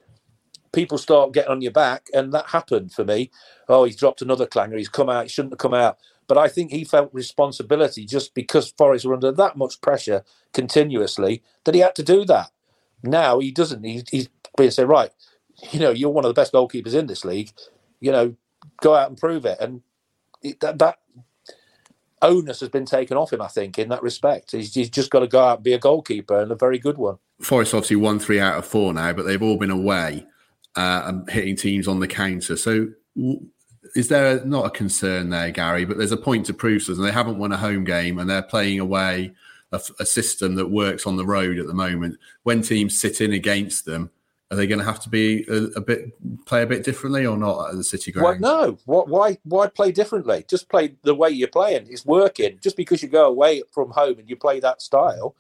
people 0.72 0.98
start 0.98 1.33
getting 1.33 1.50
on 1.50 1.62
your 1.62 1.72
back, 1.72 2.09
and 2.12 2.33
that 2.33 2.48
happened 2.48 2.92
for 2.92 3.04
me. 3.04 3.30
Oh, 3.68 3.85
he's 3.85 3.96
dropped 3.96 4.22
another 4.22 4.46
clanger. 4.46 4.76
He's 4.76 4.88
come 4.88 5.09
out. 5.09 5.24
He 5.24 5.28
shouldn't 5.28 5.52
have 5.52 5.59
come 5.59 5.74
out. 5.74 5.98
But 6.26 6.38
I 6.38 6.48
think 6.48 6.70
he 6.70 6.85
felt 6.85 7.12
responsibility 7.12 8.06
just 8.06 8.35
because 8.35 8.70
Forest 8.70 9.04
were 9.04 9.14
under 9.14 9.33
that 9.33 9.56
much 9.56 9.80
pressure 9.80 10.22
continuously 10.52 11.42
that 11.64 11.74
he 11.74 11.80
had 11.80 11.96
to 11.96 12.04
do 12.04 12.24
that. 12.26 12.50
Now 13.02 13.40
he 13.40 13.50
doesn't. 13.50 13.83
He, 13.83 14.04
he's 14.11 14.28
being 14.56 14.70
said, 14.70 14.88
right, 14.88 15.11
you 15.72 15.80
know, 15.80 15.90
you're 15.90 16.11
one 16.11 16.24
of 16.24 16.28
the 16.28 16.40
best 16.40 16.52
goalkeepers 16.52 16.94
in 16.94 17.06
this 17.06 17.24
league. 17.24 17.50
You 17.98 18.12
know, 18.12 18.37
go 18.80 18.94
out 18.94 19.09
and 19.09 19.18
prove 19.18 19.44
it. 19.44 19.59
And 19.59 19.83
it, 20.40 20.61
that, 20.61 20.78
that 20.78 20.98
onus 22.22 22.61
has 22.61 22.68
been 22.68 22.87
taken 22.87 23.16
off 23.16 23.33
him, 23.33 23.42
I 23.42 23.48
think, 23.48 23.78
in 23.78 23.88
that 23.88 24.02
respect. 24.02 24.52
He's, 24.52 24.72
he's, 24.72 24.90
just 24.90 25.11
got 25.11 25.20
to 25.20 25.26
go 25.26 25.40
out 25.40 25.59
and 25.59 25.64
be 25.64 25.72
a 25.72 25.78
goalkeeper 25.78 26.40
and 26.40 26.52
a 26.52 26.56
very 26.56 26.78
good 26.78 26.98
one. 26.98 27.18
Forest 27.40 27.74
obviously 27.74 27.96
won 27.96 28.18
three 28.18 28.38
out 28.38 28.59
of 28.59 28.66
four 28.66 28.92
now, 28.92 29.12
but 29.12 29.24
they've 29.24 29.42
all 29.42 29.56
been 29.56 29.70
away 29.70 30.26
uh, 30.76 31.02
and 31.06 31.30
hitting 31.30 31.56
teams 31.56 31.88
on 31.88 32.00
the 32.00 32.09
counter. 32.09 32.56
So 32.56 32.88
is 33.94 34.09
there 34.09 34.44
not 34.44 34.66
a 34.66 34.70
concern 34.70 35.30
there, 35.30 35.50
Gary? 35.50 35.85
But 35.85 35.98
there's 35.98 36.12
a 36.12 36.16
point 36.16 36.46
to 36.46 36.54
prove 36.54 36.85
to 36.87 36.92
us, 36.92 36.98
and 36.98 37.06
they 37.06 37.12
haven't 37.12 37.38
won 37.38 37.52
a 37.52 37.56
home 37.56 37.85
game, 37.85 38.18
and 38.18 38.28
they're 38.28 38.42
playing 38.42 38.80
away 38.80 39.33
a, 39.72 39.80
a 39.99 40.07
system 40.07 40.55
that 40.57 40.70
works 40.70 41.07
on 41.07 41.16
the 41.16 41.26
road 41.26 41.59
at 41.59 41.66
the 41.66 41.74
moment. 41.74 42.18
When 42.42 42.62
teams 42.62 43.01
sit 43.01 43.20
in 43.20 43.32
against 43.32 43.84
them, 43.84 44.11
are 44.51 44.57
they 44.57 44.66
going 44.66 44.80
to 44.80 44.84
have 44.84 45.01
to 45.01 45.09
be 45.09 45.45
a, 45.49 45.62
a, 45.76 45.80
bit 45.80 46.12
play 46.45 46.62
a 46.62 46.66
bit 46.66 46.82
differently 46.82 47.24
or 47.24 47.36
not 47.36 47.70
at 47.70 47.76
the 47.76 47.84
City 47.84 48.11
ground? 48.11 48.40
Well, 48.40 48.66
no. 48.66 48.78
What? 48.84 49.09
Why? 49.09 49.38
Why 49.45 49.68
play 49.68 49.92
differently? 49.92 50.45
Just 50.49 50.68
play 50.68 50.97
the 51.03 51.14
way 51.14 51.30
you're 51.30 51.49
playing. 51.49 51.86
It's 51.88 52.05
working. 52.05 52.59
Just 52.61 52.76
because 52.76 53.03
you 53.03 53.09
go 53.09 53.26
away 53.26 53.62
from 53.70 53.90
home 53.90 54.18
and 54.18 54.28
you 54.28 54.36
play 54.36 54.59
that 54.61 54.82
style, 54.82 55.36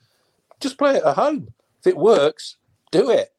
just 0.60 0.78
play 0.78 0.96
it 0.96 1.04
at 1.04 1.16
home. 1.16 1.52
If 1.80 1.88
it 1.88 1.96
works, 1.96 2.56
do 2.92 3.10
it. 3.10 3.32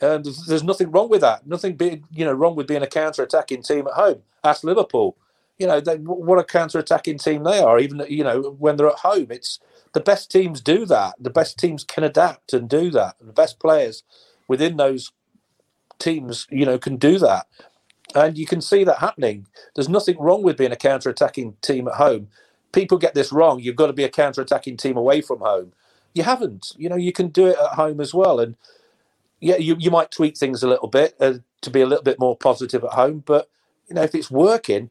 And 0.00 0.26
there's 0.46 0.62
nothing 0.64 0.90
wrong 0.90 1.08
with 1.08 1.22
that. 1.22 1.46
Nothing 1.46 1.76
big, 1.76 2.04
you 2.10 2.24
know, 2.24 2.32
wrong 2.32 2.54
with 2.54 2.66
being 2.66 2.82
a 2.82 2.86
counter-attacking 2.86 3.62
team 3.62 3.86
at 3.86 3.94
home. 3.94 4.22
Ask 4.44 4.64
Liverpool. 4.64 5.16
You 5.58 5.66
know, 5.66 5.80
they, 5.80 5.96
what 5.96 6.38
a 6.38 6.44
counter-attacking 6.44 7.18
team 7.18 7.44
they 7.44 7.60
are. 7.60 7.78
Even 7.78 8.04
you 8.08 8.22
know 8.24 8.56
when 8.58 8.76
they're 8.76 8.88
at 8.88 8.96
home, 8.96 9.28
it's 9.30 9.58
the 9.94 10.00
best 10.00 10.30
teams 10.30 10.60
do 10.60 10.84
that. 10.86 11.14
The 11.18 11.30
best 11.30 11.58
teams 11.58 11.82
can 11.82 12.04
adapt 12.04 12.52
and 12.52 12.68
do 12.68 12.90
that. 12.90 13.16
And 13.18 13.28
The 13.28 13.32
best 13.32 13.58
players 13.58 14.02
within 14.48 14.76
those 14.76 15.12
teams, 15.98 16.46
you 16.50 16.66
know, 16.66 16.78
can 16.78 16.96
do 16.96 17.18
that. 17.20 17.46
And 18.14 18.36
you 18.36 18.46
can 18.46 18.60
see 18.60 18.84
that 18.84 18.98
happening. 18.98 19.46
There's 19.74 19.88
nothing 19.88 20.18
wrong 20.18 20.42
with 20.42 20.58
being 20.58 20.72
a 20.72 20.76
counter 20.76 21.08
attacking 21.10 21.56
team 21.62 21.88
at 21.88 21.94
home. 21.94 22.28
people 22.72 22.98
get 22.98 23.14
this 23.14 23.32
wrong. 23.32 23.60
You've 23.60 23.76
got 23.76 23.86
to 23.86 23.94
be 23.94 24.04
a 24.04 24.08
counter-attacking 24.10 24.76
team 24.76 24.96
away 24.98 25.22
from 25.22 25.40
home. 25.40 25.72
You 26.14 26.22
haven't. 26.24 26.72
You 26.76 26.90
know, 26.90 26.96
you 26.96 27.12
can 27.12 27.28
do 27.28 27.46
it 27.46 27.56
at 27.58 27.72
home 27.76 28.00
as 28.00 28.12
well. 28.14 28.38
And 28.40 28.56
yeah, 29.40 29.56
you, 29.56 29.76
you 29.78 29.90
might 29.90 30.10
tweak 30.10 30.36
things 30.36 30.62
a 30.62 30.68
little 30.68 30.88
bit 30.88 31.14
uh, 31.20 31.34
to 31.62 31.70
be 31.70 31.80
a 31.80 31.86
little 31.86 32.04
bit 32.04 32.18
more 32.18 32.36
positive 32.36 32.84
at 32.84 32.92
home. 32.92 33.22
But 33.24 33.48
you 33.88 33.94
know, 33.94 34.02
if 34.02 34.14
it's 34.14 34.30
working, 34.30 34.90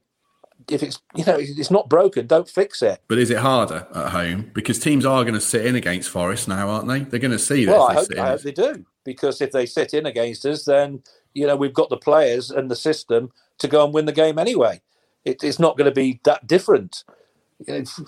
if 0.70 0.84
it's 0.84 1.00
you 1.16 1.26
know 1.26 1.38
it's 1.40 1.72
not 1.72 1.90
broken, 1.90 2.28
don't 2.28 2.50
fix 2.50 2.82
it. 2.82 3.02
But 3.08 3.18
is 3.18 3.30
it 3.30 3.38
harder 3.38 3.88
at 3.94 4.12
home 4.12 4.52
because 4.54 4.80
teams 4.80 5.06
are 5.06 5.24
going 5.24 5.34
to 5.34 5.42
sit 5.42 5.66
in 5.66 5.76
against 5.76 6.10
Forest 6.10 6.48
now, 6.48 6.70
aren't 6.70 6.88
they? 6.88 7.00
They're 7.00 7.20
going 7.20 7.32
to 7.32 7.40
see 7.40 7.66
this. 7.66 7.74
Well, 7.74 7.88
I 7.88 7.94
hope, 7.96 8.08
I 8.18 8.28
hope 8.30 8.42
they 8.42 8.52
do 8.52 8.86
because 9.04 9.42
if 9.42 9.52
they 9.52 9.66
sit 9.66 9.94
in 9.94 10.06
against 10.06 10.46
us, 10.46 10.66
then 10.66 11.04
you 11.34 11.48
know 11.48 11.56
we've 11.56 11.74
got 11.74 11.90
the 11.90 11.98
players 11.98 12.52
and 12.52 12.70
the 12.70 12.76
system 12.76 13.32
to 13.60 13.68
go 13.68 13.86
and 13.86 13.94
win 13.94 14.06
the 14.06 14.12
game 14.12 14.38
anyway. 14.38 14.82
It, 15.24 15.44
it's 15.44 15.60
not 15.60 15.78
going 15.78 15.90
to 15.90 15.96
be 15.96 16.20
that 16.24 16.46
different. 16.46 17.04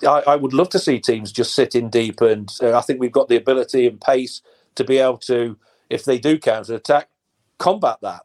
I, 0.05 0.23
I, 0.27 0.35
would 0.35 0.53
love 0.53 0.69
to 0.69 0.79
see 0.79 0.99
teams 0.99 1.31
just 1.31 1.55
sit 1.55 1.73
in 1.73 1.89
deep, 1.89 2.19
and 2.21 2.51
uh, 2.61 2.77
I 2.77 2.81
think 2.81 2.99
we've 2.99 3.11
got 3.11 3.29
the 3.29 3.37
ability 3.37 3.87
and 3.87 3.99
pace 3.99 4.41
to 4.75 4.83
be 4.83 4.97
able 4.97 5.17
to, 5.19 5.57
if 5.89 6.05
they 6.05 6.17
do 6.17 6.37
counter 6.37 6.75
attack, 6.75 7.09
combat 7.57 7.97
that. 8.01 8.21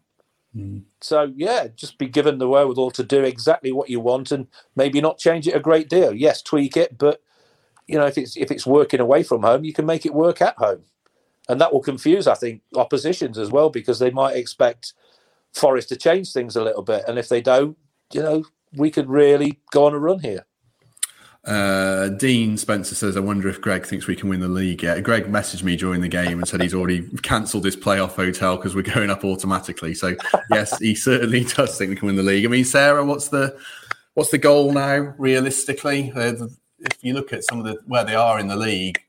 Mm. 0.57 0.83
So 1.01 1.33
yeah, 1.35 1.69
just 1.75 1.99
be 1.99 2.09
given 2.09 2.39
the 2.39 2.49
wherewithal 2.49 2.91
to 2.93 3.03
do 3.03 3.23
exactly 3.23 3.73
what 3.73 3.89
you 3.91 4.01
want, 4.01 4.31
and 4.31 4.47
maybe 4.77 5.01
not 5.01 5.19
change 5.19 5.49
it 5.49 5.57
a 5.57 5.61
great 5.61 5.89
deal. 5.89 6.13
Yes, 6.13 6.43
tweak 6.43 6.77
it, 6.77 6.99
but 6.99 7.23
you 7.87 7.99
know 7.99 8.07
if 8.07 8.19
it's 8.19 8.37
if 8.37 8.51
it's 8.51 8.67
working 8.67 9.01
away 9.01 9.23
from 9.23 9.43
home, 9.43 9.65
you 9.65 9.73
can 9.73 9.87
make 9.87 10.05
it 10.05 10.15
work 10.15 10.43
at 10.43 10.57
home, 10.59 10.83
and 11.49 11.61
that 11.61 11.73
will 11.73 11.81
confuse 11.81 12.27
I 12.27 12.35
think 12.35 12.63
oppositions 12.75 13.39
as 13.39 13.51
well 13.51 13.71
because 13.71 13.99
they 13.99 14.11
might 14.11 14.37
expect 14.37 14.93
Forest 15.55 15.89
to 15.91 15.97
change 15.97 16.33
things 16.33 16.57
a 16.57 16.65
little 16.65 16.83
bit, 16.83 17.05
and 17.09 17.19
if 17.19 17.29
they 17.29 17.41
don't, 17.41 17.79
you 18.13 18.23
know, 18.23 18.45
we 18.75 18.91
could 18.91 19.09
really 19.09 19.61
go 19.71 19.87
on 19.87 19.95
a 19.95 19.99
run 19.99 20.21
here. 20.21 20.47
Uh, 21.45 22.09
Dean 22.09 22.57
Spencer 22.57 22.95
says, 22.95 23.17
I 23.17 23.21
wonder 23.21 23.49
if 23.49 23.61
Greg 23.61 23.85
thinks 23.85 24.07
we 24.07 24.15
can 24.15 24.29
win 24.29 24.41
the 24.41 24.49
league 24.49 24.83
yet. 24.83 25.03
Greg 25.03 25.25
messaged 25.25 25.65
me 25.65 25.75
during 25.75 26.01
the 26.01 26.09
game 26.09 26.39
and 26.39 26.47
said 26.47 26.63
he's 26.63 26.75
already 26.75 27.09
cancelled 27.23 27.65
his 27.65 27.77
playoff 27.77 28.15
hotel 28.15 28.57
because 28.57 28.77
we're 28.77 28.83
going 28.83 29.11
up 29.11 29.25
automatically. 29.25 29.93
So 29.95 30.15
yes, 30.51 30.79
he 30.79 30.95
certainly 30.95 31.45
does 31.45 31.77
think 31.77 31.91
we 31.91 31.97
can 31.97 32.07
win 32.07 32.17
the 32.17 32.23
league. 32.23 32.45
I 32.45 32.49
mean, 32.49 32.65
Sarah, 32.65 33.05
what's 33.05 33.29
the 33.29 33.59
what's 34.15 34.31
the 34.31 34.39
goal 34.39 34.73
now 34.73 35.15
realistically? 35.19 36.13
Uh, 36.15 36.47
if 36.79 36.99
you 37.03 37.13
look 37.13 37.33
at 37.33 37.45
some 37.45 37.59
of 37.59 37.65
the 37.65 37.79
where 37.87 38.05
they 38.05 38.15
are 38.15 38.39
in 38.39 38.47
the 38.47 38.57
league, 38.57 39.01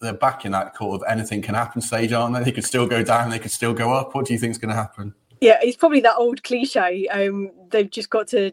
they're 0.00 0.14
back 0.14 0.46
in 0.46 0.52
that 0.52 0.76
sort 0.78 1.02
of 1.02 1.06
anything 1.10 1.42
can 1.42 1.54
happen 1.54 1.82
stage, 1.82 2.12
aren't 2.12 2.34
they? 2.34 2.44
They 2.44 2.52
could 2.52 2.64
still 2.64 2.86
go 2.86 3.02
down, 3.02 3.28
they 3.28 3.38
could 3.38 3.50
still 3.50 3.74
go 3.74 3.92
up. 3.92 4.14
What 4.14 4.24
do 4.24 4.32
you 4.32 4.38
think 4.38 4.52
is 4.52 4.58
going 4.58 4.70
to 4.70 4.76
happen? 4.76 5.14
Yeah, 5.42 5.58
it's 5.62 5.76
probably 5.76 6.00
that 6.00 6.16
old 6.16 6.42
cliche. 6.42 7.06
Um, 7.08 7.50
they've 7.68 7.90
just 7.90 8.08
got 8.08 8.28
to 8.28 8.52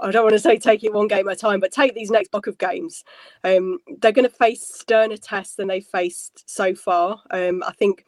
I 0.00 0.10
don't 0.10 0.24
want 0.24 0.32
to 0.32 0.38
say 0.38 0.58
take 0.58 0.82
it 0.82 0.92
one 0.92 1.08
game 1.08 1.28
at 1.28 1.36
a 1.36 1.38
time, 1.38 1.60
but 1.60 1.72
take 1.72 1.94
these 1.94 2.10
next 2.10 2.30
block 2.30 2.46
of 2.46 2.58
games. 2.58 3.04
Um, 3.44 3.78
they're 4.00 4.12
going 4.12 4.28
to 4.28 4.34
face 4.34 4.62
sterner 4.62 5.16
tests 5.16 5.56
than 5.56 5.68
they've 5.68 5.84
faced 5.84 6.48
so 6.48 6.74
far. 6.74 7.20
Um, 7.30 7.62
I 7.66 7.72
think 7.72 8.06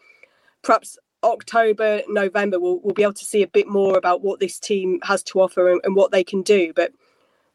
perhaps 0.62 0.98
October, 1.22 2.02
November, 2.08 2.58
we'll, 2.58 2.80
we'll 2.80 2.94
be 2.94 3.02
able 3.02 3.12
to 3.12 3.24
see 3.24 3.42
a 3.42 3.48
bit 3.48 3.68
more 3.68 3.98
about 3.98 4.22
what 4.22 4.40
this 4.40 4.58
team 4.58 5.00
has 5.02 5.22
to 5.24 5.40
offer 5.40 5.70
and, 5.70 5.80
and 5.84 5.96
what 5.96 6.12
they 6.12 6.24
can 6.24 6.42
do. 6.42 6.72
But 6.74 6.92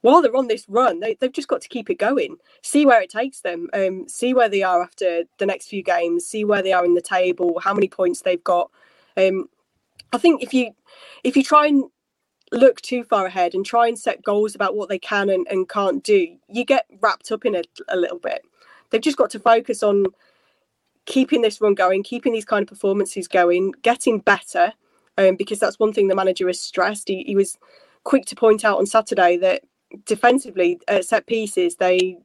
while 0.01 0.21
they're 0.21 0.35
on 0.35 0.47
this 0.47 0.67
run, 0.67 0.99
they, 0.99 1.17
have 1.21 1.31
just 1.31 1.47
got 1.47 1.61
to 1.61 1.69
keep 1.69 1.89
it 1.89 1.97
going, 1.97 2.35
see 2.61 2.85
where 2.85 3.01
it 3.01 3.09
takes 3.09 3.39
them, 3.39 3.69
um, 3.73 4.07
see 4.07 4.33
where 4.33 4.49
they 4.49 4.61
are 4.61 4.83
after 4.83 5.23
the 5.39 5.45
next 5.45 5.67
few 5.67 5.81
games, 5.81 6.25
see 6.25 6.43
where 6.43 6.61
they 6.61 6.73
are 6.73 6.85
in 6.85 6.93
the 6.93 7.01
table, 7.01 7.59
how 7.63 7.73
many 7.73 7.87
points 7.87 8.21
they've 8.21 8.43
got. 8.43 8.69
Um, 9.15 9.47
I 10.11 10.17
think 10.17 10.43
if 10.43 10.53
you 10.53 10.71
if 11.23 11.37
you 11.37 11.43
try 11.43 11.67
and 11.67 11.85
look 12.53 12.79
too 12.81 13.03
far 13.03 13.25
ahead 13.25 13.53
and 13.53 13.65
try 13.65 13.87
and 13.87 13.97
set 13.97 14.23
goals 14.23 14.55
about 14.55 14.75
what 14.75 14.87
they 14.87 14.99
can 14.99 15.29
and, 15.29 15.47
and 15.49 15.67
can't 15.67 16.03
do, 16.03 16.27
you 16.47 16.63
get 16.63 16.85
wrapped 17.01 17.31
up 17.31 17.45
in 17.45 17.55
it 17.55 17.67
a 17.89 17.97
little 17.97 18.19
bit. 18.19 18.43
They've 18.89 19.01
just 19.01 19.17
got 19.17 19.31
to 19.31 19.39
focus 19.39 19.81
on 19.81 20.05
keeping 21.05 21.41
this 21.41 21.59
run 21.59 21.73
going, 21.73 22.03
keeping 22.03 22.31
these 22.31 22.45
kind 22.45 22.61
of 22.61 22.69
performances 22.69 23.27
going, 23.27 23.73
getting 23.81 24.19
better, 24.19 24.71
um, 25.17 25.35
because 25.35 25.59
that's 25.59 25.79
one 25.79 25.93
thing 25.93 26.07
the 26.07 26.15
manager 26.15 26.47
has 26.47 26.61
stressed. 26.61 27.07
He, 27.07 27.23
he 27.23 27.35
was 27.35 27.57
quick 28.03 28.25
to 28.27 28.35
point 28.35 28.63
out 28.63 28.77
on 28.77 28.85
Saturday 28.85 29.37
that 29.37 29.63
defensively 30.05 30.79
at 30.87 31.05
set 31.05 31.25
pieces 31.27 31.75
they 31.75 32.17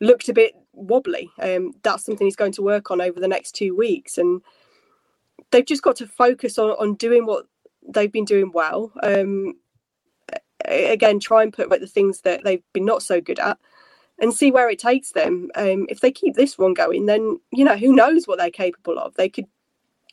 looked 0.00 0.28
a 0.28 0.32
bit 0.32 0.54
wobbly. 0.72 1.30
Um, 1.40 1.72
that's 1.82 2.04
something 2.04 2.26
he's 2.26 2.36
going 2.36 2.52
to 2.52 2.62
work 2.62 2.90
on 2.90 3.00
over 3.00 3.20
the 3.20 3.28
next 3.28 3.52
two 3.52 3.74
weeks, 3.76 4.18
and 4.18 4.42
they've 5.50 5.64
just 5.64 5.82
got 5.82 5.96
to 5.96 6.06
focus 6.06 6.58
on, 6.58 6.70
on 6.70 6.94
doing 6.94 7.24
what 7.24 7.46
they've 7.88 8.12
been 8.12 8.24
doing 8.24 8.50
well. 8.52 8.92
Um, 9.02 9.54
again, 10.64 11.20
try 11.20 11.42
and 11.42 11.52
put 11.52 11.68
right 11.68 11.80
the 11.80 11.86
things 11.86 12.22
that 12.22 12.44
they've 12.44 12.62
been 12.72 12.84
not 12.84 13.02
so 13.02 13.20
good 13.20 13.38
at, 13.38 13.58
and 14.18 14.32
see 14.32 14.50
where 14.50 14.70
it 14.70 14.78
takes 14.78 15.12
them. 15.12 15.50
Um, 15.54 15.86
if 15.88 16.00
they 16.00 16.10
keep 16.10 16.34
this 16.34 16.58
one 16.58 16.74
going, 16.74 17.06
then 17.06 17.40
you 17.52 17.64
know 17.64 17.76
who 17.76 17.94
knows 17.94 18.26
what 18.26 18.38
they're 18.38 18.50
capable 18.50 18.98
of. 18.98 19.14
They 19.14 19.28
could 19.28 19.46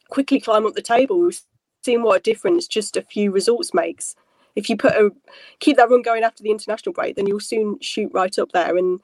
quickly 0.10 0.40
climb 0.40 0.66
up 0.66 0.74
the 0.74 0.82
table. 0.82 1.20
We've 1.20 1.42
seen 1.84 2.04
what 2.04 2.20
a 2.20 2.22
difference 2.22 2.68
just 2.68 2.98
a 2.98 3.02
few 3.02 3.32
results 3.32 3.74
makes. 3.74 4.16
If 4.56 4.70
you 4.70 4.76
put 4.78 4.94
a 4.94 5.12
keep 5.60 5.78
that 5.78 5.90
run 5.90 6.02
going 6.02 6.24
after 6.24 6.44
the 6.44 6.52
international 6.52 6.94
break, 6.94 7.16
then 7.16 7.28
you'll 7.28 7.40
soon 7.40 7.80
shoot 7.80 8.12
right 8.14 8.38
up 8.38 8.52
there, 8.52 8.78
and 8.78 9.00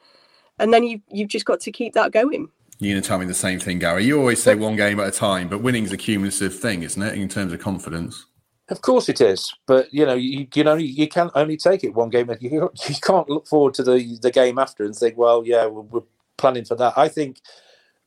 and 0.58 0.72
then 0.72 0.84
you 0.84 1.00
you've 1.10 1.28
just 1.28 1.46
got 1.46 1.60
to 1.60 1.72
keep 1.72 1.94
that 1.94 2.12
going. 2.12 2.50
You're 2.80 2.94
going 2.94 3.02
to 3.02 3.08
tell 3.08 3.18
me 3.18 3.26
the 3.26 3.34
same 3.34 3.58
thing, 3.58 3.80
Gary. 3.80 4.04
You 4.04 4.20
always 4.20 4.40
say 4.40 4.54
one 4.54 4.76
game 4.76 5.00
at 5.00 5.08
a 5.08 5.10
time, 5.10 5.48
but 5.48 5.62
winning's 5.62 5.90
a 5.90 5.96
cumulative 5.96 6.56
thing, 6.56 6.84
isn't 6.84 7.02
it, 7.02 7.14
in 7.14 7.28
terms 7.28 7.52
of 7.52 7.58
confidence? 7.58 8.26
Of 8.70 8.82
course 8.82 9.08
it 9.08 9.20
is, 9.20 9.54
but 9.66 9.92
you 9.94 10.04
know 10.04 10.14
you 10.14 10.46
can 10.46 10.68
only 10.68 10.84
you 10.84 11.08
can 11.08 11.30
only 11.34 11.56
take 11.56 11.84
it 11.84 11.94
one 11.94 12.10
game. 12.10 12.30
You 12.40 12.70
you 12.88 12.94
can't 13.00 13.28
look 13.28 13.46
forward 13.46 13.74
to 13.74 13.82
the 13.82 14.18
the 14.20 14.30
game 14.30 14.58
after 14.58 14.84
and 14.84 14.94
think, 14.94 15.16
well, 15.16 15.42
yeah, 15.44 15.66
we're, 15.66 15.82
we're 15.82 16.06
planning 16.36 16.66
for 16.66 16.74
that. 16.74 16.92
I 16.96 17.08
think 17.08 17.40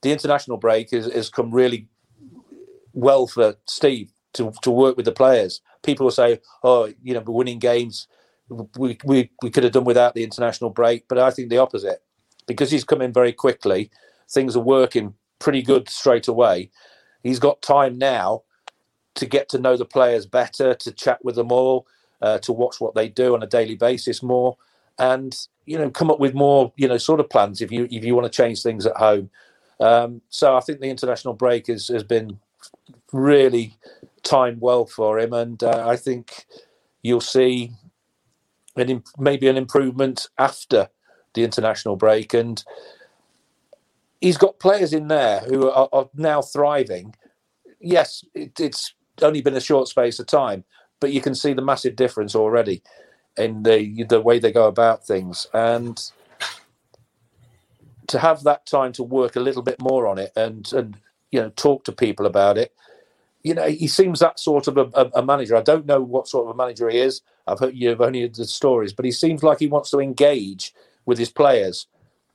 the 0.03 0.11
international 0.11 0.57
break 0.57 0.91
has, 0.91 1.11
has 1.11 1.29
come 1.29 1.51
really 1.51 1.87
well 2.93 3.25
for 3.25 3.55
Steve 3.65 4.11
to 4.33 4.51
to 4.61 4.69
work 4.69 4.97
with 4.97 5.05
the 5.05 5.11
players. 5.11 5.61
People 5.81 6.05
will 6.05 6.11
say, 6.11 6.39
oh, 6.63 6.93
you 7.01 7.15
know, 7.15 7.21
we're 7.21 7.33
winning 7.33 7.59
games. 7.59 8.07
We, 8.77 8.97
we 9.03 9.31
we 9.41 9.49
could 9.49 9.63
have 9.63 9.73
done 9.73 9.85
without 9.85 10.13
the 10.13 10.23
international 10.23 10.69
break, 10.69 11.07
but 11.07 11.17
I 11.17 11.31
think 11.31 11.49
the 11.49 11.57
opposite 11.57 12.03
because 12.45 12.69
he's 12.69 12.83
come 12.83 13.01
in 13.01 13.13
very 13.13 13.33
quickly. 13.33 13.89
Things 14.29 14.55
are 14.55 14.59
working 14.63 15.15
pretty 15.39 15.63
good 15.63 15.89
straight 15.89 16.27
away. 16.27 16.69
He's 17.23 17.39
got 17.39 17.61
time 17.63 17.97
now 17.97 18.43
to 19.21 19.27
get 19.27 19.47
to 19.49 19.59
know 19.59 19.77
the 19.77 19.85
players 19.85 20.25
better, 20.25 20.73
to 20.73 20.91
chat 20.91 21.23
with 21.23 21.35
them 21.35 21.51
all, 21.51 21.85
uh, 22.23 22.39
to 22.39 22.51
watch 22.51 22.81
what 22.81 22.95
they 22.95 23.07
do 23.07 23.35
on 23.35 23.43
a 23.43 23.47
daily 23.47 23.75
basis 23.75 24.23
more, 24.23 24.57
and 24.97 25.47
you 25.67 25.77
know 25.77 25.91
come 25.91 26.09
up 26.09 26.19
with 26.19 26.33
more 26.33 26.73
you 26.75 26.87
know 26.87 26.97
sort 26.97 27.19
of 27.19 27.29
plans 27.29 27.61
if 27.61 27.71
you 27.71 27.87
if 27.91 28.03
you 28.03 28.15
want 28.15 28.25
to 28.25 28.35
change 28.35 28.63
things 28.63 28.87
at 28.87 28.97
home. 28.97 29.29
Um, 29.79 30.21
so 30.29 30.57
I 30.57 30.59
think 30.59 30.79
the 30.79 30.89
international 30.89 31.35
break 31.35 31.67
has 31.67 31.87
has 31.89 32.03
been 32.03 32.39
really 33.13 33.75
timed 34.23 34.59
well 34.59 34.87
for 34.87 35.19
him, 35.19 35.33
and 35.33 35.61
uh, 35.61 35.85
I 35.87 35.97
think 35.97 36.47
you'll 37.03 37.21
see 37.21 37.73
an, 38.75 39.03
maybe 39.19 39.47
an 39.47 39.57
improvement 39.57 40.29
after 40.39 40.89
the 41.35 41.43
international 41.43 41.95
break 41.95 42.33
and. 42.33 42.63
He's 44.23 44.37
got 44.37 44.59
players 44.59 44.93
in 44.93 45.07
there 45.07 45.39
who 45.39 45.67
are, 45.67 45.89
are 45.91 46.07
now 46.13 46.43
thriving. 46.43 47.15
Yes, 47.79 48.23
it, 48.35 48.59
it's 48.59 48.93
only 49.23 49.41
been 49.41 49.55
a 49.55 49.61
short 49.61 49.87
space 49.87 50.19
of 50.19 50.27
time, 50.27 50.63
but 50.99 51.11
you 51.11 51.21
can 51.21 51.35
see 51.35 51.53
the 51.53 51.61
massive 51.61 51.95
difference 51.95 52.35
already 52.35 52.81
in 53.37 53.63
the 53.63 54.03
the 54.03 54.21
way 54.21 54.39
they 54.39 54.51
go 54.51 54.67
about 54.67 55.05
things. 55.05 55.47
And 55.53 56.01
to 58.07 58.19
have 58.19 58.43
that 58.43 58.65
time 58.65 58.91
to 58.93 59.03
work 59.03 59.35
a 59.35 59.39
little 59.39 59.61
bit 59.61 59.81
more 59.81 60.05
on 60.05 60.17
it 60.19 60.31
and 60.35 60.71
and 60.73 60.97
you 61.31 61.41
know 61.41 61.49
talk 61.51 61.85
to 61.85 61.93
people 61.93 62.25
about 62.25 62.57
it 62.57 62.73
you 63.41 63.53
know 63.53 63.67
he 63.67 63.87
seems 63.87 64.19
that 64.19 64.39
sort 64.39 64.67
of 64.67 64.77
a, 64.77 65.11
a, 65.15 65.25
manager. 65.25 65.55
I 65.55 65.61
don't 65.61 65.85
know 65.85 66.01
what 66.01 66.27
sort 66.27 66.45
of 66.45 66.53
a 66.53 66.57
manager 66.57 66.89
he 66.89 66.99
is. 66.99 67.21
I've 67.47 67.59
heard 67.59 67.75
you've 67.75 68.01
only 68.01 68.21
heard 68.21 68.35
the 68.35 68.45
stories 68.45 68.93
but 68.93 69.05
he 69.05 69.11
seems 69.11 69.43
like 69.43 69.59
he 69.59 69.67
wants 69.67 69.89
to 69.91 69.99
engage 69.99 70.73
with 71.05 71.17
his 71.17 71.31
players. 71.31 71.87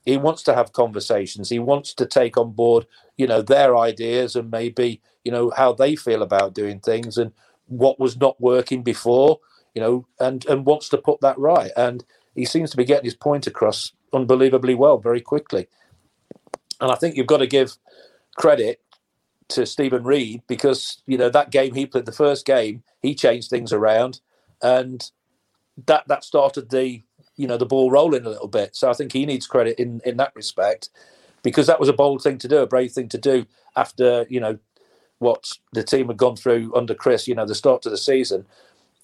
He 0.05 0.17
wants 0.17 0.43
to 0.43 0.55
have 0.55 0.73
conversations. 0.73 1.49
He 1.49 1.59
wants 1.59 1.93
to 1.93 2.05
take 2.05 2.37
on 2.37 2.51
board 2.51 2.87
you 3.17 3.27
know 3.27 3.41
their 3.41 3.75
ideas 3.75 4.35
and 4.35 4.51
maybe 4.51 5.01
you 5.23 5.31
know 5.31 5.51
how 5.55 5.73
they 5.73 5.95
feel 5.95 6.21
about 6.21 6.53
doing 6.53 6.79
things 6.79 7.17
and 7.17 7.31
what 7.67 7.99
was 7.99 8.17
not 8.17 8.39
working 8.39 8.83
before 8.83 9.39
you 9.73 9.81
know 9.81 10.07
and 10.19 10.45
and 10.45 10.65
wants 10.65 10.89
to 10.89 10.97
put 10.97 11.19
that 11.21 11.37
right. 11.37 11.71
And 11.75 12.03
he 12.35 12.45
seems 12.45 12.71
to 12.71 12.77
be 12.77 12.85
getting 12.85 13.05
his 13.05 13.15
point 13.15 13.47
across 13.47 13.93
unbelievably 14.13 14.75
well 14.75 14.97
very 14.97 15.21
quickly. 15.21 15.67
And 16.79 16.91
i 16.91 16.95
think 16.95 17.15
you've 17.15 17.27
got 17.27 17.37
to 17.37 17.47
give 17.47 17.73
credit 18.37 18.81
to 19.49 19.65
Steven 19.65 20.03
Reid 20.03 20.43
because 20.47 21.01
you 21.05 21.17
know 21.17 21.29
that 21.29 21.51
game 21.51 21.73
he 21.73 21.85
played 21.85 22.05
the 22.05 22.11
first 22.11 22.45
game 22.45 22.83
he 23.01 23.15
changed 23.15 23.49
things 23.49 23.71
around 23.71 24.19
and 24.61 25.09
that 25.85 26.07
that 26.07 26.23
started 26.23 26.69
the 26.69 27.03
you 27.35 27.47
know 27.47 27.57
the 27.57 27.65
ball 27.65 27.91
rolling 27.91 28.25
a 28.25 28.29
little 28.29 28.47
bit. 28.47 28.75
So 28.75 28.89
I 28.89 28.93
think 28.93 29.13
he 29.13 29.25
needs 29.25 29.47
credit 29.47 29.79
in 29.79 30.01
in 30.05 30.17
that 30.17 30.35
respect 30.35 30.89
because 31.47 31.65
that 31.67 31.79
was 31.79 31.87
a 31.87 31.93
bold 31.93 32.21
thing 32.21 32.37
to 32.37 32.47
do 32.49 32.57
a 32.57 32.67
brave 32.67 32.91
thing 32.91 33.07
to 33.07 33.17
do 33.17 33.45
after 33.77 34.25
you 34.29 34.37
know 34.37 34.59
what 35.19 35.53
the 35.71 35.81
team 35.81 36.07
had 36.07 36.17
gone 36.17 36.35
through 36.35 36.75
under 36.75 36.93
Chris, 36.93 37.25
you 37.25 37.33
know, 37.33 37.45
the 37.45 37.55
start 37.55 37.81
to 37.83 37.89
the 37.89 37.97
season. 37.97 38.45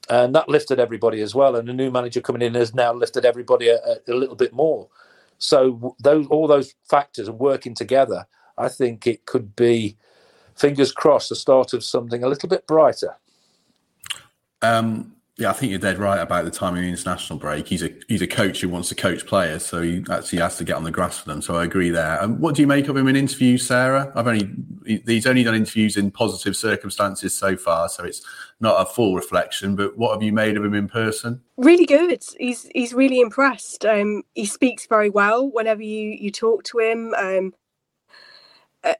and 0.09 0.35
that 0.35 0.49
lifted 0.49 0.77
everybody 0.77 1.21
as 1.21 1.33
well. 1.33 1.55
And 1.55 1.67
the 1.67 1.73
new 1.73 1.89
manager 1.89 2.19
coming 2.19 2.41
in 2.41 2.55
has 2.55 2.73
now 2.73 2.93
lifted 2.93 3.23
everybody 3.23 3.69
a, 3.69 3.79
a 4.07 4.13
little 4.13 4.35
bit 4.35 4.51
more. 4.51 4.89
So 5.37 5.95
those 6.01 6.27
all 6.27 6.47
those 6.47 6.75
factors 6.83 7.29
are 7.29 7.33
working 7.33 7.73
together. 7.73 8.27
I 8.57 8.67
think 8.67 9.07
it 9.07 9.25
could 9.25 9.55
be, 9.55 9.97
fingers 10.55 10.91
crossed, 10.91 11.29
the 11.29 11.35
start 11.35 11.73
of 11.73 11.83
something 11.83 12.23
a 12.23 12.27
little 12.27 12.49
bit 12.49 12.67
brighter. 12.67 13.15
Um, 14.61 15.12
yeah, 15.37 15.49
I 15.49 15.53
think 15.53 15.71
you're 15.71 15.79
dead 15.79 15.97
right 15.97 16.19
about 16.19 16.45
the 16.45 16.51
time 16.51 16.75
of 16.75 16.81
the 16.81 16.87
international 16.87 17.39
break. 17.39 17.67
He's 17.67 17.81
a 17.81 17.89
he's 18.07 18.21
a 18.21 18.27
coach 18.27 18.61
who 18.61 18.69
wants 18.69 18.89
to 18.89 18.95
coach 18.95 19.25
players, 19.25 19.65
so 19.65 19.81
he 19.81 20.05
actually 20.11 20.39
has 20.39 20.57
to 20.57 20.63
get 20.63 20.75
on 20.75 20.83
the 20.83 20.91
grass 20.91 21.17
for 21.17 21.27
them. 21.27 21.41
So 21.41 21.55
I 21.55 21.63
agree 21.63 21.89
there. 21.89 22.21
And 22.21 22.39
what 22.39 22.53
do 22.53 22.61
you 22.61 22.67
make 22.67 22.87
of 22.87 22.95
him 22.95 23.07
in 23.07 23.15
interviews, 23.15 23.65
Sarah? 23.65 24.11
I've 24.15 24.27
only 24.27 24.51
he's 24.85 25.25
only 25.25 25.43
done 25.43 25.55
interviews 25.55 25.97
in 25.97 26.11
positive 26.11 26.55
circumstances 26.55 27.35
so 27.35 27.57
far, 27.57 27.89
so 27.89 28.03
it's 28.03 28.21
not 28.59 28.79
a 28.79 28.85
full 28.85 29.15
reflection. 29.15 29.75
But 29.75 29.97
what 29.97 30.13
have 30.13 30.21
you 30.21 30.31
made 30.33 30.55
of 30.55 30.63
him 30.63 30.75
in 30.75 30.87
person? 30.87 31.41
Really 31.57 31.87
good. 31.87 32.23
He's 32.37 32.69
he's 32.75 32.93
really 32.93 33.19
impressed. 33.19 33.85
Um, 33.85 34.21
he 34.35 34.45
speaks 34.45 34.85
very 34.85 35.09
well 35.09 35.49
whenever 35.49 35.81
you 35.81 36.11
you 36.11 36.29
talk 36.29 36.63
to 36.65 36.77
him. 36.77 37.11
Um, 37.17 37.55
uh, 38.83 38.93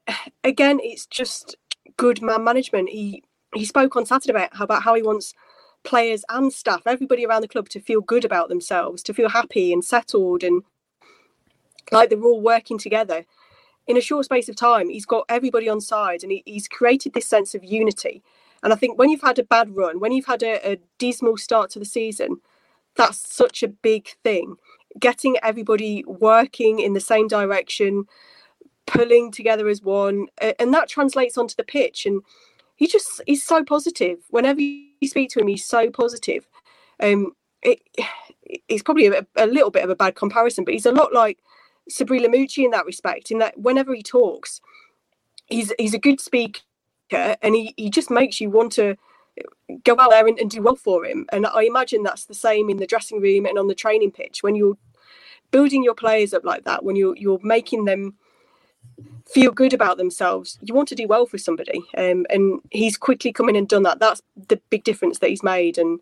again, 0.44 0.80
it's 0.82 1.06
just 1.06 1.58
good 1.96 2.24
man 2.24 2.44
management. 2.44 2.90
He 2.90 3.24
he 3.54 3.66
spoke 3.66 3.96
on 3.96 4.08
Saturday 4.08 4.32
about 4.32 4.56
how, 4.56 4.64
about 4.64 4.82
how 4.82 4.96
he 4.96 5.04
wants 5.04 5.36
players 5.84 6.24
and 6.30 6.52
staff, 6.52 6.82
everybody 6.86 7.26
around 7.26 7.42
the 7.42 7.48
club 7.48 7.70
to 7.70 7.80
feel 7.80 8.02
good 8.02 8.26
about 8.26 8.50
themselves, 8.50 9.04
to 9.04 9.14
feel 9.14 9.30
happy 9.30 9.74
and 9.74 9.84
settled 9.84 10.44
and 10.44 10.64
like 11.92 12.10
they're 12.10 12.24
all 12.24 12.42
working 12.42 12.78
together. 12.78 13.26
In 13.88 13.98
a 13.98 14.02
short 14.02 14.26
space 14.26 14.48
of 14.48 14.56
time, 14.56 14.90
he's 14.90 15.06
got 15.06 15.26
everybody 15.28 15.68
on 15.68 15.82
side 15.82 16.24
and 16.24 16.32
he, 16.32 16.44
he's 16.46 16.68
created 16.68 17.14
this 17.14 17.28
sense 17.28 17.54
of 17.54 17.64
unity. 17.64 18.24
And 18.64 18.72
I 18.72 18.78
think 18.78 18.98
when 18.98 19.10
you've 19.10 19.22
had 19.22 19.40
a 19.40 19.44
bad 19.44 19.76
run, 19.76 20.00
when 20.00 20.14
you've 20.14 20.26
had 20.26 20.42
a, 20.42 20.72
a 20.72 20.78
dismal 20.98 21.38
start 21.38 21.70
to 21.72 21.80
the 21.80 21.86
season, 21.86 22.38
that's 22.96 23.18
such 23.18 23.62
a 23.62 23.68
big 23.68 24.08
thing. 24.24 24.56
Getting 25.00 25.36
everybody 25.44 26.04
working 26.08 26.80
in 26.80 26.94
the 26.94 27.02
same 27.02 27.28
direction, 27.28 28.06
pulling 28.86 29.32
together 29.32 29.68
as 29.68 29.82
one, 29.82 30.28
and 30.60 30.74
that 30.74 30.88
translates 30.88 31.38
onto 31.38 31.56
the 31.56 31.64
pitch. 31.64 32.06
And 32.06 32.22
he 32.84 32.88
just 32.88 33.22
he's 33.26 33.46
so 33.46 33.64
positive. 33.64 34.20
Whenever 34.30 34.60
you 34.60 35.08
speak 35.08 35.30
to 35.30 35.40
him, 35.40 35.48
he's 35.48 35.66
so 35.66 35.90
positive. 35.90 36.46
Um, 37.00 37.32
it, 37.62 37.80
it's 38.68 38.84
probably 38.84 39.08
a, 39.08 39.26
a, 39.38 39.48
little 39.48 39.72
bit 39.72 39.86
of 39.86 39.90
a 39.90 39.96
bad 39.96 40.16
comparison, 40.16 40.66
but 40.66 40.74
he's 40.74 40.86
a 40.86 40.92
lot 40.92 41.14
like 41.14 41.40
Sabri 41.90 42.20
Lamouchi 42.20 42.66
in 42.66 42.72
that 42.72 42.86
respect. 42.86 43.32
In 43.32 43.38
that 43.38 43.58
whenever 43.58 43.96
he 43.96 44.04
talks, 44.04 44.60
he's 45.46 45.72
he's 45.80 45.94
a 45.94 46.00
good 46.00 46.20
speaker, 46.20 46.60
and 47.10 47.56
he, 47.56 47.74
he 47.78 47.90
just 47.90 48.12
makes 48.12 48.42
you 48.42 48.50
want 48.50 48.74
to 48.74 48.98
go 49.86 49.96
out 49.98 50.10
there 50.10 50.28
and, 50.28 50.38
and 50.38 50.52
do 50.52 50.62
well 50.62 50.76
for 50.76 51.06
him. 51.06 51.26
And 51.32 51.48
I 51.48 51.64
imagine 51.64 52.04
that's 52.04 52.26
the 52.26 52.34
same 52.34 52.70
in 52.70 52.78
the 52.78 52.86
dressing 52.86 53.22
room 53.22 53.46
and 53.46 53.58
on 53.58 53.68
the 53.68 53.76
training 53.76 54.12
pitch 54.12 54.44
when 54.44 54.56
you're 54.56 54.78
building 55.52 55.86
your 55.86 55.96
players 55.96 56.34
up 56.34 56.44
like 56.44 56.66
that. 56.66 56.84
When 56.84 56.98
you're 56.98 57.16
you're 57.16 57.40
making 57.44 57.86
them 57.86 58.16
feel 59.26 59.52
good 59.52 59.74
about 59.74 59.98
themselves. 59.98 60.60
You 60.62 60.74
want 60.74 60.88
to 60.90 60.96
do 60.96 61.08
well 61.08 61.26
for 61.26 61.38
somebody, 61.38 61.82
um, 61.98 62.26
and 62.30 62.60
he's 62.72 62.98
quickly 62.98 63.32
come 63.32 63.50
in 63.50 63.56
and 63.56 63.68
done 63.68 63.84
that. 63.84 64.00
That's 64.00 64.22
the 64.48 64.60
big 64.70 64.84
difference 64.84 65.20
that 65.20 65.30
he's 65.30 65.44
made. 65.44 65.78
And 65.78 66.00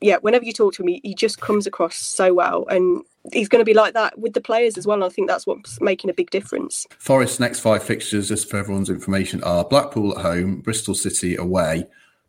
yeah, 0.00 0.16
whenever 0.22 0.44
you 0.44 0.52
talk 0.52 0.74
to 0.74 0.82
him, 0.82 0.88
he, 0.88 1.00
he 1.02 1.14
just 1.14 1.40
comes 1.40 1.66
across 1.66 1.96
so 1.96 2.32
well, 2.32 2.66
and 2.68 3.02
he's 3.32 3.48
going 3.48 3.60
to 3.60 3.64
be 3.64 3.74
like 3.74 3.94
that 3.94 4.18
with 4.18 4.32
the 4.32 4.40
players 4.40 4.78
as 4.78 4.86
well. 4.86 4.94
And 4.94 5.04
I 5.04 5.08
think 5.08 5.28
that's 5.28 5.46
what's 5.46 5.80
making 5.80 6.10
a 6.10 6.14
big 6.14 6.30
difference. 6.30 6.86
Forest's 6.98 7.40
next 7.40 7.60
five 7.60 7.82
fixtures, 7.82 8.28
just 8.28 8.48
for 8.48 8.56
everyone's 8.56 8.90
information, 8.90 9.42
are 9.42 9.64
Blackpool 9.64 10.16
at 10.18 10.22
home, 10.24 10.60
Bristol 10.60 10.94
City 10.94 11.36
away, 11.36 11.86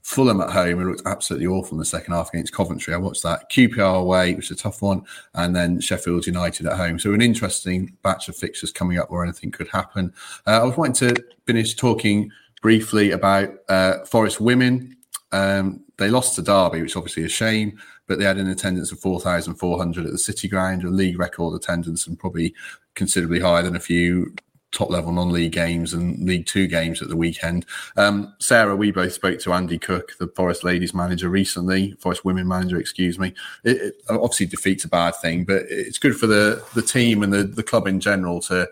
Fulham 0.08 0.40
at 0.40 0.52
home, 0.52 0.80
it 0.80 0.86
looked 0.86 1.06
absolutely 1.06 1.48
awful 1.48 1.76
in 1.76 1.80
the 1.80 1.86
second 1.86 2.14
half 2.14 2.30
against 2.30 2.54
Coventry. 2.54 2.94
I 2.94 2.98
watched 2.98 3.24
that. 3.24 3.52
QPR 3.52 4.00
away, 4.00 4.36
which 4.36 4.50
is 4.50 4.58
a 4.58 4.64
tough 4.64 4.82
one, 4.82 5.02
and 5.34 5.54
then 5.54 5.82
Sheffield 5.82 6.26
United 6.26 6.66
at 6.66 6.78
home. 6.78 6.98
So 6.98 7.14
an 7.14 7.22
interesting 7.22 7.94
batch 8.04 8.30
of 8.30 8.38
fixtures 8.38 8.72
coming 8.72 9.00
up 9.00 9.12
where 9.12 9.26
anything 9.26 9.52
could 9.52 9.68
happen. 9.68 10.14
Uh, 10.48 10.62
I 10.62 10.64
was 10.64 10.78
wanting 10.78 11.14
to 11.14 11.24
finish 11.46 11.76
talking 11.76 12.32
briefly 12.62 13.12
about 13.12 13.50
uh, 13.68 14.06
Forest 14.06 14.40
women. 14.40 14.96
Um, 15.34 15.84
they 15.98 16.10
lost 16.10 16.36
to 16.36 16.42
Derby, 16.42 16.82
which 16.82 16.92
is 16.92 16.96
obviously 16.96 17.26
a 17.26 17.30
shame, 17.30 17.78
but 18.08 18.18
they 18.18 18.24
had 18.24 18.38
an 18.38 18.48
attendance 18.48 18.94
of 18.94 19.02
4,400 19.02 20.06
at 20.06 20.12
the 20.14 20.18
City 20.18 20.48
Ground, 20.48 20.86
a 20.86 20.90
league 20.90 21.20
record 21.20 21.54
attendance, 21.54 22.08
and 22.08 22.18
probably 22.18 22.56
considerably 22.96 23.42
higher 23.42 23.62
than 23.62 23.76
a 23.76 23.82
few 23.82 24.34
top 24.72 24.90
level 24.90 25.12
non 25.12 25.32
league 25.32 25.52
games 25.52 25.94
and 25.94 26.26
League 26.26 26.46
Two 26.46 26.68
games 26.68 27.02
at 27.02 27.10
the 27.10 27.16
weekend. 27.16 27.66
Um, 27.96 28.34
Sarah, 28.40 28.76
we 28.76 28.92
both 28.92 29.14
spoke 29.14 29.40
to 29.40 29.54
Andy 29.54 29.80
Cook, 29.80 30.14
the 30.20 30.28
Forest 30.28 30.64
ladies 30.64 30.94
manager, 30.94 31.30
recently, 31.30 31.94
Forest 32.00 32.26
women 32.26 32.48
manager, 32.48 32.78
excuse 32.78 33.18
me. 33.18 33.34
It, 33.64 33.78
it 33.78 33.96
obviously 34.10 34.46
defeats 34.46 34.86
a 34.86 34.90
bad 34.90 35.16
thing, 35.16 35.46
but 35.46 35.64
it's 35.70 35.98
good 35.98 36.16
for 36.16 36.28
the, 36.28 36.64
the 36.76 36.82
team 36.82 37.24
and 37.24 37.34
the, 37.34 37.44
the 37.44 37.64
club 37.64 37.88
in 37.88 38.00
general 38.00 38.42
to 38.42 38.68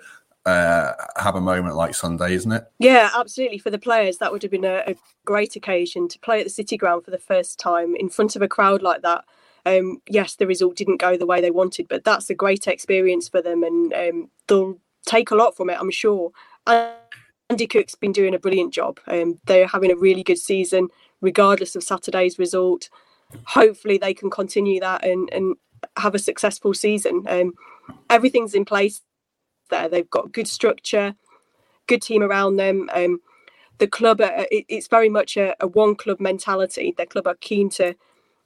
uh, 0.45 0.93
have 1.17 1.35
a 1.35 1.41
moment 1.41 1.75
like 1.75 1.95
Sunday, 1.95 2.33
isn't 2.33 2.51
it? 2.51 2.65
Yeah, 2.77 3.09
absolutely. 3.15 3.57
For 3.57 3.71
the 3.71 3.79
players, 3.79 4.17
that 4.19 4.31
would 4.31 4.43
have 4.43 4.51
been 4.51 4.65
a, 4.65 4.83
a, 4.87 4.95
great 5.25 5.55
occasion 5.55 6.07
to 6.07 6.19
play 6.19 6.39
at 6.39 6.43
the 6.43 6.51
City 6.51 6.77
Ground 6.77 7.03
for 7.03 7.09
the 7.09 7.17
first 7.17 7.57
time 7.57 7.95
in 7.95 8.09
front 8.09 8.35
of 8.35 8.43
a 8.43 8.47
crowd 8.47 8.83
like 8.83 9.01
that. 9.01 9.25
Um, 9.65 10.03
yes, 10.07 10.35
the 10.35 10.45
result 10.45 10.75
didn't 10.75 11.01
go 11.01 11.17
the 11.17 11.25
way 11.25 11.41
they 11.41 11.49
wanted, 11.49 11.87
but 11.87 12.03
that's 12.03 12.29
a 12.29 12.35
great 12.35 12.67
experience 12.67 13.27
for 13.27 13.41
them, 13.41 13.63
and 13.63 13.91
um, 13.93 14.29
they'll 14.47 14.77
take 15.05 15.31
a 15.31 15.35
lot 15.35 15.55
from 15.55 15.69
it, 15.69 15.77
I'm 15.79 15.91
sure. 15.91 16.31
Andy 17.49 17.67
Cook's 17.67 17.95
been 17.95 18.11
doing 18.11 18.33
a 18.33 18.39
brilliant 18.39 18.73
job. 18.73 18.99
Um, 19.07 19.39
they're 19.45 19.67
having 19.67 19.91
a 19.91 19.95
really 19.95 20.23
good 20.23 20.39
season, 20.39 20.89
regardless 21.21 21.75
of 21.75 21.83
Saturday's 21.83 22.39
result. 22.39 22.89
Hopefully, 23.45 23.97
they 23.97 24.13
can 24.13 24.29
continue 24.29 24.79
that 24.79 25.05
and, 25.05 25.29
and 25.31 25.55
have 25.97 26.15
a 26.15 26.19
successful 26.19 26.73
season. 26.73 27.23
Um, 27.27 27.53
everything's 28.09 28.55
in 28.55 28.65
place 28.65 29.01
there. 29.69 29.89
They've 29.89 30.09
got 30.09 30.31
good 30.31 30.47
structure, 30.47 31.15
good 31.87 32.01
team 32.01 32.23
around 32.23 32.55
them. 32.55 32.89
Um, 32.93 33.21
the 33.77 33.87
club, 33.87 34.21
uh, 34.21 34.45
it, 34.51 34.65
it's 34.67 34.87
very 34.87 35.09
much 35.09 35.37
a, 35.37 35.55
a, 35.59 35.67
one 35.67 35.95
club 35.95 36.19
mentality. 36.19 36.93
The 36.97 37.05
club 37.05 37.27
are 37.27 37.35
keen 37.35 37.69
to 37.71 37.95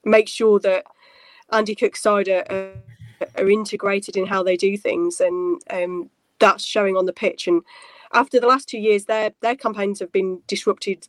make 0.04 0.28
sure 0.28 0.58
that 0.60 0.84
Andy 1.52 1.74
Cook's 1.74 2.02
side 2.02 2.28
are, 2.28 2.44
are, 2.50 2.72
are 3.38 3.50
integrated 3.50 4.16
in 4.16 4.26
how 4.26 4.42
they 4.42 4.56
do 4.56 4.76
things, 4.76 5.20
and 5.20 5.62
um, 5.70 6.10
that's 6.40 6.64
showing 6.64 6.96
on 6.96 7.06
the 7.06 7.12
pitch. 7.12 7.46
And 7.46 7.62
after 8.12 8.40
the 8.40 8.48
last 8.48 8.68
two 8.68 8.78
years, 8.78 9.04
their 9.04 9.32
their 9.40 9.56
campaigns 9.56 10.00
have 10.00 10.12
been 10.12 10.40
disrupted 10.46 11.06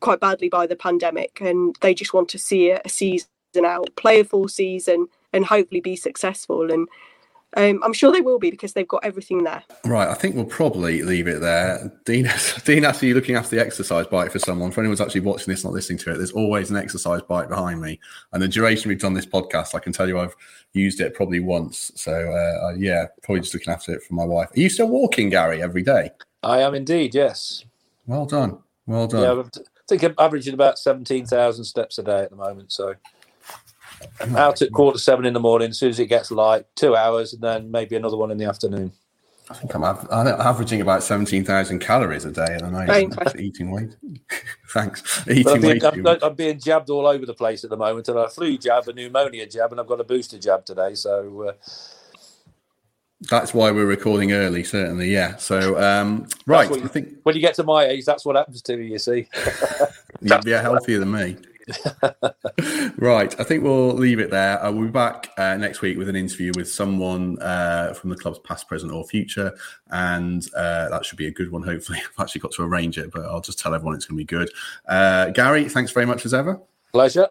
quite 0.00 0.20
badly 0.20 0.48
by 0.48 0.66
the 0.66 0.76
pandemic, 0.76 1.40
and 1.40 1.76
they 1.80 1.94
just 1.94 2.12
want 2.12 2.28
to 2.30 2.38
see 2.38 2.70
a, 2.70 2.80
a 2.84 2.88
season 2.88 3.28
out, 3.64 3.94
play 3.96 4.20
a 4.20 4.24
full 4.24 4.48
season, 4.48 5.06
and 5.32 5.46
hopefully 5.46 5.80
be 5.80 5.96
successful. 5.96 6.72
And 6.72 6.88
um, 7.56 7.80
I'm 7.84 7.92
sure 7.92 8.10
they 8.10 8.20
will 8.20 8.38
be 8.38 8.50
because 8.50 8.72
they've 8.72 8.88
got 8.88 9.04
everything 9.04 9.44
there. 9.44 9.62
Right, 9.84 10.08
I 10.08 10.14
think 10.14 10.34
we'll 10.34 10.44
probably 10.44 11.02
leave 11.02 11.28
it 11.28 11.40
there. 11.40 11.92
Dean, 12.04 12.30
Dean, 12.64 12.84
actually 12.84 13.12
looking 13.12 13.36
after 13.36 13.56
the 13.56 13.62
exercise 13.62 14.06
bike 14.06 14.30
for 14.30 14.38
someone. 14.38 14.70
For 14.70 14.80
anyone's 14.80 15.00
actually 15.00 15.20
watching 15.20 15.52
this, 15.52 15.64
not 15.64 15.72
listening 15.72 15.98
to 15.98 16.12
it, 16.12 16.16
there's 16.16 16.32
always 16.32 16.70
an 16.70 16.76
exercise 16.76 17.20
bike 17.22 17.48
behind 17.48 17.80
me. 17.80 18.00
And 18.32 18.42
the 18.42 18.48
duration 18.48 18.88
we've 18.88 19.00
done 19.00 19.14
this 19.14 19.26
podcast, 19.26 19.74
I 19.74 19.80
can 19.80 19.92
tell 19.92 20.08
you 20.08 20.18
I've 20.18 20.34
used 20.72 21.00
it 21.00 21.14
probably 21.14 21.40
once. 21.40 21.92
So 21.94 22.12
uh, 22.12 22.68
uh, 22.68 22.74
yeah, 22.74 23.06
probably 23.22 23.40
just 23.40 23.54
looking 23.54 23.72
after 23.72 23.92
it 23.94 24.02
for 24.02 24.14
my 24.14 24.24
wife. 24.24 24.48
Are 24.56 24.60
you 24.60 24.70
still 24.70 24.88
walking, 24.88 25.28
Gary, 25.28 25.62
every 25.62 25.82
day? 25.82 26.10
I 26.42 26.60
am 26.60 26.74
indeed. 26.74 27.14
Yes. 27.14 27.64
Well 28.06 28.26
done. 28.26 28.58
Well 28.86 29.06
done. 29.06 29.22
Yeah, 29.22 29.42
I 29.42 29.86
think 29.86 30.02
I'm 30.02 30.14
averaging 30.18 30.54
about 30.54 30.78
seventeen 30.78 31.26
thousand 31.26 31.64
steps 31.64 31.98
a 31.98 32.02
day 32.02 32.22
at 32.22 32.30
the 32.30 32.36
moment. 32.36 32.72
So 32.72 32.94
out 34.36 34.62
at 34.62 34.72
quarter 34.72 34.98
seven 34.98 35.24
in 35.24 35.34
the 35.34 35.40
morning, 35.40 35.70
as 35.70 35.78
soon 35.78 35.90
as 35.90 36.00
it 36.00 36.06
gets 36.06 36.30
light, 36.30 36.66
two 36.76 36.96
hours, 36.96 37.32
and 37.32 37.42
then 37.42 37.70
maybe 37.70 37.96
another 37.96 38.16
one 38.16 38.30
in 38.30 38.38
the 38.38 38.44
afternoon. 38.44 38.92
I 39.50 39.54
think 39.54 39.74
I'm, 39.74 39.84
I'm 39.84 40.28
averaging 40.28 40.80
about 40.80 41.02
17,000 41.02 41.78
calories 41.80 42.24
a 42.24 42.30
day 42.30 42.54
at 42.54 42.60
the 42.60 42.70
moment. 42.70 43.38
Eating 43.38 43.70
weight. 43.70 43.94
Thanks. 44.70 45.28
Eating 45.28 45.48
I'm 45.48 45.60
being, 45.60 45.84
I'm, 45.84 46.18
I'm, 46.22 46.34
being 46.34 46.58
jabbed 46.58 46.88
all 46.90 47.06
over 47.06 47.26
the 47.26 47.34
place 47.34 47.64
at 47.64 47.70
the 47.70 47.76
moment. 47.76 48.08
And 48.08 48.18
I 48.18 48.28
flu 48.28 48.56
jab, 48.56 48.88
a 48.88 48.92
pneumonia 48.92 49.46
jab, 49.46 49.72
and 49.72 49.80
I've 49.80 49.86
got 49.88 50.00
a 50.00 50.04
booster 50.04 50.38
jab 50.38 50.64
today. 50.64 50.94
So. 50.94 51.48
Uh, 51.48 51.52
that's 53.28 53.54
why 53.54 53.70
we're 53.70 53.86
recording 53.86 54.32
early, 54.32 54.64
certainly. 54.64 55.12
Yeah. 55.12 55.36
So, 55.36 55.80
um, 55.80 56.26
right. 56.46 56.68
You, 56.68 56.84
I 56.84 56.88
think 56.88 57.18
when 57.22 57.34
you 57.34 57.40
get 57.40 57.54
to 57.56 57.62
my 57.62 57.84
age, 57.84 58.04
that's 58.04 58.24
what 58.24 58.36
happens 58.36 58.62
to 58.62 58.76
you. 58.76 58.92
You 58.92 58.98
see. 58.98 59.28
You'd 60.20 60.44
be 60.44 60.50
healthier 60.52 60.98
than 60.98 61.12
me. 61.12 61.36
right. 62.96 63.38
I 63.38 63.44
think 63.44 63.62
we'll 63.62 63.94
leave 63.94 64.18
it 64.18 64.30
there. 64.30 64.62
Uh, 64.64 64.72
we'll 64.72 64.86
be 64.86 64.90
back 64.90 65.30
uh, 65.38 65.56
next 65.56 65.80
week 65.80 65.98
with 65.98 66.08
an 66.08 66.16
interview 66.16 66.52
with 66.56 66.70
someone 66.70 67.40
uh, 67.40 67.94
from 67.94 68.10
the 68.10 68.16
club's 68.16 68.38
past, 68.40 68.68
present, 68.68 68.92
or 68.92 69.04
future. 69.04 69.56
And 69.90 70.46
uh, 70.56 70.88
that 70.88 71.04
should 71.04 71.18
be 71.18 71.26
a 71.26 71.30
good 71.30 71.50
one, 71.50 71.62
hopefully. 71.62 71.98
I've 72.18 72.24
actually 72.24 72.40
got 72.40 72.52
to 72.52 72.62
arrange 72.62 72.98
it, 72.98 73.12
but 73.12 73.24
I'll 73.24 73.40
just 73.40 73.58
tell 73.58 73.74
everyone 73.74 73.94
it's 73.94 74.06
going 74.06 74.16
to 74.16 74.20
be 74.20 74.24
good. 74.24 74.50
Uh, 74.86 75.30
Gary, 75.30 75.68
thanks 75.68 75.92
very 75.92 76.06
much 76.06 76.26
as 76.26 76.34
ever. 76.34 76.60
Pleasure. 76.92 77.28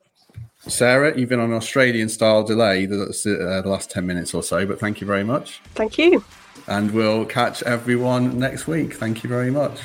Sarah, 0.68 1.18
you've 1.18 1.30
been 1.30 1.40
on 1.40 1.50
an 1.50 1.58
Australian 1.58 2.08
style 2.08 2.44
delay 2.44 2.86
the, 2.86 3.06
uh, 3.06 3.62
the 3.62 3.70
last 3.70 3.90
10 3.90 4.06
minutes 4.06 4.34
or 4.34 4.44
so, 4.44 4.66
but 4.66 4.80
thank 4.80 5.02
you 5.02 5.08
very 5.08 5.24
much. 5.24 5.60
Thank 5.74 5.98
you. 5.98 6.24
And 6.68 6.92
we'll 6.92 7.26
catch 7.26 7.64
everyone 7.64 8.38
next 8.38 8.68
week. 8.68 8.94
Thank 8.94 9.24
you 9.24 9.30
very 9.30 9.50
much. 9.50 9.80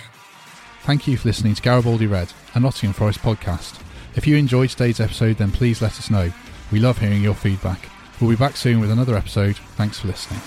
Thank 0.82 1.08
you 1.08 1.16
for 1.16 1.28
listening 1.28 1.54
to 1.54 1.62
Garibaldi 1.62 2.06
Red, 2.06 2.32
a 2.54 2.60
Nottingham 2.60 2.92
Forest 2.92 3.20
podcast. 3.20 3.85
If 4.16 4.26
you 4.26 4.36
enjoyed 4.36 4.70
today's 4.70 4.98
episode, 4.98 5.36
then 5.36 5.52
please 5.52 5.82
let 5.82 5.98
us 5.98 6.10
know. 6.10 6.32
We 6.72 6.80
love 6.80 6.98
hearing 6.98 7.22
your 7.22 7.34
feedback. 7.34 7.90
We'll 8.20 8.30
be 8.30 8.36
back 8.36 8.56
soon 8.56 8.80
with 8.80 8.90
another 8.90 9.14
episode. 9.14 9.56
Thanks 9.76 10.00
for 10.00 10.08
listening. 10.08 10.40